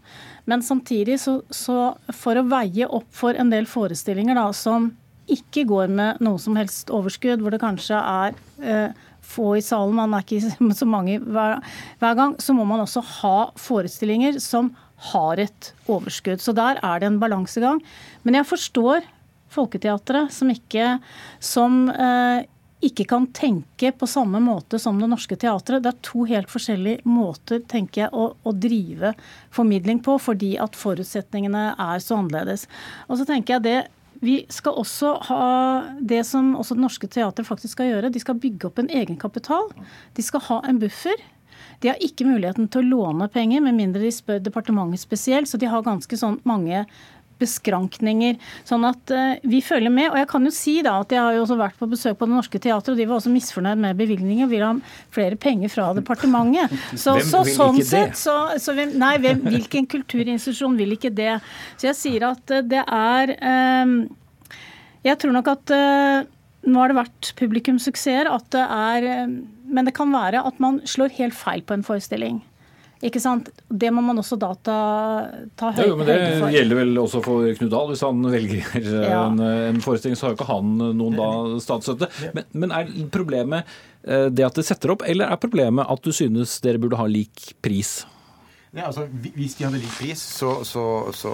Men 0.46 0.62
samtidig, 0.66 1.18
så, 1.22 1.40
så, 1.50 1.96
for 2.14 2.38
å 2.38 2.46
veie 2.50 2.88
opp 2.88 3.10
for 3.16 3.38
en 3.38 3.50
del 3.54 3.68
forestillinger 3.70 4.38
da, 4.38 4.52
som 4.54 4.92
ikke 5.32 5.64
går 5.66 5.90
med 5.90 6.22
noe 6.22 6.38
som 6.42 6.58
helst 6.60 6.92
overskudd, 6.94 7.42
hvor 7.42 7.54
det 7.54 7.64
kanskje 7.64 7.98
er 7.98 8.36
eh, 8.62 9.06
få 9.26 9.56
i 9.58 9.64
salen, 9.66 9.98
man 9.98 10.14
er 10.14 10.26
ikke 10.26 10.76
så 10.82 10.88
mange 10.90 11.18
hver, 11.24 11.58
hver, 12.02 12.18
gang, 12.18 12.36
så 12.42 12.54
må 12.58 12.68
man 12.70 12.84
også 12.86 13.04
ha 13.22 13.38
forestillinger 13.60 14.40
som 14.44 14.74
har 15.12 15.42
et 15.42 15.74
overskudd. 15.92 16.42
Så 16.42 16.54
der 16.56 16.80
er 16.86 17.02
det 17.02 17.10
en 17.10 17.22
balansegang. 17.22 17.82
Men 18.24 18.40
jeg 18.40 18.50
forstår 18.54 19.12
Folketeatret 19.56 20.34
som 20.36 20.50
ikke 20.52 20.98
som 21.44 21.86
eh, 21.94 22.44
ikke 22.84 23.06
kan 23.08 23.26
tenke 23.34 23.92
på 23.96 24.08
samme 24.08 24.40
måte 24.44 24.80
som 24.82 25.00
Det 25.00 25.08
Norske 25.10 25.38
Teatret. 25.40 25.84
Det 25.84 25.92
er 25.94 26.02
to 26.06 26.26
helt 26.28 26.52
forskjellige 26.52 27.06
måter 27.08 27.62
tenker 27.72 28.06
jeg, 28.06 28.12
å, 28.14 28.34
å, 28.36 28.52
drive 28.52 29.14
formidling 29.56 30.02
på, 30.04 30.18
fordi 30.22 30.56
at 30.62 30.76
forutsetningene 30.78 31.68
er 31.72 32.04
så 32.04 32.20
annerledes. 32.20 32.68
Og 33.08 33.20
så 33.20 33.28
tenker 33.30 33.58
jeg 33.58 33.68
det 33.68 33.78
vi 34.26 34.40
skal 34.50 34.78
også 34.80 35.10
ha 35.28 35.46
det 36.00 36.22
som 36.26 36.54
også 36.58 36.78
Det 36.78 36.84
Norske 36.86 37.08
Teatret 37.12 37.48
faktisk 37.48 37.76
skal 37.76 37.92
gjøre. 37.92 38.12
De 38.14 38.22
skal 38.24 38.40
bygge 38.40 38.70
opp 38.70 38.80
en 38.80 38.90
egenkapital. 38.90 39.68
De 40.16 40.24
skal 40.24 40.44
ha 40.48 40.62
en 40.70 40.80
buffer. 40.82 41.20
De 41.84 41.92
har 41.92 42.00
ikke 42.04 42.28
muligheten 42.28 42.70
til 42.72 42.86
å 42.86 42.88
låne 42.88 43.28
penger, 43.32 43.64
med 43.64 43.76
mindre 43.78 44.04
de 44.04 44.12
spør 44.14 44.40
departementet 44.44 45.04
spesielt. 45.04 45.50
Så 45.52 45.60
de 45.62 45.70
har 45.70 45.86
ganske 45.86 46.18
sånn 46.20 46.40
mange 46.48 46.86
beskrankninger. 47.41 48.38
Sånn 48.67 48.86
at 48.88 49.13
uh, 49.13 49.36
vi 49.48 49.62
følger 49.65 49.93
med. 49.93 50.10
Og 50.12 50.19
jeg 50.19 50.30
kan 50.32 50.48
jo 50.48 50.54
si 50.54 50.76
da 50.86 50.98
at 51.04 51.13
jeg 51.13 51.21
har 51.21 51.36
jo 51.36 51.43
også 51.45 51.58
vært 51.60 51.80
på 51.80 51.89
besøk 51.91 52.19
på 52.19 52.30
Det 52.30 52.36
Norske 52.36 52.62
Teatret, 52.62 52.93
og 52.93 53.00
de 53.00 53.08
var 53.10 53.19
også 53.19 53.34
misfornøyd 53.34 53.82
med 53.82 54.00
bevilgninger. 54.00 54.50
Vil 54.52 54.65
ha 54.65 54.71
flere 55.15 55.39
penger 55.39 55.74
fra 55.74 55.89
departementet. 55.98 56.74
Så, 57.06 57.17
Hvem 57.17 57.28
så, 57.28 57.41
vil 57.45 57.56
sånn 57.56 57.80
ikke 57.80 57.86
det? 57.86 57.89
sett, 57.89 58.19
så, 58.19 58.36
så 58.62 58.74
hvem, 58.76 58.93
Nei, 59.00 59.15
hvem, 59.21 59.41
hvilken 59.50 59.88
kulturinstitusjon 59.91 60.78
vil 60.80 60.95
ikke 60.95 61.12
det? 61.15 61.36
Så 61.76 61.89
jeg 61.89 61.98
sier 62.00 62.28
at 62.30 62.54
uh, 62.54 62.63
det 62.65 62.82
er 62.84 63.36
um, 63.84 63.98
Jeg 65.06 65.19
tror 65.21 65.36
nok 65.36 65.52
at 65.52 65.76
uh, 65.76 66.26
nå 66.65 66.82
har 66.82 66.91
det 66.91 66.98
vært 66.98 67.32
publikumssuksesser, 67.38 68.30
at 68.32 68.48
det 68.56 68.63
er 68.63 69.28
Men 69.28 69.86
det 69.86 69.93
kan 69.98 70.10
være 70.13 70.41
at 70.48 70.58
man 70.63 70.80
slår 70.88 71.13
helt 71.19 71.38
feil 71.38 71.62
på 71.65 71.76
en 71.78 71.86
forestilling. 71.86 72.39
Ikke 73.06 73.22
sant? 73.22 73.50
Det 73.70 73.91
må 73.94 74.02
man 74.02 74.18
også 74.18 74.38
da 74.41 74.50
ta, 74.65 74.76
ta 75.60 75.72
for. 75.76 75.82
Ja, 75.84 75.89
jo, 75.91 75.98
men 76.00 76.08
Det 76.10 76.15
høyde 76.18 76.39
for. 76.41 76.54
gjelder 76.56 76.80
vel 76.80 76.96
også 77.04 77.20
for 77.26 77.50
Knut 77.60 77.72
Dahl. 77.76 77.91
Hvis 77.91 78.02
han 78.06 78.24
velger 78.34 78.72
eh, 78.80 78.96
Ja. 79.12 79.20
en, 79.28 79.39
en 79.76 79.82
forestilling, 79.86 80.18
så 80.18 80.26
har 80.28 80.34
jo 80.34 80.39
ikke 80.39 80.50
han 80.50 80.72
noen 80.98 81.20
da 81.20 81.30
statsstøtte. 81.62 82.10
Men, 82.34 82.48
men 82.63 82.74
er 82.80 82.89
problemet 83.13 83.70
eh, 84.08 84.28
det 84.34 84.48
at 84.48 84.58
det 84.58 84.65
setter 84.65 84.96
opp, 84.96 85.06
eller 85.06 85.30
er 85.30 85.38
problemet 85.41 85.86
at 85.91 86.02
du 86.06 86.12
synes 86.15 86.58
dere 86.65 86.82
burde 86.82 86.98
ha 86.98 87.06
lik 87.10 87.52
pris? 87.65 88.00
Ja, 88.76 88.90
altså, 88.90 89.06
hvis 89.08 89.54
de 89.56 89.64
hadde 89.64 89.80
lik 89.80 89.92
pris, 89.96 90.20
så, 90.20 90.50
så, 90.68 90.82
så 91.16 91.30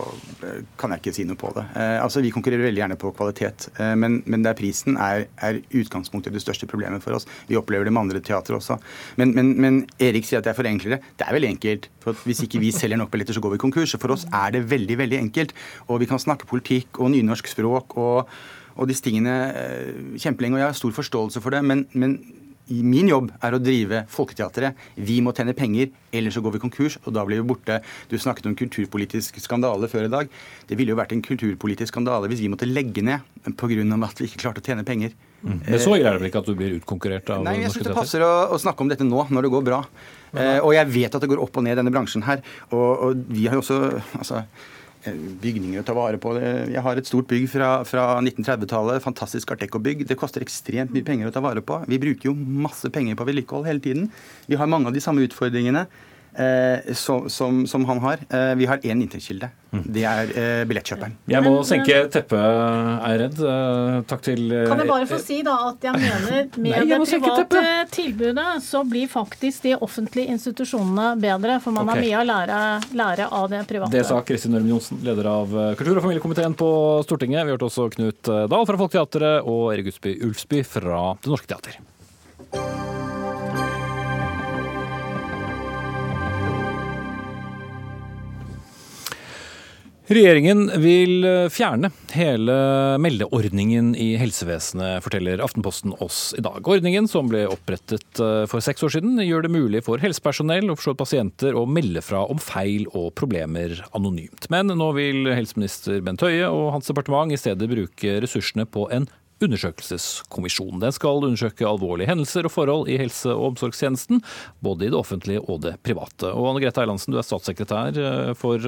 eh, 0.46 0.60
kan 0.78 0.92
jeg 0.94 1.02
ikke 1.02 1.14
si 1.16 1.24
noe 1.26 1.40
på 1.42 1.50
det. 1.56 1.64
Eh, 1.74 1.98
altså, 1.98 2.22
Vi 2.22 2.30
konkurrerer 2.30 2.68
veldig 2.68 2.84
gjerne 2.84 2.98
på 3.02 3.10
kvalitet, 3.18 3.66
eh, 3.82 3.96
men, 3.98 4.20
men 4.30 4.46
der 4.46 4.54
prisen 4.58 5.00
er, 5.02 5.26
er 5.42 5.58
utgangspunktet 5.80 6.36
det 6.36 6.44
største 6.44 6.70
problemet 6.70 7.02
for 7.02 7.18
oss. 7.18 7.26
Vi 7.50 7.58
opplever 7.58 7.90
det 7.90 7.96
med 7.96 8.04
andre 8.04 8.22
teatre 8.22 8.60
også. 8.60 8.78
Men, 9.18 9.34
men, 9.34 9.56
men 9.58 9.82
Erik 9.98 10.30
sier 10.30 10.38
at 10.38 10.46
det 10.46 10.54
er 10.54 10.60
forenklere. 10.60 11.02
Det 11.18 11.26
er 11.26 11.38
veldig 11.40 11.50
enkelt. 11.56 11.90
For 12.06 12.28
Hvis 12.30 12.44
ikke 12.46 12.62
vi 12.62 12.70
selger 12.78 13.02
nok 13.02 13.10
billetter, 13.16 13.34
så 13.34 13.42
går 13.42 13.56
vi 13.56 13.64
konkurs. 13.66 13.96
For 13.98 14.14
oss 14.14 14.28
er 14.30 14.54
det 14.54 14.68
veldig 14.70 15.00
veldig 15.02 15.22
enkelt. 15.24 15.56
Og 15.90 16.04
vi 16.04 16.12
kan 16.12 16.22
snakke 16.22 16.50
politikk 16.50 17.02
og 17.02 17.10
nynorsk 17.16 17.50
språk 17.50 17.98
og, 17.98 18.30
og 18.78 18.92
disse 18.92 19.08
tingene 19.08 19.40
eh, 19.50 20.14
kjempelenge. 20.22 20.60
Og 20.60 20.62
jeg 20.62 20.70
har 20.70 20.78
stor 20.78 20.94
forståelse 21.02 21.42
for 21.42 21.58
det. 21.58 21.66
men, 21.66 21.88
Min 22.70 23.10
jobb 23.10 23.32
er 23.44 23.56
å 23.56 23.60
drive 23.62 24.04
Folketeatret. 24.12 24.78
Vi 24.96 25.18
må 25.24 25.34
tjene 25.36 25.56
penger, 25.58 25.90
ellers 26.14 26.38
så 26.38 26.44
går 26.46 26.56
vi 26.56 26.62
konkurs, 26.64 26.98
og 27.04 27.16
da 27.16 27.26
blir 27.28 27.42
vi 27.42 27.48
borte. 27.50 27.80
Du 28.12 28.18
snakket 28.22 28.48
om 28.50 28.56
kulturpolitisk 28.60 29.42
skandale 29.44 29.90
før 29.92 30.08
i 30.08 30.14
dag. 30.14 30.32
Det 30.70 30.78
ville 30.80 30.94
jo 30.94 31.00
vært 31.00 31.16
en 31.16 31.24
kulturpolitisk 31.26 31.92
skandale 31.94 32.30
hvis 32.32 32.44
vi 32.44 32.52
måtte 32.52 32.70
legge 32.70 33.04
ned 33.04 33.26
pga. 33.58 33.84
at 34.06 34.22
vi 34.22 34.30
ikke 34.30 34.44
klarte 34.46 34.62
å 34.62 34.66
tjene 34.66 34.86
penger. 34.88 35.16
Men 35.42 35.80
så 35.82 35.96
ille 35.98 36.06
er 36.06 36.18
det 36.18 36.22
vel 36.22 36.30
ikke 36.30 36.44
at 36.44 36.50
du 36.52 36.58
blir 36.58 36.76
utkonkurrert 36.78 37.30
av 37.34 37.46
Nei, 37.46 37.64
jeg 37.64 37.74
synes 37.74 37.88
det 37.90 37.96
passer 37.98 38.22
å, 38.22 38.34
å 38.54 38.60
snakke 38.62 38.86
om 38.86 38.92
dette 38.92 39.08
nå, 39.08 39.24
når 39.34 39.48
det 39.48 39.54
går 39.56 39.64
bra. 39.66 39.80
Eh, 40.38 40.60
og 40.62 40.76
jeg 40.76 40.92
vet 40.94 41.18
at 41.18 41.24
det 41.24 41.32
går 41.32 41.42
opp 41.42 41.58
og 41.58 41.66
ned 41.66 41.74
i 41.74 41.80
denne 41.82 41.94
bransjen 41.94 42.26
her. 42.28 42.44
Og, 42.70 42.92
og 43.08 43.26
vi 43.32 43.48
har 43.50 43.58
jo 43.58 43.64
også 43.64 43.80
altså, 44.20 44.44
eh, 44.44 44.70
bygninger 45.06 45.82
å 45.82 45.86
ta 45.86 45.96
vare 45.98 46.20
på. 46.22 46.36
Jeg 46.40 46.84
har 46.86 47.00
et 47.00 47.10
stort 47.10 47.30
bygg 47.32 47.48
fra, 47.52 47.72
fra 47.88 48.06
1930-tallet. 48.22 49.02
Fantastisk 49.04 49.54
Art 49.54 49.64
Deco-bygg. 49.64 50.06
Det 50.10 50.18
koster 50.20 50.46
ekstremt 50.46 50.94
mye 50.94 51.06
penger 51.08 51.30
å 51.30 51.34
ta 51.36 51.44
vare 51.44 51.64
på. 51.66 51.80
Vi 51.90 52.00
bruker 52.02 52.32
jo 52.32 52.36
masse 52.36 52.92
penger 52.94 53.18
på 53.20 53.28
vedlikehold 53.28 53.70
hele 53.70 53.84
tiden. 53.84 54.10
Vi 54.48 54.60
har 54.60 54.70
mange 54.70 54.92
av 54.92 54.98
de 54.98 55.04
samme 55.04 55.26
utfordringene. 55.26 55.88
Eh, 56.34 56.94
som, 56.94 57.30
som, 57.30 57.68
som 57.68 57.86
han 57.86 58.00
har. 58.00 58.20
Eh, 58.30 58.56
vi 58.56 58.66
har 58.66 58.78
én 58.78 59.02
inntektskilde. 59.02 59.50
Det 59.72 60.04
er 60.08 60.30
eh, 60.32 60.62
billettkjøperen. 60.68 61.18
Jeg 61.32 61.44
må 61.44 61.52
senke 61.68 61.98
teppet, 62.12 62.40
er 62.40 63.12
jeg 63.12 63.20
redd. 63.22 63.42
Takk 64.08 64.24
til 64.24 64.46
Kan 64.68 64.80
jeg 64.80 64.88
bare 64.88 65.10
få 65.10 65.20
si 65.20 65.42
da 65.44 65.58
at 65.70 65.84
jeg 65.88 66.00
mener 66.00 66.48
med 66.64 66.72
Nei, 66.72 66.86
jeg 66.88 67.04
det 67.04 67.20
private 67.20 67.76
tilbudet, 67.92 68.48
så 68.64 68.84
blir 68.88 69.12
faktisk 69.12 69.68
de 69.68 69.76
offentlige 69.76 70.32
institusjonene 70.32 71.14
bedre. 71.20 71.60
For 71.64 71.76
man 71.76 71.92
okay. 71.92 72.00
har 72.00 72.08
mye 72.08 72.24
å 72.24 72.26
lære, 72.32 72.64
lære 73.04 73.30
av 73.42 73.52
det 73.52 73.64
private. 73.68 73.96
Det 73.96 74.08
sa 74.08 74.24
Kristin 74.28 74.56
Ørmen 74.56 74.76
Johnsen, 74.76 75.04
leder 75.04 75.32
av 75.32 75.56
kultur- 75.80 76.00
og 76.00 76.06
familiekomiteen 76.08 76.56
på 76.56 76.74
Stortinget. 77.08 77.44
Vi 77.44 77.58
hørte 77.58 77.68
også 77.68 77.92
Knut 77.98 78.24
Dahl 78.24 78.68
fra 78.68 78.84
Folketeatret 78.86 79.48
og 79.52 79.74
Erik 79.76 79.92
Gudsby-Ulfsby 79.92 80.64
fra 80.68 81.10
Det 81.20 81.32
Norske 81.32 81.52
Teater. 81.52 81.82
Regjeringen 90.12 90.66
vil 90.84 91.24
eh, 91.24 91.46
fjerne 91.48 91.88
hele 92.12 92.54
meldeordningen 93.00 93.94
i 93.96 94.10
helsevesenet, 94.20 95.00
forteller 95.06 95.40
Aftenposten 95.40 95.94
oss 96.04 96.34
i 96.36 96.42
dag. 96.44 96.58
Ordningen, 96.68 97.06
som 97.08 97.30
ble 97.32 97.46
opprettet 97.48 98.20
eh, 98.20 98.42
for 98.52 98.60
seks 98.60 98.84
år 98.84 98.92
siden, 98.98 99.22
gjør 99.24 99.46
det 99.46 99.54
mulig 99.54 99.80
for 99.86 100.04
helsepersonell 100.04 100.68
og 100.68 100.82
forstått 100.82 101.00
pasienter 101.00 101.56
å 101.56 101.64
melde 101.64 102.04
fra 102.04 102.26
om 102.28 102.42
feil 102.44 102.90
og 102.90 103.14
problemer 103.16 103.78
anonymt. 103.96 104.50
Men 104.52 104.74
nå 104.76 104.90
vil 104.98 105.30
helseminister 105.32 106.04
Bent 106.04 106.26
Høie 106.28 106.50
og 106.50 106.74
hans 106.76 106.92
departement 106.92 107.32
i 107.32 107.40
stedet 107.40 107.72
bruke 107.72 108.18
ressursene 108.26 108.68
på 108.68 108.90
en 108.92 109.08
undersøkelseskommisjon. 109.42 110.84
Den 110.84 110.92
skal 110.92 111.24
undersøke 111.24 111.70
alvorlige 111.72 112.12
hendelser 112.12 112.52
og 112.52 112.56
forhold 112.58 112.92
i 112.92 113.00
helse- 113.00 113.32
og 113.32 113.54
omsorgstjenesten, 113.54 114.20
både 114.60 114.90
i 114.90 114.92
det 114.92 115.00
offentlige 115.00 115.48
og 115.48 115.64
det 115.70 115.78
private. 115.88 116.36
Og 116.36 116.52
Anne 116.52 116.66
Grete 116.68 116.84
Eilandsen, 116.84 117.16
du 117.16 117.24
er 117.24 117.30
statssekretær 117.32 118.04
eh, 118.04 118.36
for 118.44 118.60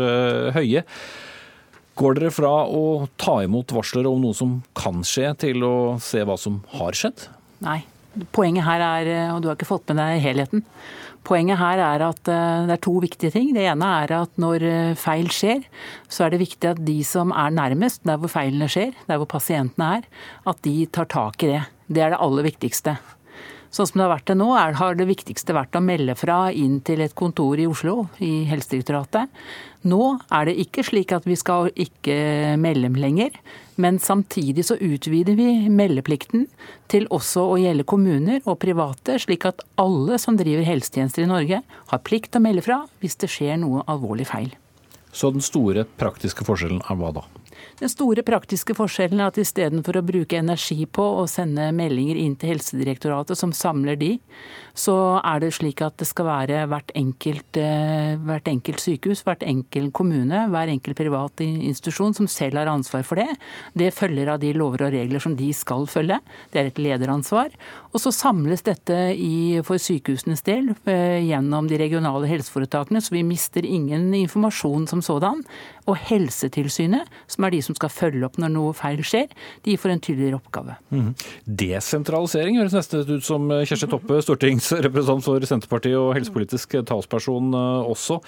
Høie. 0.55 0.87
Går 1.99 2.17
dere 2.17 2.33
fra 2.33 2.51
å 2.65 3.05
ta 3.21 3.37
imot 3.45 3.71
varsler 3.75 4.07
om 4.09 4.21
noe 4.23 4.33
som 4.37 4.57
kan 4.77 5.03
skje, 5.05 5.29
til 5.45 5.65
å 5.67 5.75
se 6.01 6.23
hva 6.25 6.37
som 6.41 6.61
har 6.77 6.97
skjedd? 6.97 7.27
Nei. 7.65 7.83
Poenget 8.33 8.67
her 8.67 8.81
er, 8.85 9.07
og 9.33 9.41
du 9.41 9.47
har 9.49 9.55
ikke 9.57 9.65
fått 9.65 9.89
med 9.89 9.97
deg 9.97 10.19
helheten, 10.21 10.61
poenget 11.25 11.57
her 11.57 11.81
er 11.81 12.03
at 12.05 12.29
eh, 12.29 12.65
det 12.67 12.75
er 12.75 12.83
to 12.83 12.93
viktige 13.01 13.33
ting. 13.33 13.47
Det 13.55 13.63
ene 13.71 13.89
er 14.03 14.13
at 14.19 14.37
når 14.41 14.65
eh, 14.69 14.91
feil 14.99 15.31
skjer, 15.33 15.63
så 16.11 16.25
er 16.25 16.33
det 16.33 16.43
viktig 16.43 16.73
at 16.75 16.83
de 16.85 16.99
som 17.07 17.33
er 17.33 17.55
nærmest, 17.55 18.03
der 18.05 18.19
hvor 18.21 18.29
feilene 18.29 18.69
skjer, 18.69 18.93
der 19.09 19.21
hvor 19.21 19.29
pasientene 19.31 19.89
er, 19.97 20.07
at 20.49 20.61
de 20.65 20.75
tar 20.93 21.09
tak 21.09 21.45
i 21.45 21.55
det. 21.55 21.63
Det 21.89 22.05
er 22.05 22.13
det 22.13 22.21
aller 22.21 22.47
viktigste. 22.47 22.97
Sånn 23.73 23.87
som 23.89 23.97
det 23.97 24.05
har 24.05 24.11
vært 24.11 24.27
det 24.29 24.35
nå, 24.37 24.51
er, 24.53 24.75
har 24.77 24.97
det 24.97 25.07
viktigste 25.09 25.55
vært 25.57 25.73
å 25.73 25.81
melde 25.81 26.13
fra 26.13 26.51
inn 26.53 26.75
til 26.85 27.01
et 27.01 27.15
kontor 27.17 27.57
i 27.57 27.65
Oslo, 27.65 28.03
i 28.21 28.43
Helsedirektoratet. 28.45 29.31
Nå 29.89 30.01
er 30.29 30.45
det 30.45 30.59
ikke 30.61 30.85
slik 30.85 31.11
at 31.15 31.25
vi 31.25 31.33
skal 31.39 31.71
ikke 31.73 32.53
melde 32.61 32.91
lenger, 33.01 33.33
men 33.81 33.97
samtidig 33.97 34.67
så 34.67 34.77
utvider 34.77 35.33
vi 35.39 35.71
meldeplikten 35.73 36.45
til 36.93 37.09
også 37.09 37.47
å 37.55 37.57
gjelde 37.63 37.87
kommuner 37.89 38.45
og 38.45 38.59
private, 38.61 39.17
slik 39.25 39.49
at 39.49 39.65
alle 39.81 40.21
som 40.21 40.37
driver 40.37 40.69
helsetjenester 40.69 41.25
i 41.25 41.31
Norge 41.33 41.63
har 41.65 42.05
plikt 42.05 42.35
til 42.35 42.43
å 42.43 42.45
melde 42.45 42.65
fra 42.65 42.83
hvis 43.01 43.17
det 43.25 43.31
skjer 43.33 43.57
noe 43.63 43.81
alvorlig 43.89 44.29
feil. 44.29 44.53
Så 45.13 45.33
den 45.33 45.41
store 45.45 45.87
praktiske 45.97 46.45
forskjellen 46.45 46.85
er 46.89 46.97
hva 47.01 47.09
da? 47.17 47.25
Den 47.83 47.91
store 47.91 48.23
praktiske 48.23 48.71
forskjellen 48.77 49.19
er 49.19 49.27
at 49.27 49.37
istedenfor 49.41 49.97
å 49.99 50.05
bruke 50.07 50.37
energi 50.39 50.85
på 50.87 51.03
å 51.19 51.25
sende 51.27 51.65
meldinger 51.75 52.15
inn 52.15 52.37
til 52.39 52.53
Helsedirektoratet 52.53 53.35
som 53.35 53.51
samler 53.51 53.97
de, 53.99 54.13
så 54.71 55.19
er 55.19 55.41
det 55.43 55.49
slik 55.57 55.83
at 55.83 55.97
det 55.99 56.07
skal 56.07 56.29
være 56.29 56.61
hvert 56.71 56.93
enkelt, 56.95 57.59
eh, 57.59 58.15
hvert 58.23 58.47
enkelt 58.47 58.79
sykehus, 58.79 59.25
hvert 59.27 59.43
enkelt 59.43 59.91
kommune, 59.91 60.45
hver 60.53 60.71
enkelt 60.71 60.95
privat 60.95 61.43
institusjon 61.43 62.15
som 62.15 62.29
selv 62.31 62.61
har 62.61 62.71
ansvar 62.71 63.03
for 63.03 63.19
det. 63.19 63.35
Det 63.75 63.91
følger 63.91 64.31
av 64.31 64.39
de 64.39 64.53
lover 64.55 64.87
og 64.87 64.95
regler 64.95 65.19
som 65.19 65.35
de 65.35 65.51
skal 65.51 65.83
følge. 65.83 66.21
Det 66.55 66.61
er 66.61 66.71
et 66.71 66.79
lederansvar. 66.79 67.51
Og 67.91 67.99
så 67.99 68.15
samles 68.15 68.63
dette 68.63 68.95
i, 69.11 69.59
for 69.61 69.75
sykehusenes 69.75 70.41
del 70.47 70.71
eh, 70.87 71.19
gjennom 71.27 71.67
de 71.67 71.83
regionale 71.83 72.31
helseforetakene, 72.31 73.03
så 73.03 73.11
vi 73.11 73.27
mister 73.27 73.67
ingen 73.67 74.07
informasjon 74.23 74.87
som 74.87 75.03
sådan. 75.03 75.43
Og 75.83 75.99
Helsetilsynet, 75.99 77.11
som 77.27 77.43
er 77.43 77.51
de 77.51 77.61
som 77.61 77.72
skal 77.77 77.91
følge 77.93 78.25
opp 78.27 78.39
når 78.41 78.53
noe 78.55 78.73
feil 78.77 79.03
skjer, 79.05 79.31
de 79.65 79.77
får 79.79 79.93
en 79.95 80.03
tydeligere 80.03 80.39
oppgave. 80.41 80.77
Desentralisering 81.45 82.59
høres 82.61 82.75
nesten 82.77 83.05
ut 83.09 83.25
som 83.25 83.47
Kjersti 83.63 83.89
Toppe, 83.91 84.19
stortingsrepresentant 84.25 85.25
for 85.27 85.47
Senterpartiet 85.49 85.99
og 85.99 86.13
helsepolitisk 86.17 86.77
talsperson 86.89 87.53
eh, 87.57 87.89
også. 87.93 88.19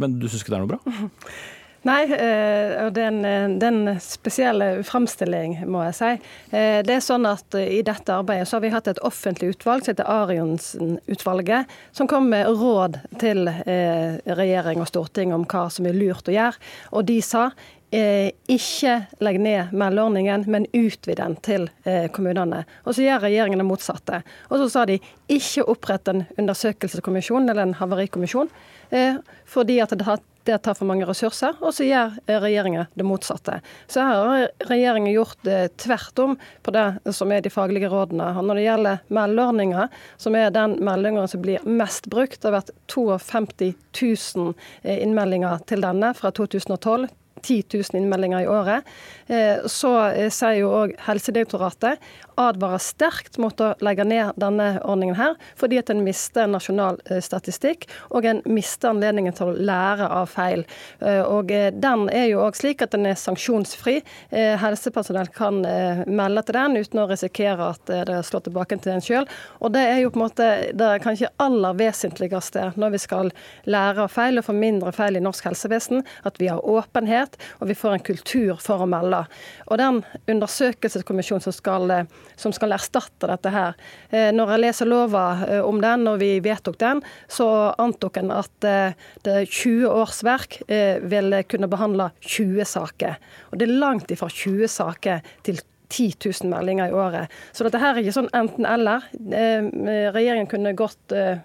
Men 0.00 0.18
du 0.20 0.28
syns 0.28 0.42
ikke 0.44 0.54
det 0.56 0.60
er 0.62 0.66
noe 0.66 0.74
bra? 0.76 0.82
Nei, 1.86 2.00
eh, 2.10 2.72
og 2.82 2.88
det 2.96 3.04
er 3.06 3.12
en, 3.14 3.76
eh, 3.88 4.00
spesiell 4.02 4.64
framstilling, 4.84 5.60
må 5.70 5.84
jeg 5.86 5.94
si. 5.94 6.08
Eh, 6.50 6.80
Det 6.82 6.96
er 6.96 7.04
sånn 7.04 7.24
at 7.30 7.54
eh, 7.54 7.78
I 7.78 7.82
dette 7.86 8.10
arbeidet 8.12 8.48
så 8.50 8.56
har 8.58 8.64
vi 8.64 8.72
hatt 8.74 8.90
et 8.90 8.98
offentlig 9.06 9.52
utvalg 9.54 9.84
som 9.86 9.94
heter 9.94 10.10
Arionsen-utvalget, 10.10 11.70
som 11.94 12.10
kom 12.10 12.28
med 12.32 12.50
råd 12.50 12.98
til 13.22 13.46
eh, 13.48 14.18
regjering 14.26 14.82
og 14.82 14.90
storting 14.90 15.32
om 15.32 15.46
hva 15.48 15.68
som 15.70 15.86
er 15.86 15.96
lurt 15.96 16.28
å 16.28 16.34
gjøre. 16.34 16.58
Og 16.98 17.06
de 17.08 17.20
sa 17.22 17.46
eh, 17.52 17.77
ikke 17.90 18.94
legge 19.24 19.40
ned 19.40 19.72
meldeordningen, 19.72 20.44
men 20.50 20.66
utvide 20.76 21.22
den 21.22 21.36
til 21.44 21.68
eh, 21.88 22.08
kommunene. 22.12 22.64
Og 22.84 22.96
så 22.96 23.04
gjør 23.06 23.24
regjeringen 23.24 23.62
det 23.62 23.68
motsatte. 23.68 24.22
Og 24.50 24.60
så 24.62 24.68
sa 24.72 24.86
de 24.88 24.98
ikke 25.32 25.64
opprett 25.68 26.10
en 26.12 26.26
undersøkelseskommisjon 26.38 27.48
eller 27.48 27.64
en 27.64 27.78
havarikommisjon, 27.78 28.50
eh, 28.90 29.20
fordi 29.48 29.80
at 29.84 29.96
det 29.96 30.08
har 30.08 30.24
det 30.48 30.62
tar 30.64 30.78
for 30.78 30.88
mange 30.88 31.04
ressurser, 31.04 31.58
og 31.60 31.74
så 31.76 31.84
gjør 31.84 32.14
eh, 32.24 32.38
regjeringen 32.40 32.88
det 32.96 33.04
motsatte. 33.04 33.58
Så 33.84 34.00
her 34.00 34.22
har 34.30 34.70
regjeringen 34.70 35.12
gjort 35.12 35.48
tvert 35.76 36.22
om 36.24 36.36
på 36.64 36.72
det 36.72 37.12
som 37.12 37.32
er 37.36 37.42
de 37.44 37.52
faglige 37.52 37.90
rådene. 37.92 38.30
Når 38.32 38.56
det 38.56 38.64
gjelder 38.64 39.02
meldeordninga, 39.12 39.88
som 40.16 40.38
er 40.40 40.54
den 40.54 40.78
meldinga 40.84 41.26
som 41.28 41.44
blir 41.44 41.64
mest 41.68 42.08
brukt, 42.08 42.40
det 42.40 42.48
har 42.48 42.62
vært 42.62 42.72
52 42.88 43.74
000 43.92 44.54
eh, 44.82 45.02
innmeldinger 45.04 45.60
til 45.68 45.84
denne 45.84 46.14
fra 46.16 46.32
2012 46.32 47.10
10 47.42 47.62
000 47.74 48.00
innmeldinger 48.00 48.44
i 48.44 48.48
året. 48.50 48.88
Eh, 49.26 49.66
så 49.70 49.92
eh, 50.10 50.30
sier 50.34 50.62
jo 50.62 50.72
òg 50.82 50.94
Helsedirektoratet 51.06 52.02
advarer 52.38 52.82
sterkt 52.82 53.38
mot 53.42 53.60
å 53.60 53.72
legge 53.84 54.06
ned 54.06 54.38
denne 54.40 54.70
ordningen 54.84 55.18
her, 55.18 55.36
fordi 55.58 55.80
at 55.80 55.90
en 55.92 56.04
mister 56.06 56.48
nasjonal 56.50 57.00
eh, 57.08 57.22
statistikk, 57.24 57.88
og 58.14 58.28
en 58.28 58.42
mister 58.48 58.92
anledningen 58.92 59.36
til 59.36 59.50
å 59.50 59.56
lære 59.58 60.08
av 60.08 60.30
feil. 60.32 60.64
Og 60.98 61.48
Den 61.48 62.04
er 62.12 62.26
jo 62.30 62.40
òg 62.44 62.56
slik 62.58 62.82
at 62.82 62.92
den 62.92 63.06
er 63.08 63.16
sanksjonsfri. 63.18 63.98
Helsepersonell 64.30 65.30
kan 65.34 65.60
melde 66.06 66.42
til 66.46 66.56
den 66.56 66.76
uten 66.78 67.00
å 67.02 67.06
risikere 67.10 67.70
at 67.72 67.92
det 68.08 68.18
slår 68.26 68.44
tilbake 68.46 68.78
til 68.82 68.94
en 68.94 69.04
sjøl. 69.04 69.28
Og 69.62 69.72
det 69.74 69.84
er 69.86 70.00
jo 70.02 70.12
på 70.12 70.20
en 70.20 70.24
måte 70.24 70.48
det 70.78 70.90
kanskje 71.04 71.30
aller 71.42 71.76
vesentligste 71.78 72.68
når 72.76 72.94
vi 72.94 73.02
skal 73.02 73.32
lære 73.70 74.04
av 74.04 74.12
feil 74.12 74.40
og 74.40 74.48
få 74.48 74.56
mindre 74.56 74.92
feil 74.96 75.18
i 75.18 75.24
norsk 75.24 75.48
helsevesen, 75.50 76.04
at 76.28 76.40
vi 76.40 76.50
har 76.50 76.64
åpenhet, 76.64 77.38
og 77.60 77.70
vi 77.70 77.78
får 77.78 77.96
en 77.96 78.06
kultur 78.10 78.58
for 78.62 78.84
å 78.84 78.90
melde. 78.90 79.24
Og 79.68 79.80
den 79.80 80.02
undersøkelseskommisjonen 80.30 81.44
som 81.44 81.56
skal, 81.56 81.92
som 82.36 82.54
skal 82.54 82.74
erstatte 82.76 83.30
dette 83.30 83.52
her, 83.52 83.78
eh, 84.10 84.30
når 84.34 84.54
jeg 84.54 84.64
leser 84.64 84.90
lova 84.90 85.24
eh, 85.46 85.62
om 85.64 85.80
den, 85.82 86.04
når 86.06 86.20
vi 86.20 86.30
vedtok 86.44 86.78
den, 86.80 87.02
så 87.30 87.48
antok 87.78 88.20
en 88.20 88.34
at 88.34 88.68
eh, 88.68 88.98
det 89.26 89.38
20 89.48 89.88
årsverk 89.88 90.60
vil 90.68 91.34
kunne 91.48 91.68
behandle 91.70 92.10
20 92.24 92.66
saker. 92.68 93.16
Og 93.50 93.58
det 93.60 93.68
er 93.68 93.80
langt 93.80 94.10
ifra 94.12 94.28
20 94.30 94.68
saker 94.70 95.24
til 95.46 95.60
20 95.60 95.77
10 95.88 96.12
000 96.42 96.50
meldinger 96.50 96.88
i 96.88 96.92
året. 96.92 97.32
Så 97.52 97.64
dette 97.64 97.80
her 97.80 97.94
er 97.94 98.02
ikke 98.02 98.14
sånn 98.16 98.30
enten-eller. 98.36 99.06
Eh, 99.32 99.68
regjeringen 100.12 100.48
kunne 100.50 100.74
godt 100.76 101.14
eh, 101.16 101.40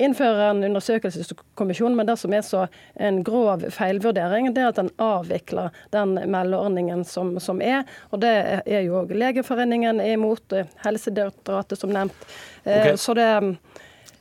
innføre 0.00 0.50
en 0.50 0.64
undersøkelseskommisjon, 0.70 1.96
men 1.96 2.08
det 2.08 2.16
som 2.20 2.34
er 2.36 2.44
så 2.46 2.66
en 2.94 3.22
grov 3.26 3.66
feilvurdering, 3.76 4.52
det 4.56 4.64
er 4.64 4.70
at 4.72 4.80
den 4.80 4.92
avvikler 5.02 5.74
den 5.94 6.16
meldeordningen 6.16 7.04
som, 7.08 7.34
som 7.42 7.60
er. 7.64 7.84
Og 8.12 8.24
det 8.24 8.34
er 8.64 8.86
jo 8.86 9.04
Legeforeningen 9.16 10.00
er 10.00 10.16
imot, 10.16 10.56
eh, 10.56 10.70
Helsedirektoratet 10.86 11.80
som 11.80 11.92
nevnt. 11.92 12.30
Okay. 12.66 12.96
Så 12.98 13.14
det 13.14 13.28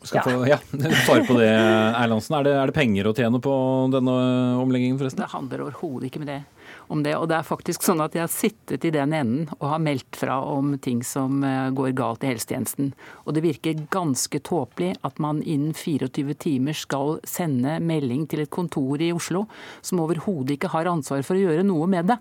skal 0.06 0.20
ja. 0.20 0.24
få 0.24 0.48
ja, 0.48 0.58
svare 1.06 1.24
på 1.26 1.38
det, 1.40 1.50
Erlandsen. 1.50 2.36
Er 2.38 2.46
det, 2.46 2.58
er 2.60 2.70
det 2.70 2.76
penger 2.76 3.10
å 3.10 3.16
tjene 3.18 3.42
på 3.42 3.56
denne 3.94 4.18
omleggingen, 4.62 5.00
forresten? 5.00 5.24
Det 5.24 5.32
handler 5.32 5.66
overhodet 5.66 6.12
ikke 6.12 6.22
med 6.22 6.34
det 6.34 6.42
om 6.88 7.02
det. 7.06 7.16
Og 7.18 7.28
det 7.30 7.38
er 7.40 7.48
faktisk 7.48 7.86
sånn 7.86 8.04
at 8.04 8.16
jeg 8.16 8.26
har 8.26 8.32
sittet 8.32 8.86
i 8.88 8.94
den 8.94 9.16
enden 9.16 9.48
og 9.60 9.70
har 9.72 9.82
meldt 9.84 10.20
fra 10.20 10.38
om 10.50 10.76
ting 10.82 11.02
som 11.06 11.44
eh, 11.46 11.72
går 11.76 11.96
galt 11.98 12.26
i 12.26 12.32
helsetjenesten. 12.34 12.94
Og 13.26 13.36
det 13.38 13.46
virker 13.46 13.86
ganske 13.94 14.42
tåpelig 14.46 14.94
at 15.08 15.20
man 15.24 15.42
innen 15.44 15.74
24 15.76 16.38
timer 16.46 16.78
skal 16.78 17.20
sende 17.28 17.80
melding 17.84 18.28
til 18.32 18.46
et 18.46 18.54
kontor 18.54 19.02
i 19.02 19.12
Oslo 19.16 19.46
som 19.86 20.04
overhodet 20.04 20.58
ikke 20.58 20.74
har 20.76 20.92
ansvar 20.92 21.26
for 21.26 21.38
å 21.38 21.46
gjøre 21.48 21.66
noe 21.68 21.90
med 21.92 22.12
det. 22.12 22.20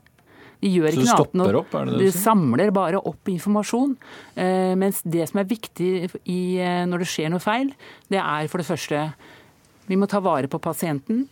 De 0.65 0.71
gjør 0.73 0.97
ikke 0.97 1.27
noe 1.37 1.51
annet. 1.51 1.99
Det 1.99 2.07
de 2.07 2.11
samler 2.17 2.71
bare 2.73 3.01
opp 3.05 3.29
informasjon. 3.29 3.97
Eh, 4.41 4.73
mens 4.81 5.03
det 5.05 5.27
som 5.29 5.43
er 5.43 5.51
viktig 5.51 5.93
eh, 6.09 6.85
når 6.89 7.05
det 7.05 7.11
skjer 7.11 7.33
noe 7.33 7.43
feil, 7.43 7.75
det 8.09 8.23
er 8.23 8.49
for 8.49 8.63
det 8.63 8.69
første 8.71 9.09
vi 9.85 9.99
må 10.01 10.09
ta 10.09 10.23
vare 10.25 10.49
på 10.49 10.63
pasienten 10.65 11.27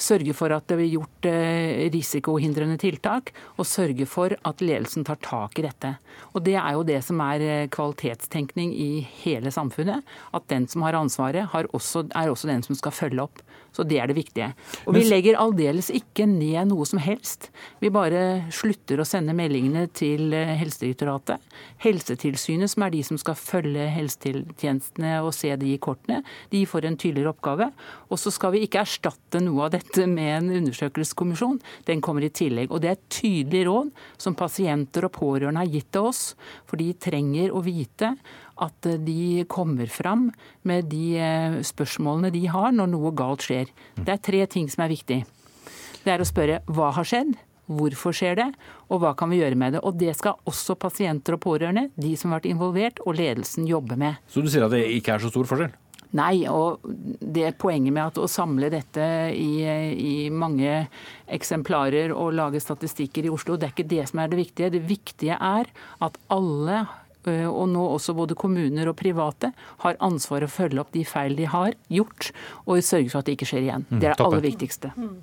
sørge 0.00 0.34
for 0.36 0.52
at 0.54 0.66
det 0.70 0.78
blir 0.78 0.90
gjort 0.96 1.28
eh, 1.30 1.88
risikohindrende 1.92 2.78
tiltak, 2.80 3.32
og 3.56 3.68
sørge 3.68 4.06
for 4.08 4.34
at 4.34 4.64
ledelsen 4.64 5.06
tar 5.06 5.20
tak 5.22 5.58
i 5.58 5.66
dette. 5.66 5.94
Og 6.32 6.42
Det 6.44 6.56
er 6.58 6.72
jo 6.76 6.86
det 6.86 7.00
som 7.04 7.20
er 7.24 7.46
eh, 7.46 7.68
kvalitetstenkning 7.72 8.74
i 8.74 8.90
hele 9.22 9.52
samfunnet. 9.54 10.02
At 10.32 10.48
den 10.48 10.66
som 10.68 10.82
har 10.86 10.98
ansvaret, 10.98 11.50
har 11.52 11.70
også, 11.72 12.08
er 12.14 12.30
også 12.32 12.50
den 12.50 12.62
som 12.66 12.78
skal 12.78 12.94
følge 12.94 13.22
opp. 13.22 13.42
Så 13.72 13.86
det 13.88 13.98
er 14.02 14.10
det 14.10 14.16
viktige. 14.18 14.50
Og 14.84 14.96
vi 14.96 15.04
legger 15.06 15.38
aldeles 15.40 15.88
ikke 15.94 16.26
ned 16.28 16.68
noe 16.68 16.84
som 16.88 17.00
helst. 17.02 17.48
Vi 17.80 17.90
bare 17.92 18.44
slutter 18.52 19.00
å 19.00 19.06
sende 19.08 19.34
meldingene 19.36 19.86
til 19.96 20.34
eh, 20.36 20.54
Helsedirektoratet. 20.60 21.40
Helsetilsynet, 21.82 22.72
som 22.72 22.84
er 22.84 22.92
de 22.92 23.02
som 23.06 23.20
skal 23.20 23.38
følge 23.38 23.88
helsetjenestene 23.94 25.14
og 25.22 25.32
se 25.36 25.54
de 25.60 25.72
kortene, 25.82 26.20
de 26.52 26.64
får 26.68 26.88
en 26.88 26.98
tydeligere 27.00 27.32
oppgave. 27.32 27.70
Og 28.12 28.20
så 28.20 28.32
skal 28.34 28.54
vi 28.56 28.64
ikke 28.66 28.84
erstatte 28.84 29.40
noe 29.40 29.66
av 29.66 29.74
dette 29.78 30.06
med 30.10 30.34
en 30.36 30.52
undersøkelseskommisjon. 30.60 31.60
Den 31.88 32.04
kommer 32.04 32.26
i 32.26 32.32
tillegg. 32.32 32.70
Og 32.70 32.84
det 32.84 32.92
er 32.92 32.98
et 32.98 33.08
tydelig 33.12 33.64
råd 33.70 33.92
som 34.20 34.36
pasienter 34.38 35.08
og 35.08 35.14
pårørende 35.16 35.64
har 35.64 35.72
gitt 35.72 35.90
til 35.96 36.12
oss. 36.12 36.22
For 36.68 36.80
de 36.80 36.92
trenger 37.00 37.56
å 37.56 37.64
vite 37.64 38.12
at 38.62 38.88
de 39.04 39.44
kommer 39.50 39.90
fram 39.90 40.28
med 40.68 40.90
de 40.92 41.06
eh, 41.18 41.60
spørsmålene 41.66 42.32
de 42.34 42.46
har 42.52 42.72
når 42.74 42.92
noe 42.94 43.14
galt 43.16 43.46
skjer. 43.46 43.70
Det 43.98 44.14
er 44.14 44.22
tre 44.22 44.44
ting 44.50 44.68
som 44.72 44.84
er 44.86 44.92
viktig. 44.94 45.22
Det 46.02 46.12
er 46.12 46.22
å 46.22 46.28
spørre 46.28 46.62
hva 46.70 46.90
har 46.96 47.06
skjedd, 47.06 47.34
hvorfor 47.72 48.14
skjer 48.16 48.38
det, 48.40 48.48
og 48.90 49.02
hva 49.02 49.12
kan 49.18 49.30
vi 49.32 49.40
gjøre 49.40 49.58
med 49.58 49.76
det. 49.76 49.84
Og 49.86 49.98
Det 49.98 50.14
skal 50.18 50.40
også 50.48 50.76
pasienter 50.78 51.38
og 51.38 51.44
pårørende, 51.44 51.90
de 51.94 52.16
som 52.18 52.32
har 52.32 52.42
vært 52.42 52.50
involvert, 52.52 53.04
og 53.06 53.16
ledelsen 53.18 53.68
jobbe 53.70 53.98
med. 53.98 54.18
Så 54.28 54.42
du 54.42 54.50
sier 54.50 54.66
at 54.66 54.74
det 54.74 54.84
ikke 54.98 55.16
er 55.16 55.24
så 55.24 55.32
stor 55.32 55.48
forskjell? 55.48 55.78
Nei, 56.12 56.44
og 56.44 56.82
det 56.84 57.54
poenget 57.56 57.94
med 57.94 58.10
at 58.10 58.18
å 58.20 58.28
samle 58.28 58.68
dette 58.68 59.04
i, 59.32 59.62
i, 59.64 60.16
mange 60.28 60.82
eksemplarer 61.32 62.12
og 62.12 62.34
lage 62.36 62.60
statistikker 62.60 63.24
i 63.24 63.32
Oslo, 63.32 63.56
det 63.56 63.70
er 63.70 63.72
ikke 63.72 63.88
det 63.94 64.04
som 64.10 64.20
er 64.20 64.28
det 64.28 64.42
viktige. 64.42 64.74
Det 64.74 64.82
viktige 64.90 65.38
er 65.40 65.70
at 66.04 66.18
alle 66.36 66.82
Eh, 66.82 67.01
og 67.26 67.68
nå 67.70 67.82
også 67.94 68.14
både 68.18 68.36
kommuner 68.38 68.90
og 68.90 68.96
private, 68.98 69.52
har 69.84 70.00
ansvar 70.02 70.44
å 70.44 70.50
følge 70.50 70.82
opp 70.82 70.92
de 70.94 71.04
feil 71.06 71.36
de 71.38 71.46
har 71.50 71.76
gjort, 71.92 72.32
og 72.66 72.82
sørge 72.82 73.12
for 73.12 73.22
at 73.22 73.28
det 73.28 73.36
ikke 73.38 73.52
skjer 73.52 73.68
igjen. 73.68 73.86
Mm, 73.90 74.00
det 74.00 74.08
er 74.08 74.18
det 74.18 74.26
aller 74.26 74.44
viktigste. 74.44 74.92
Mm. 74.96 75.20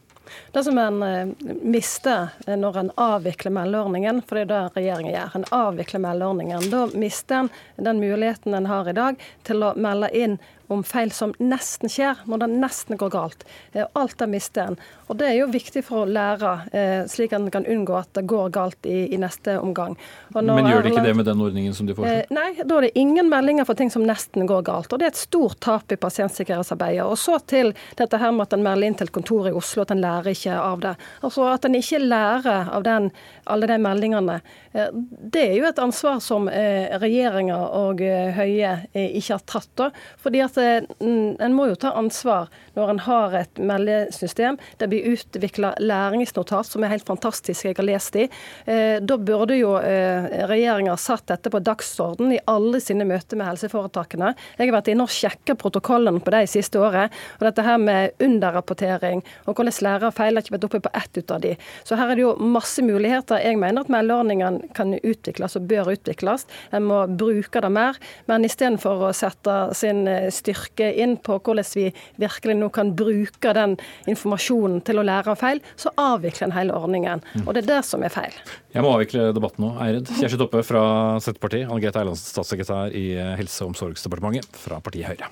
Det 0.51 0.63
som 0.63 0.77
en 0.77 1.03
eh, 1.03 1.31
mister 1.63 2.29
når 2.45 2.77
en 2.77 2.91
avvikler 3.01 3.53
meldeordningen, 3.55 4.21
for 4.21 4.37
det 4.37 4.45
er 4.45 4.51
det 4.51 4.77
regjeringen 4.77 5.15
gjør, 5.15 5.35
en 5.39 5.47
avvikler 5.57 6.03
meldeordningen, 6.05 6.69
da 6.69 6.85
mister 6.93 7.47
en 7.47 7.51
den 7.89 8.01
muligheten 8.03 8.53
en 8.53 8.69
har 8.69 8.89
i 8.89 8.95
dag 8.97 9.19
til 9.47 9.65
å 9.65 9.73
melde 9.79 10.11
inn 10.13 10.37
om 10.69 10.83
feil 10.85 11.09
som 11.11 11.33
nesten 11.41 11.89
skjer, 11.89 12.19
når 12.29 12.43
det 12.43 12.47
nesten 12.61 12.97
går 12.99 13.09
galt. 13.13 13.45
Eh, 13.73 13.85
alt 13.97 14.17
det 14.19 14.27
mister 14.29 14.69
en. 14.69 14.77
Og 15.09 15.17
Det 15.17 15.25
er 15.25 15.39
jo 15.39 15.47
viktig 15.49 15.81
for 15.83 16.05
å 16.05 16.09
lære, 16.09 16.51
eh, 16.71 17.05
slik 17.09 17.33
at 17.33 17.41
en 17.41 17.49
kan 17.49 17.65
unngå 17.65 17.95
at 17.97 18.11
det 18.13 18.27
går 18.29 18.51
galt 18.53 18.85
i, 18.85 19.07
i 19.13 19.17
neste 19.17 19.57
omgang. 19.57 19.97
Men 20.35 20.69
gjør 20.69 20.83
det 20.85 20.91
ikke 20.93 21.05
det 21.07 21.15
med 21.17 21.25
den 21.25 21.41
ordningen 21.41 21.73
som 21.73 21.87
de 21.89 21.95
foreslår? 21.97 22.19
Eh, 22.21 22.35
nei, 22.35 22.53
da 22.61 22.77
er 22.77 22.87
det 22.87 22.91
ingen 23.01 23.31
meldinger 23.31 23.65
for 23.65 23.73
ting 23.79 23.89
som 23.89 24.05
nesten 24.05 24.45
går 24.45 24.61
galt. 24.69 24.93
Og 24.93 25.01
Det 25.01 25.07
er 25.07 25.13
et 25.15 25.21
stort 25.23 25.59
tap 25.65 25.91
i 25.91 25.97
pasientsikkerhetsarbeidet. 25.97 27.07
Og 27.09 27.17
så 27.17 27.39
til 27.49 27.73
dette 27.97 28.21
her 28.21 28.31
med 28.31 28.45
at 28.45 28.53
en 28.53 28.63
melder 28.63 28.91
inn 28.91 28.99
til 29.01 29.09
kontoret 29.09 29.49
i 29.49 29.57
Oslo 29.57 29.81
at 29.81 29.95
en 29.95 30.03
lærer 30.03 30.29
ikke 30.35 30.53
av 30.53 30.85
det. 30.85 30.95
Altså 31.23 31.49
At 31.49 31.65
en 31.65 31.79
ikke 31.79 32.03
lærer 32.03 32.69
av 32.69 32.85
den, 32.85 33.09
alle 33.49 33.67
de 33.67 33.79
meldingene. 33.81 34.39
Det 34.71 35.41
er 35.41 35.57
jo 35.57 35.65
et 35.65 35.81
ansvar 35.81 36.21
som 36.21 36.45
regjeringa 36.45 37.57
og 37.73 38.03
Høie 38.37 38.75
ikke 38.93 39.33
har 39.33 39.43
tatt. 39.49 39.69
da, 39.79 39.89
fordi 40.21 40.43
at 40.43 40.58
en 40.59 41.53
må 41.55 41.69
jo 41.69 41.77
ta 41.79 41.93
ansvar 41.99 42.49
når 42.79 42.93
en 42.93 43.01
har 43.05 43.35
et 43.41 43.61
meldesystem. 43.61 44.57
Det 44.79 44.89
blir 44.91 45.11
utvikla 45.13 45.73
læringsnotat 45.83 46.69
som 46.69 46.83
er 46.85 46.93
helt 46.93 47.07
fantastisk, 47.07 47.67
jeg 47.67 47.77
har 47.77 47.87
lest 47.87 48.15
de. 48.15 48.27
Eh, 48.69 48.97
da 49.03 49.17
burde 49.19 49.57
jo 49.59 49.75
eh, 49.81 50.29
regjeringa 50.49 50.95
satt 50.99 51.27
dette 51.31 51.51
på 51.51 51.61
dagsorden 51.63 52.33
i 52.35 52.41
alle 52.49 52.81
sine 52.83 53.07
møter 53.09 53.39
med 53.39 53.49
helseforetakene. 53.49 54.33
Jeg 54.57 54.69
har 54.69 54.77
vært 54.79 54.91
inne 54.93 55.05
og 55.05 55.13
sjekka 55.13 55.55
protokollene 55.59 56.23
på 56.23 56.33
det 56.33 56.45
i 56.45 56.51
siste 56.51 56.81
året. 56.81 57.15
Og 57.39 57.47
dette 57.49 57.65
her 57.65 57.79
med 57.81 58.15
underrapportering 58.23 59.23
og 59.45 59.55
hvordan 59.55 59.75
lærere 59.83 60.11
feiler, 60.15 60.43
ikke 60.43 60.55
vært 60.55 60.67
oppe 60.69 60.81
på 60.85 60.93
ett 60.97 61.19
ut 61.19 61.33
av 61.35 61.43
de. 61.43 61.53
Så 61.87 61.97
her 61.99 62.11
er 62.11 62.19
det 62.19 62.25
jo 62.25 62.33
masse 62.39 62.83
muligheter. 62.85 63.41
Jeg 63.43 63.59
mener 63.59 63.85
at 63.85 63.91
meldeordningen 63.91 64.61
kan 64.77 64.95
utvikles 64.97 65.57
og 65.59 65.67
bør 65.69 65.93
utvikles. 65.93 66.45
En 66.75 66.87
må 66.87 67.01
bruke 67.19 67.61
det 67.63 67.71
mer. 67.73 67.99
Men 68.29 68.47
istedenfor 68.47 69.09
å 69.09 69.13
sette 69.15 69.57
sin 69.77 70.05
eh, 70.09 70.29
styrke 70.33 70.91
inn 71.03 71.17
på 71.21 71.39
hvordan 71.39 71.67
vi 71.75 71.89
virkelig 72.21 72.55
nå 72.57 72.68
kan 72.73 72.93
bruke 72.97 73.53
den 73.57 73.75
informasjonen 74.09 74.81
til 74.87 75.01
å 75.01 75.05
lære 75.05 75.33
av 75.33 75.41
feil, 75.41 75.61
så 75.79 75.93
avvikler 75.99 76.49
en 76.49 76.55
hele 76.55 76.77
ordningen. 76.77 77.23
Mm. 77.33 77.45
Og 77.45 77.53
det 77.55 77.63
er 77.65 77.71
det 77.73 77.81
som 77.87 78.03
er 78.05 78.13
feil. 78.13 78.33
Jeg 78.75 78.85
må 78.85 78.93
avvikle 78.95 79.29
debatten 79.35 79.65
nå, 79.65 79.73
Eirid. 79.83 80.09
Kjersti 80.19 80.39
Toppe 80.41 80.63
fra 80.67 80.83
Senterpartiet, 81.23 81.67
Anne 81.69 81.81
Grete 81.83 82.03
Eilandsen, 82.03 82.31
statssekretær 82.33 82.95
i 82.95 83.05
Helse- 83.39 83.65
og 83.65 83.73
omsorgsdepartementet 83.73 84.59
fra 84.63 84.81
partiet 84.83 85.09
Høyre. 85.13 85.29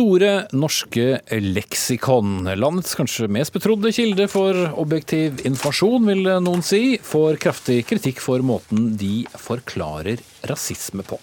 Store 0.00 0.46
norske 0.56 1.18
leksikon. 1.44 2.46
Landets 2.56 2.94
kanskje 2.96 3.26
mest 3.28 3.52
betrodde 3.52 3.90
kilde 3.92 4.24
for 4.32 4.56
objektiv 4.80 5.42
informasjon, 5.44 6.06
vil 6.08 6.30
noen 6.40 6.62
si, 6.64 6.94
får 7.04 7.36
kraftig 7.42 7.82
kritikk 7.90 8.22
for 8.24 8.40
måten 8.40 8.94
de 8.96 9.26
forklarer 9.36 10.22
rasisme 10.48 11.04
på. 11.04 11.18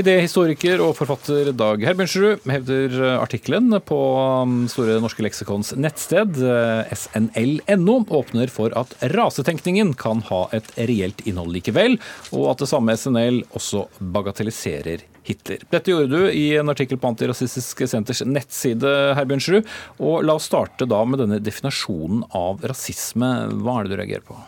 Idéhistoriker 0.00 0.80
og 0.80 0.94
forfatter 0.96 1.50
Dag 1.58 1.84
Herbjørnsrud 1.84 2.48
hevder 2.48 2.96
artikkelen 3.18 3.76
på 3.84 4.00
um, 4.46 4.56
Store 4.72 4.96
norske 5.04 5.26
leksikons 5.26 5.74
nettsted, 5.76 6.40
eh, 6.40 6.96
snl.no, 6.96 7.98
åpner 8.08 8.48
for 8.48 8.72
at 8.78 8.96
rasetenkningen 9.12 9.92
kan 10.00 10.24
ha 10.30 10.46
et 10.56 10.72
reelt 10.78 11.20
innhold 11.28 11.52
likevel, 11.58 12.00
og 12.32 12.54
at 12.54 12.64
det 12.64 12.72
samme 12.72 12.96
SNL 12.96 13.42
også 13.52 13.84
bagatelliserer 14.16 15.04
Hitler. 15.28 15.64
Dette 15.70 15.92
gjorde 15.92 16.10
du 16.12 16.30
i 16.32 16.46
en 16.58 16.72
artikkel 16.72 17.00
på 17.00 17.12
Antirasistisk 17.12 17.84
Senters 17.90 18.24
nettside, 18.26 18.92
Herbjørnsrud. 19.18 19.68
Og 20.00 20.22
la 20.26 20.38
oss 20.38 20.48
starte 20.50 20.88
da 20.88 21.02
med 21.04 21.22
denne 21.22 21.40
definasjonen 21.42 22.24
av 22.36 22.64
rasisme. 22.68 23.32
Hva 23.60 23.80
er 23.80 23.88
det 23.88 23.94
du 23.94 24.00
reagerer 24.02 24.26
på? 24.28 24.38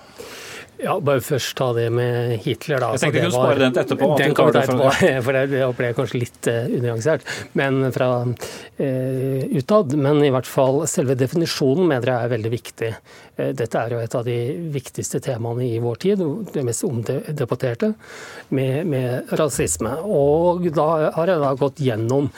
Ja, 0.81 0.95
bare 1.05 1.21
først 1.21 1.53
ta 1.59 1.71
det 1.77 1.89
med 1.93 2.39
Hitler, 2.45 2.81
da. 2.81 2.95
Jeg 2.95 3.03
tenkte 3.03 3.19
vi 3.19 3.25
kunne 3.27 3.35
spare 3.35 3.61
den 3.61 3.75
etterpå. 3.83 4.09
Den 4.17 4.35
kommer 4.37 4.55
til 4.55 4.63
etterpå, 4.63 4.93
for 5.27 5.37
det 5.37 5.65
ble 5.77 5.91
kanskje 5.99 6.21
litt 6.23 6.49
uh, 6.49 6.77
unyansert. 6.79 7.27
Men 7.59 7.83
fra 7.93 8.09
uh, 8.25 9.43
utad. 9.61 9.97
Men 10.01 10.23
i 10.25 10.33
hvert 10.33 10.49
fall 10.49 10.83
selve 10.91 11.19
definisjonen 11.21 11.85
mener 11.91 12.15
jeg 12.15 12.29
er 12.29 12.33
veldig 12.33 12.53
viktig. 12.55 12.93
Uh, 13.41 13.51
dette 13.57 13.81
er 13.81 13.97
jo 13.97 14.03
et 14.05 14.17
av 14.19 14.27
de 14.27 14.37
viktigste 14.75 15.23
temaene 15.25 15.65
i 15.67 15.81
vår 15.83 16.01
tid, 16.05 16.25
det 16.53 16.65
mest 16.67 16.85
omdebatterte, 16.85 17.95
med, 18.53 18.87
med 18.91 19.35
rasisme. 19.41 19.97
Og 20.05 20.69
da 20.77 20.89
har 21.17 21.33
jeg 21.33 21.43
da 21.43 21.55
gått 21.59 21.81
gjennom 21.81 22.31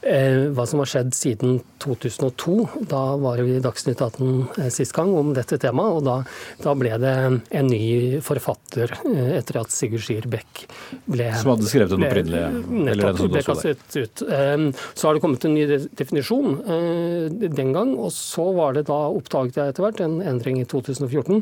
hva 0.00 0.64
som 0.68 0.80
har 0.80 0.88
skjedd 0.88 1.10
siden 1.16 1.58
2002. 1.82 2.54
Da 2.88 3.16
var 3.20 3.40
vi 3.44 3.56
i 3.56 3.62
Dagsnytt 3.62 4.00
18 4.00 4.70
sist 4.72 4.94
gang 4.96 5.12
om 5.16 5.32
dette 5.36 5.58
temaet, 5.60 5.98
og 5.98 6.04
da, 6.06 6.16
da 6.64 6.74
ble 6.78 6.96
det 7.00 7.14
en 7.60 7.70
ny 7.70 8.20
forfatter 8.24 8.92
eh, 9.04 9.36
etter 9.38 9.60
at 9.62 9.72
Sigurd 9.74 10.04
Skirbekk 10.04 10.64
ble 11.10 11.28
Som 11.40 11.54
hadde 11.54 11.68
skrevet 11.70 11.94
den 11.94 12.06
opprinnelige? 12.06 12.48
Nettopp. 12.88 13.22
ble 13.34 13.44
kastet 13.46 13.96
ut. 13.96 14.24
Eh, 14.26 14.66
så 14.94 15.08
har 15.08 15.16
det 15.16 15.24
kommet 15.24 15.46
en 15.46 15.56
ny 15.56 15.66
definisjon 15.98 16.58
eh, 16.60 17.48
den 17.48 17.74
gang, 17.76 17.94
og 17.96 18.12
så 18.16 18.50
var 18.56 18.76
det 18.76 18.86
da 18.90 19.00
oppdaget 19.10 19.60
jeg 19.60 19.74
etter 19.74 19.86
hvert 19.86 20.02
en 20.04 20.18
endring 20.24 20.49
i 20.58 20.66
2014 20.68 21.38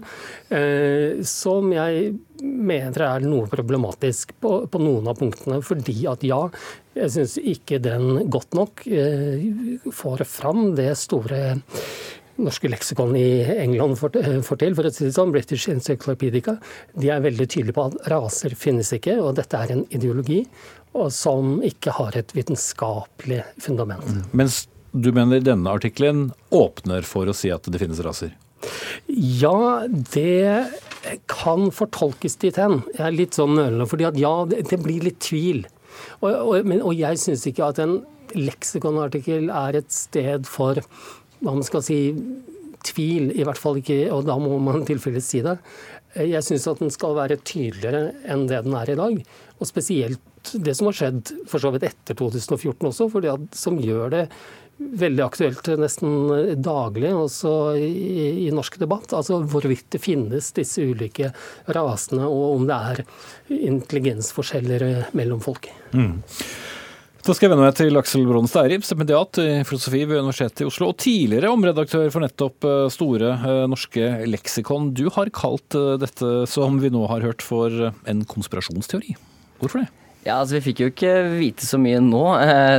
eh, 0.55 1.23
som 1.27 1.73
jeg 1.73 2.13
mener 2.43 3.07
er 3.09 3.25
noe 3.25 3.49
problematisk 3.51 4.35
på, 4.43 4.53
på 4.69 4.83
noen 4.83 5.09
av 5.11 5.19
punktene. 5.19 5.63
Fordi 5.65 5.97
at 6.11 6.23
ja, 6.27 6.45
jeg 6.99 7.15
syns 7.15 7.39
ikke 7.41 7.81
den 7.83 8.29
godt 8.31 8.55
nok 8.59 8.85
får 9.95 10.25
fram 10.29 10.73
det 10.79 10.93
store 11.01 11.57
norske 12.39 12.71
leksikon 12.71 13.17
i 13.19 13.43
England 13.59 13.99
får, 13.99 14.15
til, 14.15 14.43
for 14.77 14.87
å 14.87 14.93
si 14.95 15.07
det 15.09 15.15
sånn, 15.17 15.33
British 15.35 15.69
Encyclopedica, 15.73 16.57
de 16.99 17.11
er 17.13 17.23
veldig 17.25 17.47
tydelige 17.51 17.77
på 17.77 17.87
at 17.91 18.11
raser 18.13 18.55
finnes 18.59 18.93
ikke, 18.95 19.19
og 19.23 19.35
dette 19.39 19.59
er 19.59 19.75
en 19.75 19.85
ideologi 19.95 20.45
som 21.15 21.59
ikke 21.67 21.95
har 21.99 22.17
et 22.19 22.33
vitenskapelig 22.35 23.43
fundament. 23.63 24.07
Mens 24.33 24.67
du 24.93 25.11
mener 25.15 25.43
denne 25.45 25.75
artikkelen 25.75 26.31
åpner 26.55 27.07
for 27.07 27.29
å 27.29 27.37
si 27.37 27.53
at 27.55 27.67
det 27.69 27.83
finnes 27.83 28.01
raser? 28.05 28.33
Ja, 29.09 29.87
det 29.89 30.69
kan 31.31 31.71
fortolkes 31.75 32.39
dit 32.43 32.59
hen. 32.61 32.83
Jeg 32.97 33.05
er 33.07 33.17
litt 33.17 33.39
sånn 33.39 33.57
nølende, 33.57 33.89
at 34.09 34.21
ja, 34.21 34.35
det, 34.51 34.81
blir 34.83 35.07
litt 35.07 35.21
tvil. 35.25 35.65
Og, 36.21 36.31
og, 36.33 36.55
men, 36.69 36.83
og 36.83 36.97
jeg 36.99 37.21
syns 37.21 37.47
ikke 37.49 37.71
at 37.71 37.81
en 37.83 38.01
leksikonartikkel 38.37 39.49
er 39.55 39.79
et 39.81 39.93
sted 39.95 40.47
for 40.49 40.81
hva 41.39 41.55
man 41.55 41.65
skal 41.67 41.85
si, 41.87 42.01
tvil, 42.87 43.33
i 43.35 43.45
hvert 43.47 43.59
fall 43.59 43.81
ikke, 43.81 44.07
og 44.15 44.27
da 44.29 44.37
må 44.41 44.59
man 44.63 44.83
i 44.83 44.89
tilfelle 44.89 45.23
si 45.25 45.41
det. 45.45 45.57
Jeg 46.19 46.45
syns 46.47 46.67
at 46.71 46.81
den 46.83 46.93
skal 46.95 47.17
være 47.19 47.39
tydeligere 47.47 48.13
enn 48.31 48.47
det 48.51 48.63
den 48.67 48.77
er 48.79 48.91
i 48.91 48.99
dag. 48.99 49.19
Og 49.59 49.69
spesielt 49.69 50.53
det 50.55 50.75
som 50.79 50.89
har 50.89 50.97
skjedd 50.97 51.33
for 51.51 51.63
så 51.63 51.73
vidt 51.75 51.89
etter 51.89 52.17
2014 52.17 52.89
også, 52.89 53.09
for 53.13 53.25
det 53.25 53.35
som 53.59 53.79
gjør 53.83 54.15
det 54.15 54.25
veldig 54.79 55.25
aktuelt 55.25 55.69
nesten 55.81 56.63
daglig 56.63 57.11
også 57.15 57.53
i, 57.79 58.47
i, 58.47 58.49
norsk 58.55 58.79
debatt. 58.81 59.13
Altså 59.17 59.41
hvorvidt 59.43 59.89
det 59.95 60.03
finnes 60.03 60.53
disse 60.57 60.85
ulike 60.87 61.33
rasene, 61.75 62.27
og 62.27 62.59
om 62.61 62.67
det 62.69 62.79
er 62.93 63.05
intelligensforskjeller 63.59 65.13
mellom 65.19 65.43
folk. 65.45 65.71
Mm. 65.93 66.21
Da 67.29 67.35
skal 67.37 67.49
jeg 67.49 67.53
vende 67.53 67.67
meg 67.67 67.75
til 67.77 67.99
Aksel 68.01 68.23
Bronstad 68.25 68.63
Steirib, 68.63 68.85
stipendiat 68.87 69.39
i 69.43 69.49
filosofi 69.69 69.99
ved 70.07 70.23
Universitetet 70.23 70.63
i 70.63 70.69
Oslo, 70.71 70.87
og 70.89 71.01
tidligere 71.03 71.51
omredaktør 71.53 72.07
for 72.15 72.25
nettopp 72.25 72.65
eh, 72.65 72.87
Store 72.95 73.35
eh, 73.37 73.65
norske 73.69 74.07
leksikon. 74.31 74.93
Du 74.97 75.11
har 75.13 75.29
kalt 75.37 75.77
eh, 75.77 75.99
dette 76.01 76.31
som 76.49 76.79
vi 76.81 76.89
nå 76.95 77.03
har 77.11 77.27
hørt 77.27 77.45
for 77.45 77.91
en 77.91 78.23
konspirasjonsteori. 78.33 79.19
Hvorfor 79.61 79.83
det? 79.83 79.91
Ja, 80.29 80.43
altså 80.43 80.59
Vi 80.59 80.67
fikk 80.67 80.81
jo 80.83 80.87
ikke 80.91 81.11
vite 81.39 81.65
så 81.65 81.79
mye 81.81 82.03
nå, 82.05 82.21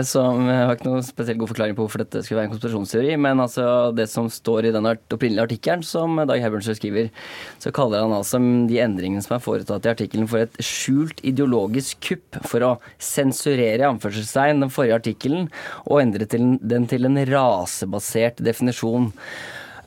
så 0.06 0.20
som 0.20 0.44
jeg 0.46 0.66
har 0.68 0.76
ikke 0.76 0.86
noen 0.86 1.06
spesielt 1.06 1.40
god 1.42 1.50
forklaring 1.50 1.78
på 1.78 1.82
hvorfor 1.82 2.04
dette 2.04 2.22
skulle 2.22 2.38
være 2.38 2.50
en 2.50 2.52
konspirasjonsteori. 2.52 3.16
Men 3.26 3.42
altså 3.42 3.64
det 3.98 4.06
som 4.12 4.28
står 4.30 4.68
i 4.70 4.74
den 4.76 4.86
opprinnelige 4.86 5.48
artikkelen 5.48 5.82
som 5.88 6.20
Dag 6.30 6.44
Herbjørnsen 6.44 6.78
skriver, 6.78 7.10
så 7.58 7.74
kaller 7.74 8.04
han 8.06 8.14
altså 8.14 8.38
de 8.70 8.78
endringene 8.84 9.26
som 9.26 9.34
er 9.40 9.42
foretatt 9.42 9.88
i 9.88 9.94
artikkelen 9.96 10.30
for 10.30 10.44
et 10.44 10.62
skjult 10.62 11.24
ideologisk 11.26 11.98
kupp 12.12 12.38
for 12.52 12.68
å 12.68 12.74
sensurere 13.02 13.90
anførselstegn 13.90 14.62
den 14.68 14.76
forrige 14.76 15.00
artikkelen 15.02 15.50
og 15.88 16.04
endre 16.04 16.30
den 16.30 16.86
til 16.92 17.10
en 17.10 17.24
rasebasert 17.32 18.46
definisjon. 18.46 19.10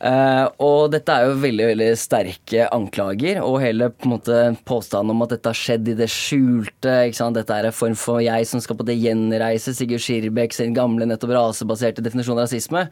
Uh, 0.02 0.48
og 0.58 0.88
dette 0.90 1.14
er 1.14 1.28
jo 1.28 1.36
veldig 1.38 1.66
veldig 1.68 1.88
sterke 1.94 2.64
anklager, 2.74 3.38
og 3.46 3.60
hele 3.62 3.86
på 3.94 4.08
en 4.08 4.14
måte 4.16 4.38
påstanden 4.66 5.14
om 5.14 5.22
at 5.22 5.36
dette 5.36 5.52
har 5.52 5.58
skjedd 5.58 5.92
i 5.92 5.94
det 6.00 6.08
skjulte. 6.10 6.96
Dette 7.36 7.54
er 7.58 7.68
en 7.68 7.76
form 7.76 7.94
for 7.98 8.18
jeg 8.24 8.48
som 8.50 8.62
skal 8.62 8.80
på 8.80 8.86
det 8.88 8.98
gjenreise 8.98 9.74
Sigurd 9.78 10.02
Skirbekk 10.02 10.56
sin 10.56 10.74
gamle 10.74 11.06
nettopp 11.06 11.36
rasebaserte 11.36 12.02
definisjon 12.02 12.34
av 12.34 12.48
rasisme. 12.48 12.88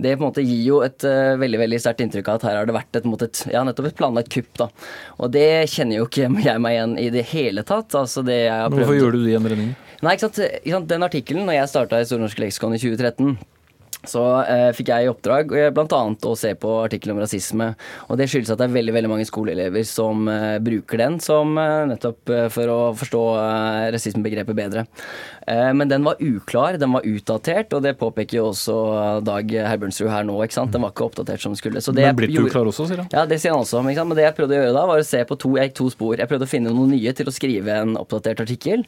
Det 0.00 0.16
på 0.16 0.24
en 0.24 0.30
måte 0.30 0.46
gir 0.46 0.64
jo 0.70 0.80
et 0.86 1.04
uh, 1.04 1.36
veldig 1.40 1.60
veldig 1.66 1.82
sterkt 1.84 2.00
inntrykk 2.06 2.32
av 2.32 2.40
at 2.40 2.48
her 2.48 2.60
har 2.62 2.70
det 2.70 2.78
vært 2.78 3.00
et, 3.00 3.12
et, 3.28 3.46
ja, 3.52 3.64
nettopp 3.68 3.92
et 3.92 4.00
planlagt 4.00 4.32
kupp. 4.32 4.52
da. 4.64 4.70
Og 5.20 5.34
det 5.36 5.48
kjenner 5.74 6.00
jo 6.00 6.08
ikke 6.08 6.30
jeg 6.48 6.64
meg 6.64 6.78
igjen 6.78 7.00
i 7.02 7.10
det 7.12 7.28
hele 7.34 7.66
tatt. 7.68 7.92
altså 7.92 8.24
det. 8.24 8.46
Hvorfor 8.72 8.96
gjør 8.96 9.18
du 9.18 9.26
de 9.26 9.36
endringene? 9.36 9.76
Nei, 10.04 10.16
ikke 10.16 10.30
sant? 10.32 10.88
Den 10.88 11.04
artikkelen, 11.04 11.44
når 11.48 11.60
jeg 11.60 11.74
starta 11.76 12.00
i 12.00 12.08
Stornorsk 12.08 12.40
leksikon 12.40 12.76
i 12.76 12.80
2013 12.80 13.36
så 14.10 14.24
eh, 14.42 14.70
fikk 14.76 14.92
jeg 14.92 15.06
i 15.06 15.10
oppdrag 15.10 15.52
eh, 15.58 15.70
bl.a. 15.74 16.02
å 16.14 16.36
se 16.38 16.54
på 16.58 16.78
artikkelen 16.84 17.16
om 17.16 17.22
rasisme. 17.24 17.70
Og 18.08 18.18
det 18.20 18.28
skyldes 18.30 18.52
at 18.54 18.60
det 18.60 18.68
er 18.68 18.76
veldig 18.76 18.94
veldig 18.96 19.10
mange 19.10 19.26
skoleelever 19.28 19.84
som 19.88 20.28
eh, 20.30 20.58
bruker 20.64 21.00
den 21.00 21.18
som 21.22 21.58
eh, 21.58 21.84
nettopp 21.90 22.32
eh, 22.32 22.46
for 22.52 22.72
å 22.72 22.78
forstå 22.98 23.22
eh, 23.40 23.88
rasismebegrepet 23.94 24.56
bedre. 24.56 24.86
men 25.46 25.88
den 25.88 26.04
var 26.04 26.16
uklar, 26.24 26.78
den 26.80 26.92
var 26.94 27.04
utdatert, 27.04 27.72
og 27.76 27.82
det 27.84 27.98
påpeker 28.00 28.38
jo 28.38 28.46
også 28.48 28.76
Dag 29.26 29.50
Herbjørnsrud 29.52 30.08
her 30.08 30.24
nå. 30.24 30.38
ikke 30.44 30.56
sant? 30.56 30.72
Den 30.72 30.84
var 30.84 30.94
ikke 30.94 31.04
oppdatert 31.04 31.42
som 31.42 31.52
den 31.52 31.60
skulle. 31.60 31.82
Så 31.84 31.92
det 31.92 32.06
men 32.06 32.16
blitt 32.16 32.32
gjorde, 32.32 32.48
uklar 32.48 32.70
også, 32.70 32.86
sier 32.88 33.02
han. 33.02 33.10
Ja, 33.12 33.26
det 33.28 33.40
sier 33.42 33.52
han 33.52 33.60
også. 33.60 33.82
Men, 33.84 33.98
men 34.08 34.16
det 34.16 34.24
jeg 34.24 34.36
prøvde 34.38 34.56
å 34.56 34.62
gjøre 34.62 34.76
da, 34.76 34.86
var 34.88 35.02
å 35.02 35.06
se 35.06 35.20
på 35.28 35.36
to, 35.40 35.52
jeg 35.58 35.68
gikk 35.68 35.76
to 35.80 35.90
spor. 35.92 36.14
Jeg 36.20 36.30
prøvde 36.30 36.48
å 36.48 36.50
finne 36.50 36.72
noen 36.72 36.94
nye 36.96 37.12
til 37.16 37.28
å 37.28 37.34
skrive 37.34 37.76
en 37.82 37.98
oppdatert 38.00 38.40
artikkel. 38.46 38.86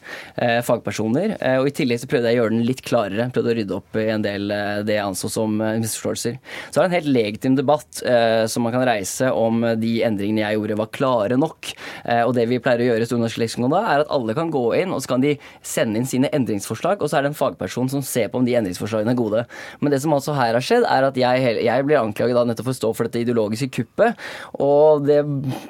fagpersoner. 0.67 1.37
og 1.61 1.69
i 1.69 1.75
tillegg 1.77 2.01
så 2.01 2.09
prøvde 2.11 2.33
jeg 2.33 2.39
å 2.39 2.45
gjøre 2.45 2.57
den 2.57 2.67
litt 2.71 2.83
klarere. 2.87 3.29
Prøvde 3.37 3.53
å 3.53 3.59
rydde 3.61 3.77
opp 3.77 4.01
i 4.01 4.09
en 4.15 4.25
del 4.25 4.49
det 4.89 4.99
anså 5.07 5.31
som 5.33 5.61
eh, 5.61 5.79
misforståelser. 5.83 6.39
Så 6.71 6.79
er 6.79 6.85
det 6.85 6.89
en 6.91 6.97
helt 6.97 7.13
legitim 7.15 7.57
debatt 7.59 8.03
eh, 8.07 8.45
som 8.51 8.67
man 8.67 8.75
kan 8.75 8.87
reise 8.89 9.31
om 9.33 9.65
de 9.81 9.93
endringene 10.07 10.45
jeg 10.45 10.59
gjorde 10.59 10.79
var 10.81 10.93
klare 10.95 11.39
nok. 11.41 11.73
Eh, 12.05 12.23
og 12.25 12.35
det 12.37 12.47
vi 12.51 12.61
pleier 12.63 12.85
å 12.85 12.89
gjøre 12.91 13.07
i 13.07 13.11
Stornorsk 13.11 13.41
leksikon 13.43 13.73
da, 13.73 13.83
er 13.95 14.05
at 14.05 14.13
alle 14.15 14.37
kan 14.37 14.53
gå 14.53 14.65
inn 14.81 14.95
og 14.95 15.03
så 15.05 15.15
kan 15.15 15.25
de 15.25 15.37
sende 15.65 16.01
inn 16.01 16.09
sine 16.09 16.31
endringsforslag, 16.35 17.03
og 17.03 17.11
så 17.11 17.19
er 17.19 17.27
det 17.27 17.33
en 17.33 17.39
fagperson 17.39 17.91
som 17.93 18.05
ser 18.07 18.31
på 18.33 18.41
om 18.41 18.47
de 18.47 18.57
endringsforslagene 18.59 19.15
er 19.15 19.19
gode. 19.19 19.45
Men 19.81 19.95
det 19.95 20.03
som 20.05 20.15
altså 20.17 20.37
her 20.37 20.57
har 20.57 20.65
skjedd, 20.65 20.87
er 20.91 21.09
at 21.09 21.19
jeg, 21.21 21.57
jeg 21.67 21.87
blir 21.87 22.01
anklaget 22.01 22.37
da 22.39 22.45
nettopp 22.49 22.71
for 22.71 22.77
å 22.77 22.81
stå 22.81 22.93
for 22.97 23.09
dette 23.09 23.23
ideologiske 23.25 23.71
kuppet. 23.79 24.27
Og 24.63 25.07
det 25.07 25.21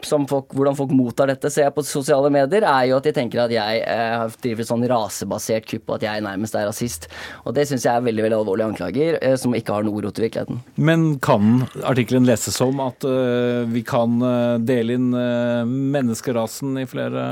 folk, 0.05 0.55
hvordan 0.57 0.77
folk 0.79 0.95
mottar 0.97 1.31
dette, 1.31 1.51
ser 1.53 1.69
jeg 1.69 1.77
på 1.77 1.85
sosiale 1.87 2.31
medier, 2.33 2.67
er 2.67 2.91
jo 2.91 2.99
at 3.01 3.09
de 3.09 3.15
tenker 3.17 3.45
at 3.45 3.55
jeg 3.55 3.83
eh, 3.83 4.27
driver 4.43 4.65
et 4.65 4.71
sånn 4.71 4.87
rasebasert 4.91 5.69
kupp, 5.71 5.89
og 5.89 5.99
at 5.99 6.09
jeg 6.09 6.25
nærmest 6.27 6.59
er 6.59 6.69
rasist. 6.69 7.09
Og 7.45 7.57
det 7.57 7.67
syns 7.69 7.87
jeg 7.87 7.93
er 7.93 8.07
veldig 8.07 8.27
veldig 8.27 8.39
alvorlige 8.41 8.71
anklager. 8.73 9.19
Eh, 9.27 9.35
som 9.41 9.55
ikke 9.57 9.75
har 9.75 9.87
noe 9.87 10.03
rot 10.05 10.21
i 10.21 10.27
virkeligheten. 10.27 10.61
Men 10.79 11.07
kan 11.25 11.67
artikkelen 11.83 12.27
leses 12.29 12.57
som 12.59 12.79
at 12.85 13.07
uh, 13.07 13.67
vi 13.71 13.83
kan 13.87 14.21
uh, 14.23 14.57
dele 14.63 14.97
inn 14.97 15.09
menneskerasen 15.17 16.77
i 16.83 16.87
flere 16.89 17.27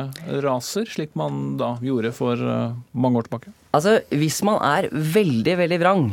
raser, 0.45 0.89
slik 0.91 1.15
man 1.19 1.57
da 1.61 1.75
gjorde 1.85 2.15
for 2.17 2.41
mange 2.93 3.21
år 3.21 3.29
tilbake? 3.29 3.53
Altså, 3.75 3.99
Hvis 4.15 4.41
man 4.47 4.61
er 4.65 4.89
veldig, 4.93 5.57
veldig 5.61 5.81
vrang, 5.83 6.07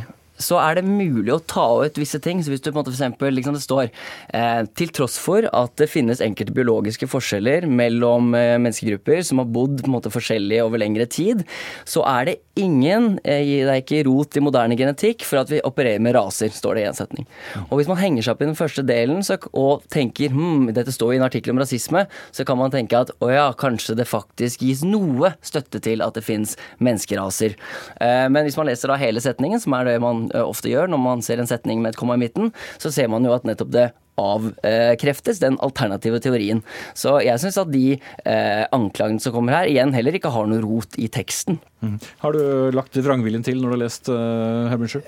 så 0.44 0.60
er 0.62 0.80
det 0.80 0.86
mulig 0.88 1.34
å 1.36 1.42
ta 1.46 1.68
ut 1.86 2.00
visse 2.02 2.20
ting. 2.24 2.42
Så 2.44 2.54
hvis 2.54 2.64
du 2.64 2.70
på 2.70 2.76
en 2.76 2.82
måte 2.82 2.92
for 2.92 2.98
eksempel, 3.00 3.34
liksom 3.38 3.58
det 3.58 3.64
står 3.64 3.90
eh, 3.90 4.64
til 4.78 4.94
tross 4.96 5.18
for 5.22 5.48
at 5.48 5.76
det 5.80 5.90
finnes 5.92 6.24
enkelte 6.24 6.56
biologiske 6.56 7.10
forskjeller 7.12 7.68
mellom 7.70 8.34
eh, 8.38 8.58
menneskegrupper 8.60 9.22
som 9.28 9.42
har 9.44 9.52
bodd 9.52 9.82
på 9.82 9.90
en 9.90 9.98
måte 9.98 10.14
forskjellig 10.14 10.62
over 10.66 10.82
lengre 10.82 11.08
tid, 11.10 11.46
så 11.88 12.06
er 12.10 12.32
det 12.32 12.38
ingen, 12.60 13.20
eh, 13.24 13.44
det 13.66 13.70
er 13.70 13.82
ikke 13.82 14.04
rot 14.08 14.38
i 14.38 14.44
moderne 14.44 14.78
genetikk 14.80 15.26
for 15.28 15.42
at 15.42 15.52
vi 15.52 15.62
opererer 15.68 16.02
med 16.04 16.16
raser, 16.18 16.52
står 16.54 16.78
det 16.78 16.84
i 16.84 16.90
en 16.90 16.98
setning. 16.98 17.28
Og 17.70 17.80
hvis 17.80 17.90
man 17.92 18.00
henger 18.02 18.26
seg 18.26 18.36
opp 18.36 18.44
i 18.44 18.50
den 18.50 18.58
første 18.60 18.86
delen 18.88 19.24
så, 19.26 19.38
og 19.58 19.86
tenker 19.94 20.34
hm, 20.34 20.72
dette 20.76 20.94
står 20.94 21.16
i 21.16 21.22
en 21.22 21.28
artikkel 21.28 21.56
om 21.56 21.62
rasisme, 21.62 22.06
så 22.32 22.46
kan 22.48 22.60
man 22.60 22.74
tenke 22.74 23.00
at 23.00 23.14
å 23.22 23.32
ja, 23.32 23.48
kanskje 23.58 23.96
det 24.00 24.10
faktisk 24.10 24.66
gis 24.66 24.84
noe 24.88 25.34
støtte 25.46 25.82
til 25.84 26.04
at 26.06 26.18
det 26.18 26.26
fins 26.26 26.58
menneskeraser. 26.84 27.56
Eh, 28.02 28.28
men 28.32 28.48
hvis 28.48 28.58
man 28.60 28.70
leser 28.70 28.92
da 28.92 29.00
hele 29.00 29.24
setningen, 29.24 29.62
som 29.62 29.76
er 29.78 29.88
det 29.88 29.98
man 30.04 30.28
ofte 30.40 30.72
gjør 30.72 30.92
når 30.92 31.04
man 31.04 31.26
ser 31.26 31.42
en 31.42 31.50
setning 31.50 31.84
med 31.84 31.94
et 31.94 32.00
komma 32.00 32.18
i 32.18 32.24
midten, 32.24 32.54
så 32.82 32.94
ser 32.94 33.12
man 33.12 33.26
jo 33.28 33.36
at 33.36 33.48
nettopp 33.48 33.74
det 33.74 33.90
avkreftes, 34.22 35.40
den 35.42 35.58
alternative 35.64 36.20
teorien. 36.24 36.62
Så 36.98 37.18
jeg 37.26 37.42
syns 37.42 37.60
at 37.62 37.72
de 37.72 37.96
eh, 37.96 38.64
anklagene 38.76 39.22
som 39.24 39.34
kommer 39.36 39.62
her, 39.62 39.70
igjen 39.72 39.94
heller 39.96 40.18
ikke 40.18 40.34
har 40.34 40.50
noe 40.50 40.62
rot 40.64 40.98
i 41.02 41.08
teksten. 41.12 41.60
Mm. 41.82 41.96
Har 42.22 42.36
du 42.36 42.42
lagt 42.76 42.98
vrangviljen 43.02 43.46
til 43.46 43.58
når 43.58 43.72
du 43.72 43.74
har 43.74 43.82
lest 43.82 44.10
uh, 44.14 44.70
Hermensjø? 44.70 45.00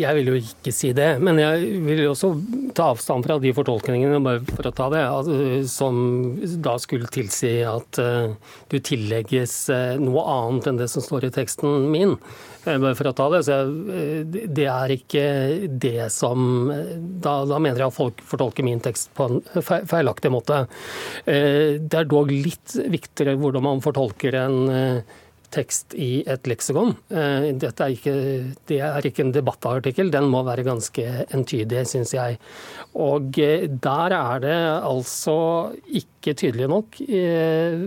Jeg 0.00 0.16
vil 0.16 0.30
jo 0.30 0.36
ikke 0.38 0.72
si 0.72 0.94
det, 0.96 1.10
men 1.20 1.40
jeg 1.42 1.82
vil 1.84 2.04
jo 2.06 2.14
også 2.14 2.30
ta 2.76 2.90
avstand 2.94 3.26
fra 3.26 3.36
de 3.42 3.52
fortolkningene 3.56 4.22
bare 4.24 4.40
for 4.48 4.70
å 4.70 4.72
ta 4.76 4.88
det, 4.94 5.02
altså, 5.04 5.36
som 5.68 5.98
da 6.64 6.78
skulle 6.80 7.10
tilsi 7.12 7.58
at 7.68 8.00
uh, 8.00 8.32
du 8.72 8.78
tillegges 8.80 9.58
uh, 9.74 9.98
noe 10.00 10.24
annet 10.38 10.70
enn 10.70 10.80
det 10.80 10.88
som 10.92 11.04
står 11.04 11.28
i 11.28 11.34
teksten 11.36 11.90
min. 11.92 12.16
Bare 12.64 12.92
for 12.98 13.08
å 13.08 13.14
ta 13.16 13.28
det, 13.32 13.40
så 13.46 13.60
Det 14.28 14.66
er 14.68 14.92
ikke 14.92 15.24
det 15.80 16.10
som 16.12 16.68
da, 16.68 17.40
da, 17.48 17.58
mener 17.58 17.80
jeg 17.84 17.92
at 17.92 17.96
folk 17.96 18.20
fortolker 18.32 18.66
min 18.66 18.82
tekst 18.84 19.12
på 19.16 19.28
en 19.30 19.40
feilaktig 19.64 20.32
måte. 20.34 20.66
Det 21.24 21.96
er 22.02 22.10
dog 22.10 22.30
litt 22.34 22.76
viktigere 22.92 23.38
hvordan 23.40 23.64
man 23.64 23.82
fortolker 23.84 24.36
en 24.42 24.60
tekst 25.54 25.94
i 25.98 26.22
et 26.30 26.48
leksikon. 26.48 26.94
Eh, 27.10 27.50
dette 27.58 27.84
er 27.84 27.94
ikke, 27.94 28.14
det 28.70 28.80
er 28.86 29.06
ikke 29.06 29.24
en 29.26 29.34
debattartikkel, 29.34 30.10
den 30.12 30.28
må 30.30 30.42
være 30.46 30.66
ganske 30.66 31.06
entydig, 31.34 31.84
syns 31.90 32.14
jeg. 32.14 32.38
Og 32.98 33.38
eh, 33.42 33.66
der 33.70 34.16
er 34.16 34.44
det 34.44 34.58
altså 34.86 35.36
ikke 35.86 36.36
tydelig 36.38 36.70
nok 36.70 37.00
eh, 37.06 37.86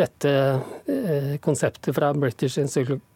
dette 0.00 0.34
konseptet 1.44 1.96
fra 1.96 2.12
British 2.16 2.60
Encyclopedia 2.60 3.09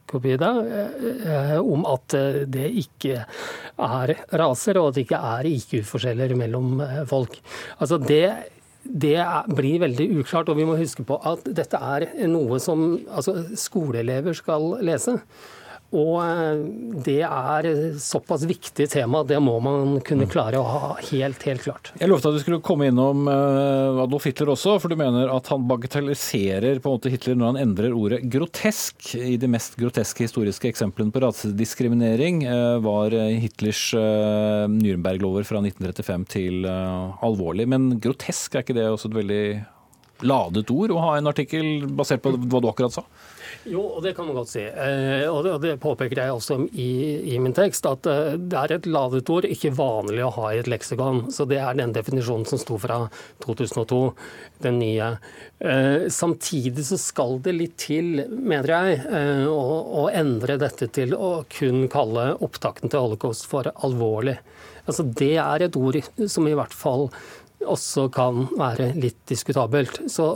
om 1.60 1.86
at 1.90 2.16
det 2.52 2.68
ikke 2.84 3.22
er 3.24 4.14
raser, 4.36 4.78
og 4.78 4.90
at 4.90 4.98
det 4.98 5.06
ikke 5.06 5.22
er 5.36 5.48
IQ-forskjeller 5.48 6.34
mellom 6.38 6.82
folk. 7.10 7.40
Altså 7.78 7.98
det 7.98 8.26
det 8.84 9.16
blir 9.56 9.80
veldig 9.80 10.06
uklart. 10.20 10.50
Og 10.52 10.58
vi 10.58 10.66
må 10.68 10.76
huske 10.76 11.04
på 11.08 11.16
at 11.24 11.46
dette 11.56 11.80
er 11.80 12.06
noe 12.28 12.60
som 12.60 12.98
altså, 13.08 13.38
skoleelever 13.56 14.36
skal 14.36 14.74
lese. 14.84 15.16
Og 15.94 16.16
eh, 16.24 16.62
det 17.06 17.20
er 17.22 17.68
såpass 18.02 18.44
viktig 18.48 18.86
tema, 18.90 19.22
det 19.26 19.38
må 19.42 19.54
man 19.62 20.00
kunne 20.06 20.26
klare 20.30 20.58
å 20.58 20.66
ha 20.66 20.88
helt, 21.10 21.42
helt 21.46 21.62
klart. 21.62 21.92
Jeg 22.00 22.10
lovte 22.10 22.32
at 22.32 22.38
vi 22.38 22.42
skulle 22.42 22.62
komme 22.64 22.88
innom 22.90 23.28
eh, 23.30 24.00
Adolf 24.02 24.26
Hitler 24.26 24.50
også, 24.56 24.76
for 24.82 24.90
du 24.90 24.98
mener 24.98 25.30
at 25.30 25.50
han 25.52 25.68
bagatelliserer 25.70 26.82
på 26.82 26.90
en 26.90 26.98
måte 26.98 27.12
Hitler 27.12 27.38
når 27.38 27.52
han 27.52 27.60
endrer 27.62 27.94
ordet 27.94 28.22
grotesk. 28.32 29.14
I 29.14 29.36
de 29.40 29.50
mest 29.50 29.78
groteske 29.78 30.26
historiske 30.26 30.72
eksemplene 30.72 31.14
på 31.14 31.22
rasediskriminering 31.22 32.42
eh, 32.48 32.78
var 32.84 33.14
Hitlers 33.14 33.86
Nürnberg-lover 33.94 35.46
fra 35.46 35.62
1935 35.62 36.26
til 36.34 36.66
alvorlig. 36.66 37.68
Men 37.70 37.94
grotesk, 38.02 38.54
er 38.54 38.66
ikke 38.66 38.76
det 38.76 38.88
også 38.90 39.12
et 39.12 39.18
veldig 39.20 39.44
ladet 40.24 40.70
ord 40.72 40.92
å 40.94 41.00
ha 41.02 41.14
en 41.18 41.30
artikkel 41.30 41.86
basert 41.94 42.22
på 42.24 42.34
hva 42.34 42.60
du 42.62 42.68
akkurat 42.70 42.94
sa? 42.94 43.04
Jo, 43.68 43.82
og 43.96 44.02
det 44.04 44.12
kan 44.16 44.26
man 44.28 44.36
godt 44.36 44.50
si. 44.52 44.62
Eh, 44.64 45.24
og 45.30 45.46
det, 45.62 45.74
påpeker 45.82 46.20
jeg 46.20 46.34
også 46.34 46.58
i, 46.72 46.88
i, 47.34 47.38
min 47.42 47.54
tekst, 47.56 47.86
at 47.88 48.06
eh, 48.10 48.34
det 48.38 48.58
er 48.60 48.74
et 48.76 48.88
ladet 48.88 49.30
ord, 49.32 49.48
ikke 49.48 49.72
vanlig 49.76 50.24
å 50.26 50.32
ha 50.38 50.52
i 50.52 50.60
et 50.62 50.70
leksikon. 50.70 51.24
Så 51.34 51.46
det 51.50 51.60
er 51.62 51.78
den 51.78 51.94
definisjonen 51.96 52.46
som 52.48 52.60
sto 52.60 52.78
fra 52.80 53.04
2002, 53.44 54.00
den 54.66 54.80
nye. 54.82 55.10
Eh, 55.64 56.06
samtidig 56.12 56.86
så 56.88 57.00
skal 57.00 57.38
det 57.44 57.56
litt 57.56 57.78
til, 57.86 58.24
mener 58.34 58.74
jeg, 58.74 59.00
å, 59.50 59.60
å 60.04 60.08
endre 60.12 60.58
dette 60.60 60.90
til 60.94 61.16
å 61.16 61.36
kun 61.52 61.86
kalle 61.92 62.32
opptakten 62.44 62.92
til 62.92 63.06
holocaust 63.06 63.48
for 63.48 63.70
alvorlig. 63.74 64.38
Altså, 64.84 65.06
det 65.16 65.36
er 65.40 65.64
et 65.64 65.76
ord 65.80 65.96
som 66.28 66.44
i 66.48 66.56
hvert 66.56 66.74
fall 66.76 67.08
også 67.70 68.06
kan 68.14 68.44
være 68.58 68.90
litt 68.98 69.18
diskutabelt. 69.30 70.00
Så, 70.10 70.26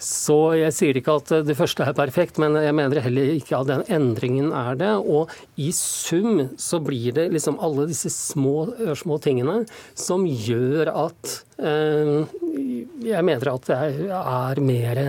så, 0.00 0.38
jeg 0.58 0.74
sier 0.76 1.00
ikke 1.00 1.16
at 1.20 1.32
det 1.46 1.56
første 1.58 1.86
er 1.86 1.96
perfekt, 1.96 2.40
men 2.42 2.58
jeg 2.60 2.76
mener 2.76 3.02
heller 3.04 3.32
ikke 3.36 3.60
at 3.60 3.70
den 3.70 3.84
endringen 3.92 4.52
er 4.56 4.78
det. 4.80 4.92
Og 5.00 5.32
i 5.60 5.70
sum 5.76 6.46
så 6.60 6.82
blir 6.84 7.16
det 7.16 7.30
liksom 7.34 7.60
alle 7.62 7.88
disse 7.90 8.12
små, 8.14 8.70
små 8.98 9.20
tingene 9.22 9.62
som 9.98 10.26
gjør 10.26 10.92
at 11.06 11.40
jeg 11.60 13.26
mener 13.26 13.50
at 13.52 13.66
det 13.68 13.80
er 14.16 14.62
mer, 14.64 15.02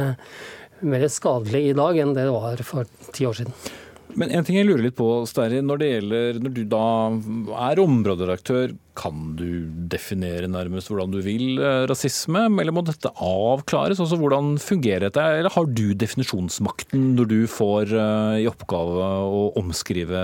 mer 0.83 1.07
skadelig 1.11 1.69
i 1.69 1.77
dag 1.77 2.01
enn 2.03 2.17
det 2.17 2.27
var 2.31 2.65
for 2.67 2.89
ti 3.15 3.27
år 3.29 3.39
siden. 3.39 3.55
Men 4.19 4.31
en 4.35 4.45
ting 4.45 4.57
jeg 4.57 4.67
lurer 4.67 4.85
litt 4.87 4.97
på, 4.97 5.07
Sterri, 5.29 5.61
når 5.63 5.81
det 5.81 5.91
Når 6.41 6.55
du 6.55 6.63
da 6.67 6.85
er 7.69 7.81
områderedaktør, 7.83 8.75
kan 8.97 9.35
du 9.39 9.69
definere 9.91 10.49
nærmest 10.51 10.89
hvordan 10.91 11.13
du 11.13 11.19
vil 11.23 11.61
eh, 11.61 11.85
rasisme, 11.87 12.43
eller 12.59 12.73
må 12.75 12.83
dette 12.83 13.07
avklares? 13.15 14.01
Altså 14.03 14.17
Hvordan 14.19 14.57
fungerer 14.61 15.07
dette? 15.07 15.23
Eller 15.39 15.53
har 15.53 15.69
du 15.69 15.93
definisjonsmakten 15.95 17.13
når 17.15 17.29
du 17.31 17.37
får 17.49 17.93
eh, 17.95 18.41
i 18.43 18.49
oppgave 18.49 19.07
å 19.31 19.43
omskrive 19.61 20.23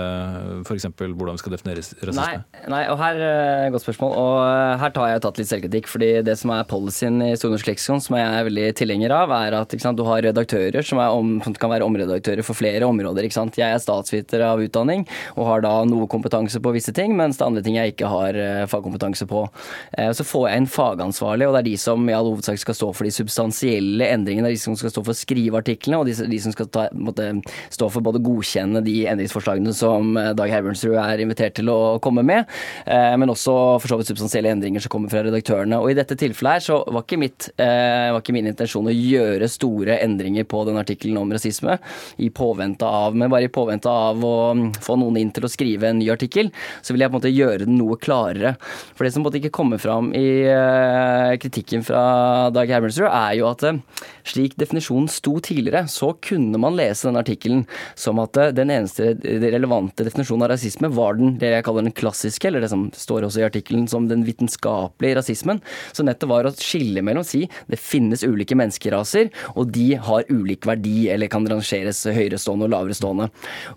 f.eks. 0.66 0.88
hvordan 0.98 1.38
vi 1.38 1.42
skal 1.42 1.54
definere 1.56 1.80
rasisme? 1.80 2.12
Nei, 2.18 2.66
nei 2.74 2.82
og 2.92 3.00
her 3.00 3.20
er 3.22 3.64
eh, 3.64 3.70
godt 3.72 3.86
spørsmål. 3.86 4.12
Og 4.20 4.82
her 4.82 4.94
tar 4.96 5.12
jeg 5.14 5.24
tatt 5.24 5.40
litt 5.40 5.50
selvkritikk. 5.52 5.88
fordi 5.88 6.10
det 6.28 6.36
som 6.40 6.52
er 6.52 6.68
policyen 6.68 7.22
i 7.24 7.32
Stornorsk 7.40 7.72
leksikon, 7.72 8.04
som 8.04 8.18
jeg 8.20 8.28
er 8.28 8.48
veldig 8.50 8.68
tilhenger 8.82 9.16
av, 9.16 9.32
er 9.38 9.58
at 9.62 9.76
sant, 9.80 9.98
du 9.98 10.04
har 10.08 10.22
redaktører 10.28 10.84
som, 10.84 11.00
om, 11.00 11.38
som, 11.44 11.56
kan 11.58 11.72
være 11.72 11.88
omredaktører 11.88 12.44
for 12.44 12.58
flere 12.58 12.84
områder. 12.86 13.24
ikke 13.24 13.40
sant? 13.40 13.56
Jeg 13.58 13.72
er 13.72 13.82
statsviter 13.82 14.44
av 14.44 14.60
utdanning 14.62 15.06
og 15.38 15.48
har 15.48 15.64
da 15.64 15.74
noe 15.88 16.08
kompetanse 16.10 16.60
på 16.60 16.76
visse 16.76 16.92
ting, 16.94 17.16
mens 17.16 17.40
det 17.40 17.48
andre 17.48 17.64
ting 17.64 17.80
jeg 17.80 17.96
ikke 17.96 18.12
har 18.12 18.36
fagkompetanse 18.66 19.26
på. 19.28 19.44
Eh, 19.92 20.10
så 20.12 20.24
får 20.26 20.48
jeg 20.48 20.62
en 20.62 20.70
fagansvarlig, 20.72 21.48
og 21.48 21.54
det 21.54 21.60
er 21.62 21.68
de 21.70 21.76
som 21.80 22.08
i 22.08 22.16
all 22.16 22.30
hovedsak 22.32 22.60
skal 22.62 22.76
stå 22.76 22.90
for 22.96 23.08
de 23.08 23.14
substansielle 23.14 24.08
endringene. 24.08 24.48
Det 24.48 24.56
er 24.56 24.58
de 24.58 24.64
som 24.64 24.78
skal 24.78 24.92
stå 24.94 25.04
for 25.04 25.14
å 25.14 25.18
skrive 25.18 25.60
artiklene, 25.62 26.00
og 26.00 26.08
de, 26.08 26.40
som 26.42 26.54
skal 26.54 26.70
ta, 26.74 26.86
måtte, 26.92 27.28
stå 27.74 27.90
for 27.92 28.04
både 28.04 28.22
godkjenne 28.24 28.82
de 28.86 28.96
endringsforslagene 29.12 29.74
som 29.76 30.16
eh, 30.18 30.32
Dag 30.38 30.52
Herbernsrud 30.52 30.98
er 30.98 31.24
invitert 31.24 31.58
til 31.58 31.70
å 31.72 31.98
komme 32.02 32.24
med, 32.26 32.48
eh, 32.86 33.14
men 33.20 33.34
også 33.34 33.54
for 33.82 33.92
så 33.92 34.00
vidt 34.00 34.12
substansielle 34.12 34.52
endringer 34.52 34.84
som 34.84 34.92
kommer 34.92 35.12
fra 35.12 35.22
redaktørene. 35.26 35.80
Og 35.82 35.92
i 35.92 35.98
dette 35.98 36.18
tilfellet 36.18 36.58
her 36.58 36.66
så 36.68 36.80
var 36.88 37.04
ikke, 37.04 37.20
mitt, 37.20 37.50
var 37.58 38.20
ikke 38.20 38.34
min 38.34 38.48
intensjon 38.50 38.88
å 38.88 38.94
gjøre 38.94 39.48
store 39.50 39.98
endringer 40.02 40.46
på 40.48 40.62
den 40.68 40.78
artikkelen 40.80 41.18
om 41.20 41.32
rasisme, 41.34 41.78
i 42.16 42.30
påvente 42.34 42.86
av, 42.86 43.16
men 43.16 43.30
bare 43.30 43.48
i 43.48 43.52
påvente 43.52 43.90
av 43.90 44.24
å 44.24 44.36
mm, 44.56 44.66
få 44.84 44.96
noen 45.00 45.18
inn 45.20 45.32
til 45.34 45.46
å 45.46 45.50
skrive 45.52 45.90
en 45.90 46.00
ny 46.00 46.08
artikkel, 46.12 46.50
så 46.82 46.94
vil 46.94 47.04
jeg 47.04 47.12
på 47.12 47.16
en 47.16 47.20
måte 47.20 47.32
gjøre 47.34 47.66
den 47.66 47.78
noe 47.78 47.98
klarere. 48.00 48.47
For 48.96 49.06
det 49.06 49.12
som 49.14 49.24
måtte 49.26 49.40
ikke 49.40 49.52
komme 49.54 49.78
fram 49.80 50.10
i 50.16 50.44
uh, 50.48 51.34
kritikken 51.40 51.84
fra 51.86 52.48
Dag 52.54 52.70
Hermelsrud, 52.72 53.08
er 53.08 53.36
jo 53.38 53.48
at 53.50 53.64
uh, 53.66 53.80
slik 54.28 54.56
definisjonen 54.60 55.08
sto 55.12 55.36
tidligere, 55.44 55.86
så 55.90 56.12
kunne 56.24 56.60
man 56.60 56.76
lese 56.78 57.08
den 57.08 57.20
artikkelen 57.20 57.64
som 57.98 58.20
at 58.22 58.38
uh, 58.40 58.50
den 58.54 58.72
eneste 58.74 59.14
relevante 59.22 60.06
definisjonen 60.06 60.46
av 60.46 60.52
rasisme 60.54 60.90
var 60.94 61.18
den 61.18 61.36
det 61.40 61.52
jeg 61.52 61.66
kaller 61.66 61.86
den 61.86 61.96
klassiske, 61.96 62.48
eller 62.48 62.64
det 62.64 62.72
som 62.72 62.88
står 62.96 63.26
også 63.28 63.42
i 63.42 63.48
artikkelen 63.48 63.86
som 63.90 64.08
den 64.10 64.24
vitenskapelige 64.26 65.18
rasismen. 65.20 65.62
Så 65.92 66.06
nettet 66.06 66.30
var 66.30 66.48
å 66.48 66.54
skille 66.54 67.02
mellom 67.04 67.26
si 67.26 67.44
det 67.68 67.80
finnes 67.80 68.24
ulike 68.26 68.56
menneskeraser, 68.58 69.30
og 69.54 69.72
de 69.74 69.90
har 70.08 70.28
ulik 70.32 70.66
verdi, 70.68 71.08
eller 71.12 71.30
kan 71.32 71.46
rangeres 71.48 72.04
høyerestående 72.06 72.68
og 72.68 72.74
laverestående. 72.74 73.28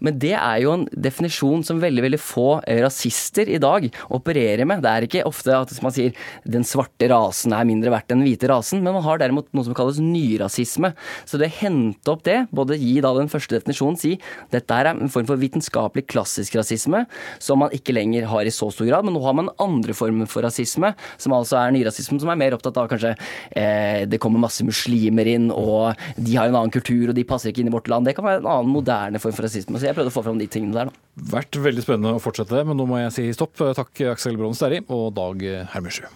Men 0.04 0.20
det 0.22 0.36
er 0.38 0.62
jo 0.64 0.76
en 0.76 0.88
definisjon 0.92 1.66
som 1.68 1.82
veldig, 1.82 2.06
veldig 2.08 2.22
få 2.22 2.50
rasister 2.82 3.50
i 3.50 3.60
dag 3.62 3.88
opererer 4.14 4.61
ferie 4.62 4.70
med. 4.70 4.82
Det 4.84 4.92
er 4.92 5.06
ikke 5.08 5.26
ofte 5.28 5.56
at 5.56 5.72
man 5.84 5.94
sier 5.94 6.14
den 6.46 6.66
svarte 6.68 7.10
rasen 7.12 7.54
er 7.54 7.68
mindre 7.68 7.92
verdt 7.92 8.12
enn 8.12 8.22
den 8.22 8.28
hvite 8.30 8.50
rasen, 8.50 8.82
men 8.84 8.94
man 8.94 9.04
har 9.04 9.20
derimot 9.22 9.50
noe 9.54 9.66
som 9.66 9.76
kalles 9.76 10.00
nyrasisme. 10.02 10.94
Så 11.26 11.40
det 11.40 11.50
å 11.50 11.58
hente 11.62 12.12
opp 12.12 12.24
det, 12.24 12.48
både 12.52 12.78
gi 12.80 13.00
da 13.02 13.14
den 13.16 13.32
første 13.32 13.58
definisjonen, 13.58 13.98
si 14.00 14.18
dette 14.52 14.74
er 14.74 14.92
en 14.92 15.12
form 15.12 15.28
for 15.30 15.40
vitenskapelig 15.42 16.08
klassisk 16.12 16.56
rasisme, 16.60 17.06
som 17.40 17.62
man 17.62 17.74
ikke 17.76 17.96
lenger 17.96 18.28
har 18.30 18.46
i 18.46 18.54
så 18.54 18.70
stor 18.72 18.88
grad, 18.90 19.06
men 19.06 19.16
nå 19.16 19.24
har 19.26 19.38
man 19.38 19.52
andre 19.62 19.96
former 19.98 20.30
for 20.30 20.46
rasisme, 20.46 20.94
som 21.22 21.36
altså 21.36 21.60
er 21.62 21.76
nyrasisme, 21.76 22.20
som 22.22 22.32
er 22.32 22.40
mer 22.40 22.58
opptatt 22.58 22.78
av 22.80 22.90
kanskje 22.92 23.14
eh, 23.58 24.04
det 24.10 24.20
kommer 24.22 24.42
masse 24.42 24.66
muslimer 24.66 25.30
inn, 25.30 25.50
og 25.54 25.98
de 26.18 26.38
har 26.38 26.50
en 26.50 26.60
annen 26.62 26.74
kultur, 26.74 27.10
og 27.10 27.18
de 27.18 27.28
passer 27.28 27.52
ikke 27.52 27.66
inn 27.66 27.72
i 27.72 27.76
vårt 27.76 27.90
land. 27.92 28.08
Det 28.08 28.16
kan 28.18 28.28
være 28.28 28.44
en 28.44 28.52
annen 28.52 28.74
moderne 28.74 29.22
form 29.22 29.36
for 29.36 29.48
rasisme. 29.48 29.80
Så 29.80 29.90
jeg 29.90 29.98
prøvde 29.98 30.14
å 30.14 30.16
få 30.16 30.26
fram 30.26 30.40
de 30.42 30.50
tingene 30.52 30.78
der, 30.78 30.92
da. 30.92 31.08
Vært 31.32 31.58
veldig 31.60 31.84
spennende 31.84 32.16
å 32.16 32.22
fortsette, 32.24 32.62
men 32.68 32.78
nå 32.80 32.86
må 32.88 33.02
jeg 33.02 33.14
si 33.16 33.26
stopp. 33.36 33.60
Takk 33.76 34.00
Aksel 34.14 34.38
Braanen 34.52 34.58
Sterri 34.58 34.82
og 34.92 35.14
Dag 35.16 35.40
Hermesjø. 35.72 36.10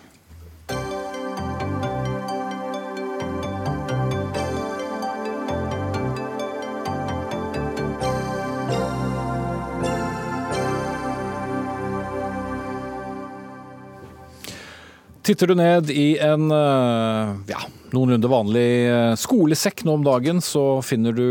Titter 15.25 15.47
du 15.49 15.55
ned 15.57 15.89
i 15.89 16.19
en 16.21 16.51
eh, 16.53 17.31
ja, 17.49 17.63
noenlunde 17.95 18.29
vanlig 18.29 18.67
eh, 18.86 19.15
skolesekk 19.17 19.81
nå 19.88 19.95
om 19.97 20.03
dagen, 20.05 20.38
så 20.38 20.83
finner 20.86 21.15
du 21.17 21.25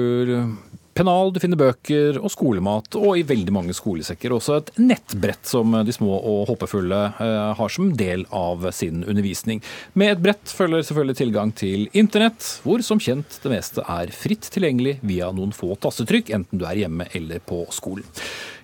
pennal, 0.95 1.32
du 1.34 1.40
finner 1.42 1.61
bøker 1.61 2.18
og 2.20 2.32
skolemat, 2.32 2.97
og 2.99 3.18
i 3.18 3.24
veldig 3.26 3.55
mange 3.55 3.74
skolesekker 3.76 4.34
også 4.36 4.59
et 4.61 4.70
nettbrett 4.80 5.47
som 5.49 5.74
de 5.84 5.95
små 5.95 6.16
og 6.16 6.49
håpefulle 6.53 7.01
eh, 7.22 7.51
har 7.59 7.74
som 7.74 7.90
del 7.99 8.24
av 8.34 8.68
sin 8.76 9.03
undervisning. 9.03 9.62
Med 9.99 10.14
et 10.14 10.24
brett 10.24 10.55
følger 10.55 10.86
selvfølgelig 10.86 11.18
tilgang 11.20 11.53
til 11.57 11.88
internett, 11.92 12.47
hvor 12.64 12.84
som 12.86 13.03
kjent 13.03 13.40
det 13.42 13.53
meste 13.53 13.84
er 13.84 14.14
fritt 14.14 14.49
tilgjengelig 14.55 14.99
via 15.03 15.30
noen 15.34 15.55
få 15.55 15.74
tastetrykk, 15.82 16.32
enten 16.38 16.61
du 16.61 16.66
er 16.68 16.84
hjemme 16.84 17.09
eller 17.14 17.42
på 17.45 17.64
skolen. 17.74 18.07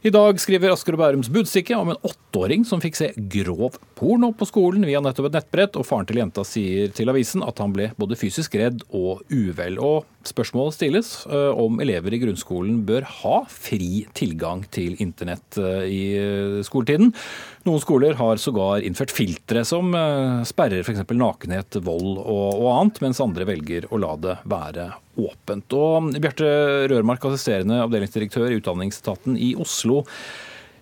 I 0.01 0.09
dag 0.09 0.39
skriver 0.41 0.73
Asker 0.73 0.97
og 0.97 1.03
Bærums 1.03 1.29
Budstikke 1.29 1.77
om 1.77 1.91
en 1.93 1.99
åtteåring 2.09 2.63
som 2.65 2.81
fikk 2.81 2.95
se 2.97 3.09
grov 3.29 3.75
porno 3.99 4.31
på 4.33 4.47
skolen 4.49 4.87
via 4.89 5.03
nettopp 5.05 5.27
et 5.29 5.35
nettbrett, 5.37 5.75
og 5.77 5.85
faren 5.85 6.09
til 6.09 6.23
jenta 6.23 6.41
sier 6.49 6.89
til 6.97 7.13
avisen 7.13 7.45
at 7.45 7.61
han 7.61 7.75
ble 7.77 7.91
både 8.01 8.17
fysisk 8.17 8.57
redd 8.57 8.81
og 8.97 9.21
uvel. 9.29 9.77
Og 9.77 10.09
spørsmålet 10.25 10.79
stilles 10.79 11.11
eh, 11.29 11.53
om 11.53 11.77
elever 11.85 12.17
i 12.17 12.23
grunnskolen 12.23 12.81
bør 12.89 13.05
ha 13.19 13.43
fri 13.53 14.07
tilgang 14.17 14.65
til 14.73 14.97
internett 15.05 15.61
eh, 15.61 15.85
i 15.93 16.03
eh, 16.17 16.57
skoletiden. 16.65 17.13
Noen 17.69 17.85
skoler 17.85 18.17
har 18.17 18.41
sågar 18.41 18.81
innført 18.81 19.13
filtre 19.13 19.67
som 19.69 19.93
sperrer 20.49 20.81
f.eks. 20.81 21.05
nakenhet, 21.13 21.77
vold 21.85 22.23
og, 22.25 22.65
annet, 22.73 23.05
mens 23.05 23.21
andre 23.21 23.45
velger 23.53 23.91
å 23.93 24.01
la 24.01 24.17
det 24.17 24.41
være 24.49 24.95
åpent. 25.19 25.75
Og 25.77 26.13
Bjarte 26.21 26.51
Rørmark, 26.93 27.25
assisterende 27.27 27.81
avdelingsdirektør 27.85 28.51
i 28.51 28.61
Utdanningsetaten 28.61 29.39
i 29.41 29.53
Oslo. 29.61 30.05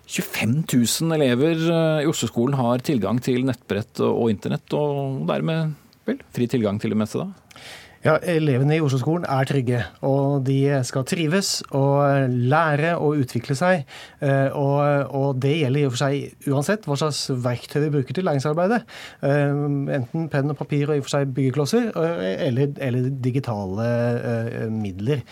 25 0.09 0.63
000 0.73 1.17
elever 1.19 1.59
i 2.01 2.09
Oslo-skolen 2.09 2.57
har 2.57 2.81
tilgang 2.85 3.19
til 3.21 3.43
nettbrett 3.45 4.01
og 4.05 4.31
internett, 4.31 4.73
og 4.73 5.21
dermed 5.29 5.75
vel, 6.09 6.23
fri 6.33 6.47
tilgang 6.49 6.79
til 6.81 6.95
det 6.95 6.97
meste, 6.97 7.21
da? 7.21 7.59
Ja, 7.99 8.13
Elevene 8.23 8.77
i 8.77 8.79
Oslo-skolen 8.79 9.25
er 9.27 9.47
trygge, 9.49 9.79
og 10.07 10.45
de 10.47 10.55
skal 10.87 11.03
trives 11.03 11.49
og 11.75 12.31
lære 12.31 12.93
og 12.95 13.19
utvikle 13.25 13.57
seg. 13.59 13.81
Eh, 14.23 14.55
og, 14.55 15.11
og 15.19 15.41
det 15.43 15.57
gjelder 15.57 15.81
i 15.81 15.87
og 15.89 15.91
for 15.97 16.03
seg 16.05 16.47
uansett 16.47 16.87
hva 16.87 16.95
slags 17.01 17.25
verktøy 17.43 17.81
vi 17.83 17.91
bruker 17.97 18.15
til 18.15 18.23
læringsarbeidet. 18.29 18.85
Eh, 19.27 19.51
enten 19.97 20.29
penn 20.31 20.53
og 20.53 20.59
papir 20.61 20.87
og 20.87 20.95
i 20.95 21.03
og 21.03 21.09
for 21.09 21.17
seg 21.17 21.33
byggeklosser, 21.35 21.89
eh, 21.91 22.45
eller, 22.47 22.71
eller 22.87 23.11
digitale 23.27 23.89
midler. 24.71 25.25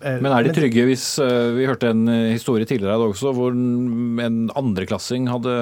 Eh, 0.00 0.16
Men 0.24 0.32
er 0.32 0.46
de 0.46 0.52
trygge 0.56 0.86
hvis 0.88 1.04
eh, 1.20 1.50
Vi 1.58 1.66
hørte 1.68 1.90
en 1.92 2.06
eh, 2.08 2.32
historie 2.32 2.64
tidligere 2.64 2.96
i 2.96 3.02
dag 3.02 3.12
også 3.12 3.32
hvor 3.36 3.52
en 3.52 4.38
andreklassing 4.56 5.26
hadde 5.28 5.52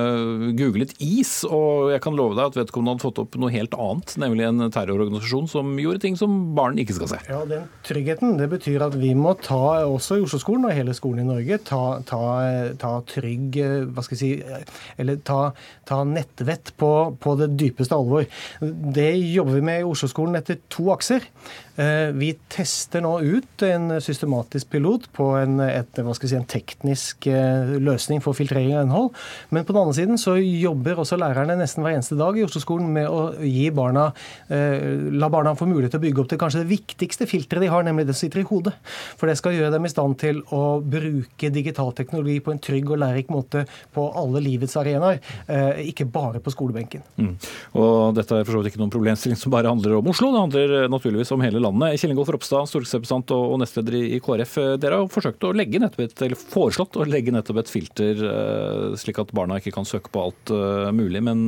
googlet 0.58 0.92
is, 1.02 1.42
og 1.44 1.90
jeg 1.92 2.02
kan 2.04 2.16
love 2.16 2.36
deg 2.38 2.52
at 2.52 2.58
vedkommende 2.60 2.94
hadde 2.94 3.04
fått 3.04 3.20
opp 3.22 3.38
noe 3.40 3.50
helt 3.52 3.74
annet, 3.74 4.14
nemlig 4.20 4.46
en 4.46 4.66
terrororganisasjon 4.74 5.48
som 5.50 5.72
gjorde 5.80 6.02
ting 6.04 6.18
som 6.18 6.36
barn 6.56 6.78
ikke 6.80 6.96
skal 6.96 7.10
se. 7.12 7.20
Ja, 7.30 7.42
Den 7.48 7.66
tryggheten 7.86 8.38
det 8.38 8.48
betyr 8.52 8.84
at 8.86 8.96
vi 8.98 9.12
må 9.18 9.34
ta, 9.42 9.84
også 9.86 10.18
i 10.18 10.24
Oslo-skolen 10.26 10.68
og 10.68 10.74
hele 10.76 10.94
skolen 10.96 11.24
i 11.24 11.28
Norge, 11.28 11.60
ta, 11.68 11.82
ta, 12.08 12.22
ta 12.80 12.94
trygg 13.10 13.60
hva 13.94 14.04
skal 14.06 14.18
jeg 14.18 14.22
si, 14.22 14.66
eller 14.98 15.20
ta, 15.26 15.40
ta 15.88 16.02
nettvett 16.08 16.74
på, 16.80 16.92
på 17.20 17.38
det 17.40 17.52
dypeste 17.58 17.96
alvor. 17.98 18.28
Det 18.60 19.10
jobber 19.18 19.58
vi 19.58 19.66
med 19.70 19.82
i 19.82 19.88
Oslo-skolen 19.88 20.38
etter 20.40 20.60
to 20.72 20.90
akser. 20.94 21.26
Vi 21.78 22.32
tester 22.50 23.02
nå 23.04 23.12
ut 23.22 23.62
en 23.62 24.00
systematisk 24.02 24.70
pilot 24.72 25.04
på 25.14 25.28
en, 25.38 25.60
et, 25.62 26.00
si, 26.18 26.34
en 26.34 26.46
teknisk 26.48 27.28
eh, 27.30 27.76
løsning 27.78 28.22
for 28.24 28.36
filtrering 28.36 28.74
av 28.74 28.86
innhold. 28.86 29.12
Men 29.54 29.66
på 29.66 29.74
den 29.74 29.82
andre 29.82 29.94
siden 29.96 30.18
så 30.20 30.34
jobber 30.38 30.98
også 31.02 31.18
lærerne 31.20 31.56
nesten 31.60 31.84
hver 31.84 31.96
eneste 31.96 32.18
dag 32.18 32.38
i 32.38 32.44
Oslo-skolen 32.46 32.88
med 32.94 33.06
å 33.10 33.30
gi 33.44 33.68
barna, 33.74 34.08
eh, 34.50 35.06
la 35.14 35.30
barna 35.32 35.54
få 35.58 35.68
mulighet 35.70 35.94
til 35.94 36.02
å 36.02 36.06
bygge 36.06 36.22
opp 36.22 36.32
til 36.32 36.40
kanskje 36.42 36.64
det 36.64 36.72
viktigste 36.72 37.28
filteret 37.30 37.66
de 37.66 37.70
har, 37.72 37.86
nemlig 37.86 38.08
det 38.08 38.16
som 38.16 38.26
sitter 38.26 38.42
i 38.42 38.48
hodet. 38.48 38.74
For 39.20 39.30
det 39.30 39.38
skal 39.40 39.56
gjøre 39.56 39.74
dem 39.76 39.86
i 39.86 39.92
stand 39.92 40.18
til 40.22 40.42
å 40.54 40.62
bruke 40.82 41.52
digital 41.54 41.94
teknologi 41.98 42.38
på 42.44 42.54
en 42.54 42.62
trygg 42.62 42.90
og 42.90 43.02
lærerik 43.04 43.32
måte 43.34 43.64
på 43.94 44.08
alle 44.18 44.42
livets 44.44 44.76
arenaer, 44.80 45.22
eh, 45.46 45.84
ikke 45.92 46.08
bare 46.10 46.42
på 46.42 46.54
skolebenken. 46.54 47.06
Mm. 47.18 47.34
Og 47.78 48.18
dette 48.18 48.34
er 48.34 48.44
for 48.44 48.56
så 48.56 48.62
vidt 48.62 48.72
ikke 48.72 48.82
noen 48.82 48.94
problemstilling 48.94 49.38
som 49.38 49.54
bare 49.54 49.70
handler 49.70 49.98
om 49.98 50.10
Oslo, 50.10 50.32
det 50.34 50.44
handler 50.46 50.76
naturligvis 50.90 51.32
om 51.34 51.42
hele 51.44 51.58
landet. 51.58 51.67
Kjell 51.72 52.12
Ingolf 52.12 52.30
Ropstad, 52.32 52.68
stortingsrepresentant 52.70 53.32
og 53.36 53.56
nestleder 53.62 53.96
i 53.98 54.18
KrF. 54.22 54.54
Eh, 54.62 54.74
dere 54.80 55.00
har 55.02 55.10
forsøkt 55.12 55.46
å 55.46 55.52
legge 55.56 55.80
nettopp 55.82 56.04
et, 56.04 56.14
eller 56.26 56.38
foreslått 56.38 56.98
å 56.98 57.06
legge 57.08 57.34
nettopp 57.34 57.62
et 57.62 57.72
filter, 57.72 58.22
eh, 58.30 58.96
slik 59.00 59.20
at 59.22 59.32
barna 59.36 59.58
ikke 59.60 59.74
kan 59.76 59.88
søke 59.88 60.12
på 60.14 60.24
alt 60.26 60.52
eh, 60.54 60.90
mulig. 60.94 61.22
Men 61.24 61.46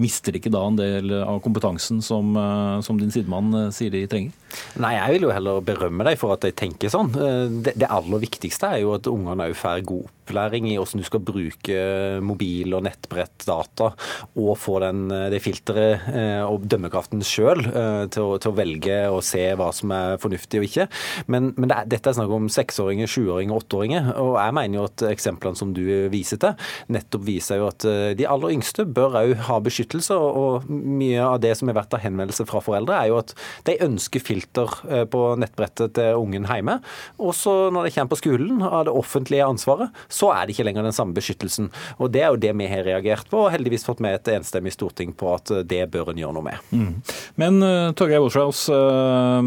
mister 0.00 0.36
ikke 0.36 0.52
da 0.52 0.62
en 0.66 0.78
del 0.78 1.12
av 1.18 1.40
kompetansen 1.44 2.02
som, 2.04 2.36
som 2.84 2.98
din 3.00 3.12
sidemann 3.14 3.70
sier 3.74 3.92
de 3.92 4.04
trenger? 4.10 4.34
Nei, 4.80 4.94
jeg 4.96 5.16
vil 5.16 5.28
jo 5.28 5.32
heller 5.34 5.64
berømme 5.64 6.06
deg 6.06 6.18
for 6.20 6.36
at 6.36 6.44
de 6.46 6.52
tenker 6.56 6.92
sånn. 6.92 7.12
Det, 7.12 7.74
det 7.76 7.90
aller 7.90 8.22
viktigste 8.22 8.76
er 8.76 8.84
jo 8.84 8.94
at 8.96 9.08
ungene 9.10 9.50
òg 9.50 9.58
får 9.58 9.84
god 9.86 10.06
opplæring 10.06 10.15
i 10.26 10.76
hvordan 10.76 11.02
du 11.02 11.06
skal 11.06 11.22
bruke 11.24 11.76
mobil 12.24 12.74
og 12.76 12.84
nettbrett, 12.86 13.46
data, 13.46 13.92
og 14.36 14.52
få 14.58 14.80
den, 14.84 15.06
det 15.32 15.42
filteret 15.44 16.08
og 16.46 16.66
dømmekraften 16.66 17.22
sjøl 17.26 17.62
til, 17.66 18.36
til, 18.40 18.50
å 18.50 18.56
velge 18.56 18.98
og 19.12 19.22
se 19.26 19.44
hva 19.58 19.70
som 19.74 19.92
er 19.94 20.16
fornuftig 20.22 20.60
og 20.60 20.66
ikke. 20.68 20.88
Men, 21.32 21.52
men 21.56 21.70
det 21.70 21.78
er, 21.78 21.90
dette 21.96 22.10
er 22.10 22.18
snakk 22.18 22.34
om 22.36 22.48
seksåringer, 22.52 23.10
sjuåringer, 23.10 23.56
åtteåringer. 23.56 24.10
Og 24.22 24.34
jeg 24.40 24.56
mener 24.58 24.80
jo 24.80 24.86
at 24.88 25.06
eksemplene 25.10 25.58
som 25.58 25.74
du 25.76 25.84
viser 26.12 26.40
til, 26.42 26.68
nettopp 26.92 27.26
viser 27.26 27.60
jo 27.62 27.70
at 27.70 27.86
de 28.18 28.28
aller 28.28 28.56
yngste 28.56 28.86
bør 28.96 29.20
òg 29.22 29.34
ha 29.48 29.58
beskyttelse. 29.62 30.16
Og 30.16 30.66
mye 30.70 31.22
av 31.22 31.40
det 31.44 31.54
som 31.58 31.70
har 31.70 31.78
vært 31.80 31.96
av 31.96 32.02
henvendelse 32.04 32.46
fra 32.48 32.62
foreldre, 32.64 32.96
er 32.98 33.10
jo 33.10 33.20
at 33.20 33.34
de 33.68 33.76
ønsker 33.86 34.22
filter 34.22 34.72
eh, 34.88 35.04
på 35.10 35.22
nettbrettet 35.40 35.96
til 35.98 36.20
ungen 36.20 36.48
hjemme. 36.48 36.78
Også 37.22 37.70
når 37.74 37.88
det 37.88 37.94
kommer 37.96 38.12
på 38.12 38.20
skolen, 38.20 38.62
av 38.66 38.86
det 38.88 38.94
offentlige 38.94 39.46
ansvaret, 39.46 40.04
så 40.16 40.30
er 40.34 40.46
det 40.46 40.56
ikke 40.56 40.66
lenger 40.68 40.86
den 40.86 40.96
samme 40.96 41.16
beskyttelsen. 41.16 41.68
Og 42.00 42.12
det 42.14 42.24
er 42.24 42.32
jo 42.32 42.40
det 42.40 42.54
vi 42.56 42.70
har 42.70 42.86
reagert 42.86 43.28
på, 43.30 43.44
og 43.44 43.52
heldigvis 43.54 43.86
fått 43.86 44.02
med 44.04 44.18
et 44.18 44.32
enstemmig 44.36 44.74
storting 44.74 45.12
på 45.16 45.34
at 45.34 45.52
det 45.68 45.82
bør 45.92 46.12
en 46.12 46.22
gjøre 46.22 46.36
noe 46.38 46.46
med. 46.46 46.70
Mm. 46.72 46.94
Men 47.42 47.60
uh, 47.64 47.92
Torgeir 47.96 48.22
Bolshaus, 48.24 48.66
uh, 48.72 49.40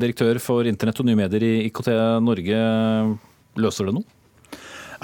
direktør 0.00 0.42
for 0.42 0.66
internett 0.68 1.00
og 1.02 1.08
nye 1.08 1.22
medier 1.24 1.46
i 1.46 1.54
IKT 1.68 1.92
Norge, 2.24 2.60
løser 3.60 3.88
det 3.88 3.96
noe? 4.00 4.14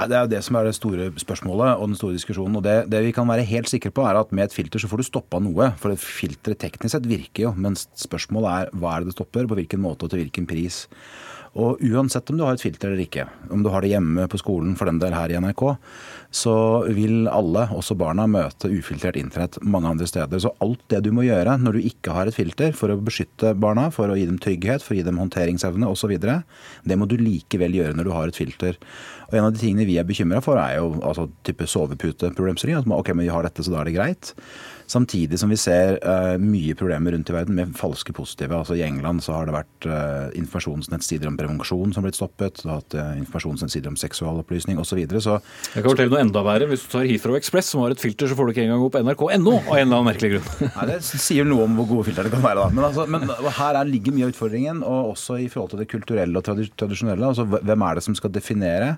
Det 0.01 0.17
er 0.17 0.25
jo 0.25 0.31
det 0.33 0.41
som 0.47 0.57
er 0.57 0.65
det 0.65 0.77
store 0.77 1.09
spørsmålet 1.21 1.81
og 1.81 1.91
den 1.91 1.99
store 1.99 2.17
diskusjonen. 2.17 2.57
og 2.57 2.63
det, 2.65 2.77
det, 2.93 3.03
vi 3.05 3.13
kan 3.13 3.29
være 3.29 3.45
helt 3.45 3.69
sikre 3.69 3.91
på, 3.93 4.05
er 4.07 4.17
at 4.17 4.33
med 4.33 4.47
et 4.47 4.55
filter 4.55 4.81
så 4.81 4.89
får 4.89 5.03
du 5.03 5.09
stoppa 5.09 5.41
noe. 5.43 5.73
For 5.81 5.93
filteret 6.01 6.61
teknisk 6.63 6.95
sett 6.95 7.09
virker 7.11 7.49
jo, 7.49 7.53
men 7.57 7.77
spørsmålet 7.77 8.51
er 8.51 8.79
hva 8.81 8.95
er 8.95 9.05
det 9.05 9.11
det 9.11 9.19
stopper, 9.19 9.49
på 9.51 9.59
hvilken 9.59 9.83
måte 9.83 10.07
og 10.07 10.13
til 10.13 10.23
hvilken 10.23 10.49
pris. 10.49 10.87
Og 11.59 11.81
uansett 11.83 12.31
om 12.31 12.39
du 12.39 12.45
har 12.47 12.55
et 12.55 12.63
filter 12.63 12.93
eller 12.93 13.03
ikke, 13.03 13.25
om 13.51 13.65
du 13.65 13.71
har 13.75 13.83
det 13.83 13.91
hjemme 13.91 14.29
på 14.31 14.39
skolen 14.39 14.77
for 14.79 14.87
den 14.87 15.01
del 15.03 15.17
her 15.17 15.33
i 15.33 15.39
NRK, 15.43 15.65
så 16.31 16.55
vil 16.95 17.27
alle, 17.27 17.65
også 17.75 17.97
barna, 17.99 18.29
møte 18.31 18.71
ufiltrert 18.71 19.19
internett 19.19 19.59
mange 19.67 19.91
andre 19.91 20.07
steder. 20.07 20.39
Så 20.39 20.53
alt 20.63 20.85
det 20.93 21.03
du 21.03 21.11
må 21.15 21.25
gjøre 21.27 21.57
når 21.59 21.75
du 21.75 21.89
ikke 21.91 22.15
har 22.15 22.31
et 22.31 22.39
filter 22.39 22.77
for 22.79 22.95
å 22.95 23.01
beskytte 23.03 23.57
barna, 23.59 23.89
for 23.91 24.13
å 24.13 24.19
gi 24.19 24.29
dem 24.31 24.39
trygghet, 24.39 24.85
for 24.87 24.95
å 24.95 25.01
gi 25.01 25.07
dem 25.09 25.19
håndteringsevne 25.19 25.91
osv., 25.91 26.15
det 26.21 26.99
må 26.99 27.11
du 27.11 27.17
likevel 27.19 27.75
gjøre 27.81 27.99
når 27.99 28.07
du 28.07 28.15
har 28.15 28.31
et 28.31 28.39
filter. 28.39 28.79
Og 29.31 29.39
En 29.41 29.49
av 29.49 29.55
de 29.55 29.63
tingene 29.63 29.89
vi 29.89 29.99
er 29.99 30.07
bekymra 30.07 30.39
for, 30.45 30.59
er 30.59 30.79
jo 30.79 31.01
altså, 31.03 31.27
type 31.47 31.67
soveputeproblemstilling. 31.67 32.79
At 32.79 32.87
ok, 32.87 33.11
men 33.15 33.27
vi 33.27 33.35
har 33.35 33.47
dette, 33.47 33.67
så 33.67 33.75
da 33.75 33.83
er 33.83 33.91
det 33.91 33.99
greit. 33.99 34.35
Samtidig 34.91 35.39
som 35.39 35.53
vi 35.53 35.57
ser 35.61 36.01
uh, 36.03 36.35
mye 36.43 36.75
problemer 36.75 37.15
rundt 37.15 37.31
i 37.31 37.35
verden 37.35 37.55
med 37.55 37.77
falske 37.79 38.11
positive. 38.15 38.57
Altså 38.59 38.75
I 38.75 38.83
England 38.83 39.23
så 39.23 39.37
har 39.37 39.47
det 39.47 39.55
vært 39.55 39.87
uh, 39.87 40.33
informasjonsnettsider 40.35 41.31
om 41.31 41.37
prevensjon 41.39 41.93
som 41.95 42.01
har 42.01 42.09
blitt 42.09 42.19
stoppet, 42.19 42.59
du 42.59 42.73
har 42.73 42.81
hatt 42.81 42.97
uh, 42.99 43.13
informasjonsnettsider 43.21 43.93
om 43.93 43.99
seksualopplysning 44.01 44.81
osv. 44.83 44.91
Så, 44.91 44.99
videre. 44.99 45.21
så 45.23 45.37
Jeg 45.77 45.85
kan 45.85 45.93
fortelle 45.93 46.11
noe 46.11 46.25
enda 46.25 46.43
verre. 46.43 46.67
Hvis 46.67 46.83
du 46.83 46.89
tar 46.97 47.07
Heathrow 47.07 47.39
Express, 47.39 47.71
som 47.71 47.85
har 47.85 47.95
et 47.95 48.03
filter, 48.03 48.27
så 48.27 48.35
får 48.35 48.49
du 48.49 48.55
ikke 48.57 48.65
engang 48.67 48.83
opp 48.89 48.99
nrk.no 48.99 49.29
av 49.31 49.37
en 49.37 49.85
eller 49.85 50.01
annen 50.01 50.09
merkelig 50.09 50.33
grunn. 50.33 50.49
Nei, 50.81 50.89
Det 50.91 50.99
sier 51.07 51.47
noe 51.47 51.69
om 51.69 51.79
hvor 51.79 51.87
gode 51.93 52.09
filter 52.09 52.27
det 52.27 52.35
kan 52.35 52.43
være. 52.43 52.65
da. 52.65 52.75
Men, 52.75 52.89
altså, 52.89 53.07
men 53.07 53.31
her 53.61 53.79
er, 53.79 53.93
ligger 53.93 54.17
mye 54.17 54.27
av 54.27 54.35
utfordringen, 54.35 54.83
og 54.83 55.13
også 55.13 55.39
i 55.45 55.47
forhold 55.53 55.77
til 55.77 55.85
det 55.85 55.91
kulturelle 55.93 56.43
og 56.43 56.67
tradisjonelle. 56.75 57.31
altså 57.31 57.47
Hvem 57.47 57.87
er 57.87 58.01
det 58.01 58.07
som 58.09 58.19
skal 58.19 58.35
definere? 58.35 58.97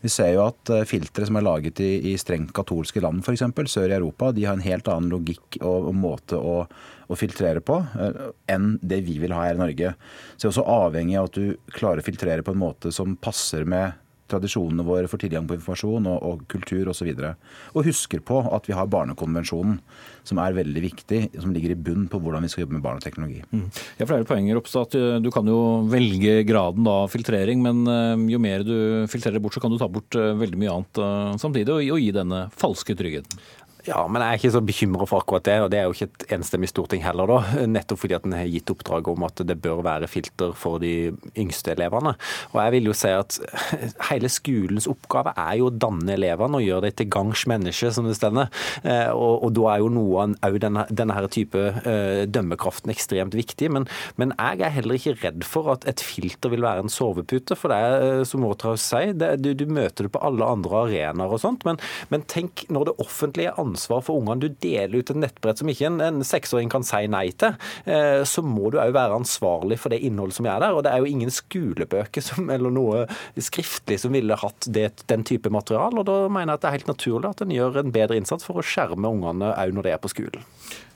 Vi 0.00 0.12
ser 0.12 0.32
jo 0.38 0.46
at 0.48 0.72
filtre 0.88 1.28
som 1.28 1.36
er 1.36 1.44
laget 1.44 1.84
i, 1.84 1.92
i 2.12 2.16
strengt 2.20 2.56
katolske 2.56 3.04
land, 3.04 3.20
f.eks. 3.24 3.44
sør 3.72 3.92
i 3.92 3.98
Europa, 3.98 4.32
de 4.32 4.48
har 4.48 4.56
en 4.56 4.64
helt 4.64 4.88
annen 4.88 5.12
logikk 5.12 5.33
og, 5.60 5.90
og 5.90 5.94
måte 5.98 6.40
å 6.40 6.62
å 7.10 7.18
filtrere 7.18 7.60
på 7.64 7.80
eh, 7.80 8.30
enn 8.54 8.76
det 8.82 9.02
vi 9.08 9.18
vil 9.22 9.34
ha 9.36 9.48
her 9.48 9.58
i 9.58 9.64
Norge. 9.64 9.92
Så 10.36 10.44
det 10.44 10.48
er 10.48 10.54
også 10.54 10.70
avhengig 10.86 11.18
av 11.20 11.28
at 11.30 11.36
du 11.40 11.74
klarer 11.74 12.02
å 12.02 12.06
filtrere 12.06 12.46
på 12.46 12.54
en 12.54 12.64
måte 12.64 12.94
som 12.94 13.18
passer 13.20 13.68
med 13.68 14.00
tradisjonene 14.24 14.80
våre 14.86 15.04
for 15.04 15.20
tilgang 15.20 15.44
på 15.44 15.58
informasjon 15.58 16.06
og, 16.08 16.22
og 16.24 16.44
kultur 16.48 16.88
osv. 16.88 17.10
Og, 17.12 17.18
så 17.20 17.74
og 17.76 17.88
husker 17.90 18.22
på 18.24 18.38
at 18.56 18.64
vi 18.66 18.72
har 18.72 18.88
Barnekonvensjonen, 18.88 19.76
som 20.24 20.40
er 20.40 20.56
veldig 20.56 20.80
viktig, 20.80 21.18
som 21.42 21.52
ligger 21.52 21.74
i 21.74 21.76
bunn 21.76 22.06
på 22.08 22.18
hvordan 22.24 22.46
vi 22.46 22.48
skal 22.48 22.64
jobbe 22.64 22.78
med 22.78 22.84
barn 22.86 23.02
og 23.02 23.04
teknologi. 23.04 23.42
Mm. 23.52 23.66
Ja, 23.98 24.06
for 24.06 24.14
det 24.14 24.22
er 24.22 24.30
poenget, 24.30 24.72
at 24.80 24.96
Du 25.20 25.28
kan 25.34 25.50
jo 25.50 25.58
velge 25.92 26.38
graden 26.48 26.88
av 26.88 27.12
filtrering, 27.12 27.60
men 27.62 27.84
eh, 27.84 28.24
jo 28.32 28.40
mer 28.40 28.64
du 28.64 29.04
filtrerer 29.12 29.44
bort, 29.44 29.58
så 29.58 29.62
kan 29.62 29.74
du 29.74 29.76
ta 29.78 29.90
bort 29.92 30.16
eh, 30.16 30.32
veldig 30.40 30.62
mye 30.62 30.78
annet 30.78 31.02
samtidig 31.44 31.92
og 31.92 32.00
gi 32.00 32.08
denne 32.16 32.46
falske 32.56 32.96
tryggheten. 32.96 33.44
Ja, 33.84 33.98
men 34.08 34.22
jeg 34.22 34.32
er 34.32 34.38
ikke 34.40 34.52
så 34.54 34.60
bekymra 34.64 35.06
for 35.08 35.20
akkurat 35.20 35.44
det. 35.44 35.54
Og 35.60 35.66
det 35.72 35.78
er 35.78 35.84
jo 35.84 35.92
ikke 35.92 36.06
et 36.08 36.24
enstemmig 36.38 36.70
storting 36.70 37.02
heller, 37.04 37.28
da. 37.28 37.64
Nettopp 37.68 38.00
fordi 38.00 38.16
at 38.16 38.24
en 38.24 38.32
har 38.32 38.48
gitt 38.48 38.70
oppdrag 38.72 39.10
om 39.12 39.26
at 39.26 39.42
det 39.44 39.58
bør 39.60 39.82
være 39.84 40.08
filter 40.08 40.54
for 40.56 40.80
de 40.80 41.12
yngste 41.36 41.74
elevene. 41.74 42.14
Og 42.54 42.58
jeg 42.62 42.74
vil 42.78 42.88
jo 42.88 42.94
si 42.96 43.12
at 43.12 43.36
hele 44.10 44.30
skolens 44.32 44.88
oppgave 44.88 45.34
er 45.36 45.58
jo 45.60 45.68
å 45.68 45.74
danne 45.74 46.14
elevene 46.16 46.60
og 46.60 46.64
gjøre 46.64 46.86
dem 46.86 46.96
til 46.96 47.10
gangs 47.12 47.44
mennesker, 47.50 47.92
som 47.92 48.08
det 48.08 48.16
stender. 48.16 48.48
Eh, 48.88 49.10
og, 49.12 49.44
og, 49.44 49.52
da 49.58 49.66
er 49.74 49.84
jo 49.84 49.92
noe 49.92 50.24
av 50.48 50.56
denne, 50.64 50.86
denne 50.88 51.18
her 51.18 51.28
type 51.32 51.60
uh, 51.84 52.24
dømmekraften 52.24 52.92
ekstremt 52.94 53.36
viktig. 53.36 53.68
Men, 53.74 53.88
men, 54.20 54.32
jeg 54.38 54.64
er 54.64 54.74
heller 54.78 54.96
ikke 54.96 55.16
redd 55.20 55.44
for 55.44 55.74
at 55.74 55.84
et 55.90 56.00
filter 56.00 56.54
vil 56.54 56.64
være 56.64 56.86
en 56.86 56.92
sovepute. 56.92 57.58
For 57.58 57.72
det 57.72 57.82
er, 57.84 57.98
eh, 58.08 58.24
som 58.28 58.48
Waterhouse 58.48 58.88
sier, 58.88 59.12
du, 59.12 59.52
du, 59.52 59.68
møter 59.68 60.08
det 60.08 60.14
på 60.16 60.24
alle 60.24 60.48
andre 60.56 60.86
arenaer 60.86 61.36
og 61.36 61.44
sånt. 61.44 61.68
Men, 61.68 61.76
men 62.08 62.24
tenk 62.32 62.64
når 62.72 62.88
det 62.88 62.98
offentlige 63.04 63.52
er 63.52 63.60
ansvar 63.74 64.04
for 64.06 64.20
ungene. 64.20 64.46
Du 64.46 64.60
deler 64.62 65.00
ut 65.00 65.10
et 65.12 65.20
nettbrett 65.20 65.60
som 65.60 65.70
ikke 65.70 65.88
en, 65.90 66.00
en 66.04 66.22
seksåring 66.26 66.72
kan 66.72 66.86
si 66.86 67.04
nei 67.10 67.26
til. 67.40 67.58
Eh, 67.84 68.22
så 68.28 68.44
må 68.46 68.70
du 68.72 68.80
òg 68.82 68.94
være 68.96 69.18
ansvarlig 69.18 69.80
for 69.82 69.94
det 69.94 70.02
innholdet 70.06 70.38
som 70.38 70.48
er 70.48 70.62
der. 70.62 70.76
Og 70.76 70.84
det 70.86 70.94
er 70.94 71.02
jo 71.02 71.10
ingen 71.10 71.32
skolebøker 71.34 72.24
som, 72.24 72.48
eller 72.54 72.74
noe 72.74 73.04
skriftlig 73.36 74.00
som 74.02 74.14
ville 74.14 74.38
hatt 74.40 74.70
det, 74.70 74.90
den 75.10 75.26
type 75.26 75.52
material. 75.52 75.98
Og 76.00 76.08
da 76.08 76.24
mener 76.28 76.54
jeg 76.54 76.60
at 76.60 76.64
det 76.64 76.70
er 76.70 76.78
helt 76.78 76.94
naturlig 76.94 77.30
at 77.30 77.44
en 77.44 77.54
gjør 77.54 77.82
en 77.82 77.94
bedre 77.94 78.18
innsats 78.20 78.46
for 78.46 78.60
å 78.60 78.66
skjerme 78.66 79.10
ungene 79.10 79.54
òg 79.54 79.76
når 79.76 79.88
de 79.88 79.94
er 79.94 80.02
på 80.02 80.12
skolen. 80.12 80.44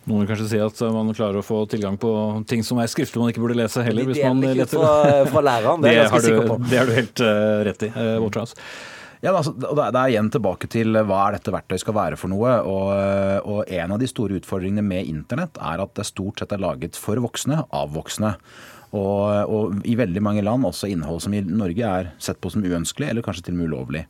Noen 0.09 0.23
vil 0.23 0.31
kanskje 0.31 0.47
si 0.49 0.61
at 0.63 0.79
man 0.95 1.11
klarer 1.13 1.43
å 1.43 1.45
få 1.45 1.65
tilgang 1.69 1.99
på 2.01 2.11
ting 2.49 2.63
som 2.65 2.79
er 2.81 2.89
skriftlig 2.89 3.21
man 3.21 3.33
ikke 3.33 3.43
burde 3.43 3.59
lese 3.59 3.83
heller. 3.85 4.09
hvis 4.09 4.23
man 4.25 4.41
leter. 4.41 4.79
Fra, 4.79 5.25
fra 5.29 5.43
læreren, 5.45 5.85
det, 5.85 5.93
det, 5.99 6.07
er 6.07 6.25
du, 6.25 6.55
det 6.65 6.81
har 6.81 6.89
du 6.89 6.95
helt 6.97 7.25
uh, 7.25 7.59
rett 7.69 7.85
i. 7.85 7.91
Uh, 7.93 8.15
ja, 9.25 9.33
altså, 9.33 9.53
Det 9.53 9.89
er 9.89 10.13
igjen 10.13 10.31
tilbake 10.31 10.71
til 10.71 10.95
hva 10.95 11.21
er 11.27 11.37
dette 11.39 11.53
verktøyet 11.55 11.83
skal 11.83 11.97
være 11.97 12.19
for 12.21 12.33
noe. 12.33 12.57
Og, 12.63 12.91
og, 13.45 13.61
En 13.67 13.95
av 13.97 14.01
de 14.03 14.09
store 14.11 14.39
utfordringene 14.39 14.85
med 14.87 15.11
internett 15.11 15.59
er 15.59 15.83
at 15.83 15.95
det 15.99 16.07
stort 16.09 16.43
sett 16.43 16.55
er 16.55 16.63
laget 16.63 16.99
for 16.99 17.21
voksne 17.23 17.65
av 17.67 17.95
voksne. 17.97 18.37
Og, 18.97 19.25
og 19.53 19.89
i 19.89 19.99
veldig 19.99 20.23
mange 20.25 20.45
land 20.45 20.65
også 20.65 20.89
innhold 20.89 21.21
som 21.21 21.35
i 21.37 21.43
Norge 21.45 21.89
er 21.89 22.13
sett 22.23 22.39
på 22.41 22.53
som 22.53 22.65
uønskelig 22.65 23.11
eller 23.11 23.27
kanskje 23.27 23.49
til 23.49 23.59
og 23.59 23.61
med 23.61 23.73
ulovlig. 23.73 24.05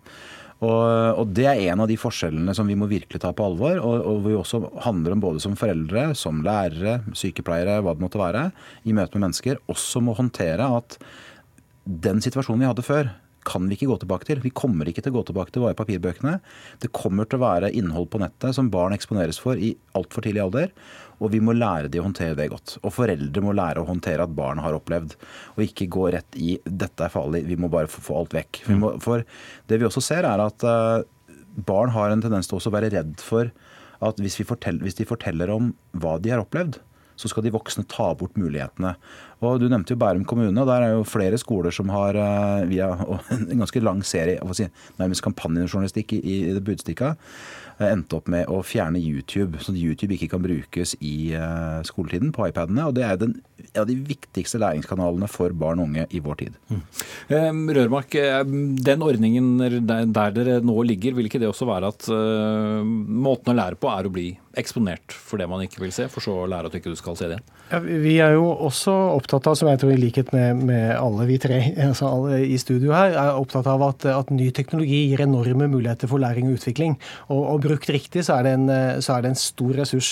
Og, 0.59 1.19
og, 1.21 1.25
Det 1.35 1.47
er 1.47 1.61
en 1.71 1.85
av 1.85 1.91
de 1.91 1.97
forskjellene 1.99 2.55
som 2.55 2.67
vi 2.67 2.77
må 2.79 2.89
virkelig 2.91 3.21
ta 3.23 3.31
på 3.35 3.47
alvor. 3.47 3.79
Og, 3.79 4.03
og 4.11 4.21
vi 4.27 4.35
også 4.39 4.61
handler 4.85 5.15
om 5.15 5.23
både 5.23 5.43
som 5.43 5.55
foreldre, 5.59 6.11
som 6.19 6.43
lærere, 6.47 7.01
sykepleiere, 7.17 7.79
hva 7.83 7.95
det 7.95 8.05
måtte 8.05 8.21
være, 8.21 8.49
i 8.85 8.95
møte 8.97 9.17
med 9.17 9.29
mennesker, 9.29 9.63
også 9.71 10.03
må 10.05 10.17
håndtere 10.19 10.67
at 10.79 10.99
den 11.89 12.21
situasjonen 12.21 12.67
vi 12.67 12.69
hadde 12.69 12.85
før, 12.85 13.13
kan 13.49 13.65
vi 13.69 13.79
ikke 13.79 13.89
gå 13.91 13.97
tilbake 14.03 14.29
til. 14.29 14.41
Vi 14.45 14.53
kommer 14.53 14.89
ikke 14.89 15.03
til 15.05 15.15
å 15.15 15.19
gå 15.19 15.25
tilbake 15.31 15.55
til 15.55 15.65
hva 15.65 15.73
i 15.73 15.79
papirbøkene. 15.79 16.37
Det 16.83 16.93
kommer 16.97 17.29
til 17.29 17.41
å 17.41 17.47
være 17.47 17.73
innhold 17.77 18.11
på 18.13 18.21
nettet 18.23 18.57
som 18.57 18.71
barn 18.73 18.97
eksponeres 18.97 19.41
for 19.43 19.61
i 19.61 19.73
altfor 19.99 20.27
tidlig 20.27 20.45
alder. 20.45 20.73
Og 21.19 21.33
vi 21.33 21.41
må 21.43 21.55
lære 21.57 21.91
de 21.91 22.01
å 22.01 22.07
håndtere 22.07 22.37
det 22.39 22.51
godt. 22.53 22.77
Og 22.83 22.95
foreldre 22.95 23.43
må 23.45 23.55
lære 23.57 23.83
å 23.83 23.89
håndtere 23.89 24.27
at 24.27 24.35
barn 24.37 24.61
har 24.63 24.77
opplevd. 24.77 25.17
Og 25.57 25.65
ikke 25.65 25.89
gå 25.91 26.11
rett 26.15 26.39
i 26.39 26.59
'dette 26.65 27.09
er 27.09 27.15
farlig, 27.15 27.45
vi 27.49 27.57
må 27.57 27.71
bare 27.73 27.91
få, 27.91 28.21
alt 28.21 28.37
vekk'. 28.37 28.63
Må, 28.79 28.95
for, 29.03 29.25
det 29.67 29.81
vi 29.81 29.89
også 29.89 30.05
ser, 30.05 30.29
er 30.29 30.45
at 30.45 30.65
uh, 30.65 31.03
barn 31.67 31.91
har 31.97 32.13
en 32.13 32.23
tendens 32.23 32.47
til 32.47 32.61
å 32.61 32.75
være 32.75 32.93
redd 32.95 33.17
for 33.25 33.51
at 33.99 34.21
hvis, 34.23 34.39
forteller, 34.47 34.85
hvis 34.87 34.99
de 35.01 35.09
forteller 35.09 35.51
om 35.51 35.73
hva 35.99 36.19
de 36.23 36.31
har 36.31 36.45
opplevd, 36.45 36.79
så 37.19 37.31
skal 37.31 37.43
de 37.43 37.55
voksne 37.55 37.87
ta 37.91 38.13
bort 38.15 38.37
mulighetene. 38.39 38.95
Og 39.45 39.61
Du 39.63 39.69
nevnte 39.71 39.95
jo 39.95 40.01
Bærum 40.01 40.25
kommune, 40.27 40.55
og 40.61 40.67
der 40.67 40.85
er 40.85 40.97
jo 40.97 41.07
flere 41.07 41.39
skoler 41.39 41.75
som 41.75 41.91
har 41.95 42.19
eh, 42.19 42.67
via 42.71 42.91
en 43.37 43.63
ganske 43.63 43.83
lang 43.85 44.03
serie 44.07 44.41
av 44.43 44.55
si, 44.57 44.67
nærmest 44.99 45.25
kampanjejournalistikk 45.27 46.17
i, 46.19 46.39
det 46.57 46.65
budstikka 46.67 47.13
eh, 47.79 47.87
endte 47.93 48.19
opp 48.19 48.31
med 48.33 48.51
å 48.51 48.61
fjerne 48.67 48.99
YouTube, 48.99 49.61
så 49.63 49.75
YouTube 49.77 50.17
ikke 50.17 50.33
kan 50.33 50.43
brukes 50.43 50.97
i 50.99 51.31
uh, 51.39 51.79
skoletiden 51.87 52.33
på 52.35 52.49
iPadene. 52.49 52.89
og 52.89 52.97
Det 52.97 53.05
er 53.07 53.23
en 53.23 53.37
av 53.79 53.87
de 53.87 53.95
viktigste 54.09 54.59
læringskanalene 54.59 55.31
for 55.31 55.55
barn 55.55 55.85
og 55.85 55.93
unge 55.93 56.09
i 56.11 56.23
vår 56.25 56.41
tid. 56.43 56.59
Mm. 56.73 57.63
Rørmark, 57.79 58.17
den 58.89 59.05
ordningen 59.05 59.87
der 59.87 60.35
dere 60.35 60.59
nå 60.65 60.83
ligger, 60.89 61.15
vil 61.15 61.31
ikke 61.31 61.41
det 61.43 61.51
også 61.51 61.69
være 61.69 61.93
at 61.93 62.09
måten 62.11 63.53
å 63.53 63.59
lære 63.59 63.79
på 63.79 63.91
er 63.93 64.09
å 64.09 64.15
bli 64.15 64.33
eksponert 64.59 65.13
for 65.13 65.41
det 65.41 65.49
man 65.51 65.63
ikke 65.65 65.83
vil 65.83 65.93
se, 65.95 66.07
for 66.13 66.25
så 66.25 66.35
å 66.43 66.49
lære 66.49 66.69
at 66.69 66.75
du 66.75 66.79
ikke 66.81 66.95
skal 66.99 67.17
se 67.19 67.29
det 67.29 67.39
igjen? 67.39 67.55
Ja, 67.69 67.81
vi 67.85 68.15
er 68.25 68.35
jo 68.37 68.47
også 68.49 68.95
opptatt 69.13 69.49
av, 69.51 69.57
som 69.59 69.69
jeg 69.69 69.81
tror 69.83 69.93
i 69.93 69.99
likhet 70.01 70.33
med, 70.33 70.63
med 70.71 70.95
alle 70.97 71.27
vi 71.29 71.37
tre 71.43 71.59
altså 71.89 72.09
alle 72.09 72.41
i 72.47 72.57
studio 72.61 72.95
her, 72.97 73.13
er 73.13 73.39
opptatt 73.39 73.69
av 73.69 73.85
at, 73.85 74.07
at, 74.09 74.33
ny 74.33 74.51
teknologi 74.55 75.03
gir 75.11 75.23
enorme 75.25 75.69
muligheter 75.71 76.11
for 76.11 76.23
læring 76.23 76.49
og 76.49 76.59
utvikling. 76.59 76.97
Og, 77.29 77.41
og 77.41 77.63
brukt 77.65 77.91
riktig 77.93 78.25
så 78.27 78.39
er, 78.39 78.51
en, 78.55 78.67
så 79.05 79.17
er 79.17 79.25
det 79.25 79.33
en 79.33 79.41
stor 79.41 79.77
ressurs. 79.81 80.11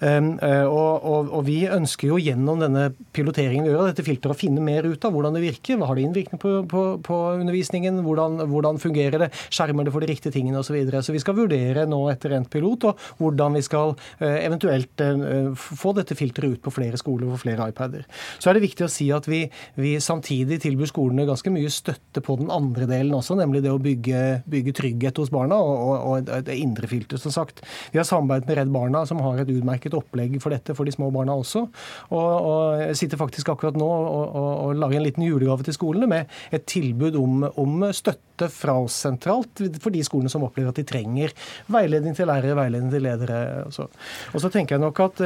Um, 0.00 0.34
og, 0.38 1.04
og, 1.04 1.30
og, 1.32 1.42
vi 1.48 1.60
ønsker 1.70 2.12
jo 2.12 2.18
gjennom 2.22 2.62
denne 2.62 2.88
piloteringen 3.16 3.66
vi 3.66 3.72
gjør, 3.72 3.90
dette 3.90 4.06
filteret 4.06 4.34
å 4.34 4.38
finne 4.38 4.62
mer 4.64 4.86
ut 4.86 5.04
av 5.06 5.14
hvordan 5.14 5.36
det 5.36 5.44
virker. 5.44 5.78
Hva 5.78 5.90
har 5.90 5.98
det 5.98 6.06
innvirkning 6.06 6.42
på, 6.42 6.54
på, 6.70 6.84
på 7.04 7.18
undervisningen? 7.38 8.02
Hvordan, 8.06 8.42
hvordan, 8.50 8.80
fungerer 8.82 9.26
det? 9.26 9.30
Skjermer 9.54 9.88
det 9.88 9.94
for 9.94 10.04
de 10.04 10.10
riktige 10.10 10.34
tingene 10.34 10.60
osv. 10.60 10.68
Så, 10.68 10.76
videre. 10.76 11.00
så 11.02 11.14
vi 11.14 11.22
skal 11.22 11.36
vurdere 11.38 11.86
nå 11.88 11.98
etter 12.12 12.34
endt 12.36 12.50
pilot 12.52 12.90
og 12.90 13.06
hvordan 13.18 13.56
vi 13.56 13.64
skal 13.68 13.94
uh, 13.94 14.38
eventuelt 14.40 15.04
uh, 15.04 15.52
få 15.54 15.94
dette 15.96 16.16
filteret 16.18 16.56
ut 16.56 16.64
på 16.64 16.74
flere 16.74 16.98
skoler 17.00 17.30
og 17.30 17.42
flere 17.42 17.68
iPader. 17.70 18.06
Så 18.38 18.50
er 18.50 18.58
det 18.58 18.64
viktig 18.64 18.86
å 18.86 18.90
si 18.92 19.08
at 19.14 19.28
vi, 19.30 19.44
vi, 19.78 19.94
samtidig 20.02 20.60
tilbyr 20.64 20.90
skolene 20.90 21.28
ganske 21.28 21.52
mye 21.52 21.70
støtte 21.72 22.22
på 22.24 22.38
den 22.40 22.52
andre 22.54 22.88
delen 22.90 23.14
også, 23.18 23.36
nemlig 23.38 23.62
det 23.64 23.72
å 23.72 23.80
bygge, 23.82 24.22
bygge 24.48 24.76
trygghet 24.78 25.20
hos 25.20 25.32
barna 25.34 25.58
og, 25.62 25.74
og, 25.78 25.96
og 25.98 26.34
et, 26.38 26.52
indre 26.58 26.90
filter, 26.90 27.20
som 27.20 27.34
sagt. 27.34 27.62
Vi 27.92 28.00
har 28.00 28.08
samarbeidet 28.08 28.48
med 28.48 28.60
Redd 28.60 28.72
Barna, 28.74 29.04
som 29.08 29.22
har 29.24 29.42
et 29.42 29.52
utmerket 29.52 29.96
opplegg 29.98 30.38
for 30.42 30.54
dette 30.54 30.76
for 30.76 30.88
de 30.88 30.94
små 30.94 31.10
barna 31.14 31.36
også. 31.38 31.64
Og, 32.12 32.18
og 32.18 32.84
jeg 32.84 33.02
sitter 33.02 33.20
faktisk 33.20 33.52
akkurat 33.52 33.78
nå 33.78 33.88
og, 33.88 34.38
og, 34.38 34.72
lager 34.78 35.00
en 35.00 35.06
liten 35.06 35.26
julegave 35.26 35.66
til 35.66 35.76
skolene 35.76 36.08
med 36.10 36.38
et 36.54 36.66
tilbud 36.68 37.18
om, 37.18 37.44
om 37.58 37.86
støtte 37.92 38.27
fra 38.52 38.78
oss 38.84 39.00
sentralt 39.06 39.64
for 39.82 39.94
de 39.94 40.04
skolene 40.06 40.32
som 40.32 40.46
opplever 40.46 40.70
at 40.70 40.78
de 40.78 40.86
trenger 40.88 41.34
veiledning 41.72 42.14
til 42.16 42.30
lærere, 42.30 42.56
veiledning 42.58 42.92
til 42.94 43.04
ledere. 43.04 43.40
Og 43.66 43.74
så, 43.74 43.88
og 44.32 44.42
så 44.42 44.52
tenker 44.52 44.76
jeg 44.76 44.84
nok 44.84 45.02
at, 45.08 45.24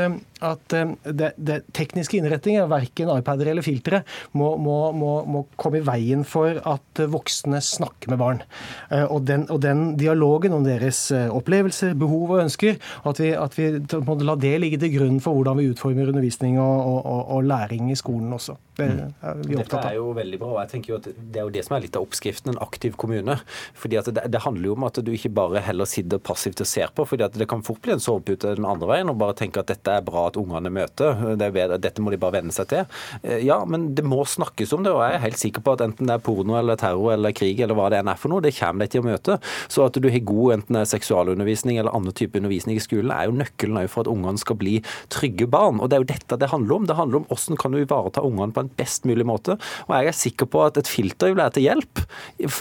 at 0.52 0.78
det, 1.04 1.32
det 1.36 1.52
det 1.52 1.74
tekniske 1.76 2.18
innretninger, 2.18 2.68
verken 2.70 3.10
iPader 3.12 3.50
eller 3.52 3.64
filtre, 3.64 4.02
må, 4.38 4.54
må, 4.60 4.76
må, 4.96 5.12
må, 5.28 5.44
komme 5.60 5.80
i 5.80 5.86
veien 5.86 6.24
for 6.28 6.58
at 6.68 7.02
voksne 7.12 7.60
snakker 7.64 8.12
med 8.12 8.20
barn. 8.22 8.42
Eh, 8.90 9.04
og 9.04 9.26
den, 9.28 9.46
og 9.52 9.62
den 9.64 9.92
dialogen 10.00 10.56
om 10.56 10.66
deres 10.66 11.04
eh, 11.14 11.28
opplevelser, 11.32 11.96
behov 11.98 12.36
og 12.36 12.44
ønsker, 12.46 12.78
at 13.08 13.22
vi, 13.22 13.32
at 13.36 13.58
vi 13.58 13.70
må 14.06 14.18
la 14.22 14.36
det 14.40 14.54
ligge 14.62 14.80
til 14.82 14.94
grunn 14.96 15.20
for 15.22 15.38
hvordan 15.38 15.60
vi 15.60 15.70
utformer 15.72 16.12
undervisning 16.12 16.58
og, 16.62 17.02
og, 17.02 17.22
og 17.36 17.48
læring 17.48 17.90
i 17.92 17.98
skolen 17.98 18.32
også. 18.32 18.58
Det 18.78 18.86
er 18.88 19.40
vi 19.44 19.56
opptatt 19.58 19.74
av. 19.76 19.82
Dette 19.82 19.88
er 19.90 19.98
jo 19.98 20.12
veldig 20.16 20.38
bra. 20.40 20.50
og 20.54 20.60
jeg 20.62 20.70
tenker 20.70 20.94
jo 20.94 20.98
at 21.00 21.08
Det 21.12 21.40
er 21.40 21.44
jo 21.44 21.52
det 21.52 21.64
som 21.66 21.76
er 21.76 21.84
litt 21.84 21.96
av 21.98 22.06
oppskriften. 22.06 22.54
En 22.54 22.62
aktiv 22.64 22.96
kommune. 23.02 23.36
Fordi 23.78 23.98
at 24.00 24.10
det, 24.14 24.26
det, 24.32 24.42
handler 24.46 24.70
jo 24.70 24.76
om 24.76 24.86
at 24.88 25.00
du 25.04 25.12
ikke 25.14 25.32
bare 25.34 25.62
heller 25.66 25.88
sitter 25.88 26.22
passivt 26.22 26.62
og 26.64 26.68
ser 26.68 26.92
på. 26.94 27.06
fordi 27.08 27.26
at 27.26 27.36
det 27.38 27.48
kan 27.50 27.64
fort 27.66 27.82
bli 27.84 27.96
en 27.96 28.02
sovepute 28.02 28.54
den 28.56 28.68
andre 28.68 28.88
veien 28.90 29.10
og 29.10 29.18
bare 29.20 29.36
tenke 29.38 29.62
at 29.62 29.70
dette 29.70 29.98
er 29.98 30.04
bra 30.06 30.28
at 30.30 30.38
ungene 30.40 30.72
møter. 30.72 31.36
Det 31.38 31.50
dette 31.82 32.02
må 32.02 32.12
de 32.12 32.20
bare 32.20 32.38
venne 32.38 32.54
seg 32.54 32.70
til. 32.72 32.86
Eh, 33.22 33.42
ja, 33.46 33.60
men 33.68 33.92
det 33.96 34.04
må 34.06 34.22
snakkes 34.28 34.74
om 34.76 34.86
det, 34.86 34.94
og 34.94 35.02
jeg 35.04 35.18
er 35.18 35.24
helt 35.26 35.40
sikker 35.40 35.64
på 35.64 35.76
at 35.76 35.84
enten 35.86 36.08
det 36.08 36.16
er 36.16 36.24
porno 36.24 36.56
eller 36.58 36.78
terror 36.80 37.14
eller 37.14 37.34
krig 37.36 37.60
eller 37.60 37.78
hva 37.78 37.88
det 37.92 38.00
enn 38.02 38.10
er 38.12 38.20
for 38.20 38.32
noe, 38.32 38.44
det 38.44 38.54
kommer 38.56 38.86
de 38.86 38.94
til 38.94 39.02
å 39.02 39.08
møte. 39.08 39.38
Så 39.72 39.86
at 39.86 39.98
du 39.98 40.08
har 40.10 40.26
god 40.28 40.56
enten 40.58 40.78
det 40.78 40.84
er 40.84 40.92
seksualundervisning 40.92 41.78
eller 41.80 41.94
andre 41.96 42.14
type 42.16 42.38
undervisning 42.38 42.78
i 42.78 42.84
skolen, 42.84 43.12
er 43.14 43.28
jo 43.28 43.36
nøkkelen 43.38 43.80
for 43.90 44.04
at 44.04 44.10
ungene 44.12 44.40
skal 44.40 44.58
bli 44.60 44.78
trygge 45.12 45.48
barn. 45.50 45.80
Og 45.80 45.90
det 45.90 45.96
er 45.96 46.04
jo 46.04 46.10
dette 46.12 46.38
det 46.38 46.50
handler 46.52 46.76
om. 46.76 46.88
Det 46.88 46.98
handler 46.98 47.22
om 47.22 47.26
hvordan 47.30 47.58
kan 47.60 47.74
du 47.74 47.80
ivareta 47.80 48.24
ungene 48.26 48.54
på 48.54 48.64
en 48.64 48.72
best 48.78 49.06
mulig 49.08 49.26
måte. 49.28 49.56
Og 49.88 49.94
jeg 49.96 50.10
er 50.10 50.18
sikker 50.18 50.48
på 50.52 50.64
at 50.66 50.78
et 50.80 50.90
filter 50.90 51.32
vil 51.32 51.40
være 51.40 51.56
til 51.56 51.66
hjelp, 51.68 52.02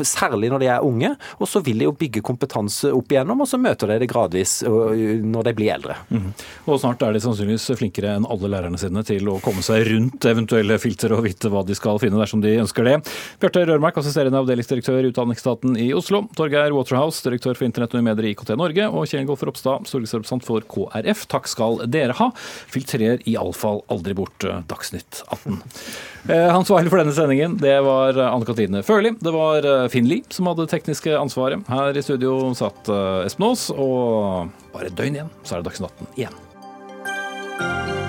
særlig 0.08 0.31
når 0.32 0.64
de 0.64 0.70
er 0.72 0.86
unge. 0.86 1.14
Og 1.40 1.50
så 1.50 1.62
vil 1.66 1.82
de 1.82 1.88
jo 1.90 1.96
bygge 1.98 2.24
kompetanse 2.26 2.92
opp 2.96 3.12
igjennom, 3.12 3.44
og 3.44 3.50
så 3.50 3.60
møter 3.62 3.92
de 3.92 4.00
det 4.02 4.10
gradvis 4.12 4.62
når 4.64 5.50
de 5.50 5.56
blir 5.58 5.74
eldre. 5.76 5.98
Mm. 6.10 6.32
Og 6.68 6.80
snart 6.82 7.04
er 7.06 7.16
de 7.16 7.24
sannsynligvis 7.24 7.70
flinkere 7.80 8.16
enn 8.18 8.28
alle 8.30 8.52
lærerne 8.52 8.80
sine 8.80 9.04
til 9.08 9.30
å 9.32 9.40
komme 9.44 9.64
seg 9.66 9.86
rundt 9.90 10.26
eventuelle 10.30 10.78
filter 10.82 11.14
og 11.16 11.26
vite 11.26 11.52
hva 11.52 11.64
de 11.68 11.76
skal 11.78 12.00
finne 12.02 12.20
dersom 12.20 12.44
de 12.44 12.54
ønsker 12.62 12.88
det. 12.88 12.98
Bjarte 13.42 13.66
Rørmark, 13.68 14.00
assisterende 14.02 14.40
avdelingsdirektør 14.42 15.04
i 15.04 15.12
Utdanningsstaten 15.12 15.78
i 15.80 15.92
Oslo. 15.98 16.24
Torgeir 16.38 16.76
Waterhouse, 16.76 17.24
direktør 17.26 17.58
for 17.58 17.68
internett 17.68 17.96
og 17.98 18.06
medier 18.06 18.30
i 18.30 18.34
IKT 18.36 18.54
Norge. 18.60 18.88
Og 18.92 19.10
Kjell 19.10 19.28
Golf 19.30 19.44
Ropstad, 19.48 19.88
stortingsrepresentant 19.90 20.48
for 20.48 20.66
KrF. 20.72 21.26
Takk 21.32 21.50
skal 21.52 21.84
dere 21.92 22.16
ha. 22.20 22.32
Filtrer 22.72 23.22
iallfall 23.30 23.84
aldri 23.92 24.16
bort 24.18 24.48
Dagsnytt 24.70 25.24
18. 25.30 25.62
Eh, 26.30 26.56
Ansvarlig 26.56 26.92
for 26.94 27.02
denne 27.02 27.14
sendingen 27.16 27.56
det 27.58 27.74
var 27.82 28.14
eh, 28.18 28.28
Anne 28.30 28.46
Katrine 28.46 28.84
Førli. 28.86 29.16
Det 29.18 29.34
var 29.34 29.66
eh, 29.66 29.88
Finn 29.94 30.10
Lie 30.10 30.28
som 30.30 30.50
hadde 30.52 30.68
tekniske 30.70 31.16
ansvaret. 31.18 31.66
Her 31.72 31.98
i 31.98 32.06
studio 32.06 32.54
satt 32.58 32.92
Espen 33.26 33.50
Aas. 33.50 33.70
Og 33.74 34.52
bare 34.76 34.92
et 34.92 34.98
døgn 34.98 35.18
igjen, 35.18 35.34
så 35.44 35.58
er 35.58 35.64
det 35.64 35.72
Dagsnytt 35.72 36.06
18 36.06 36.22
igjen. 36.22 38.01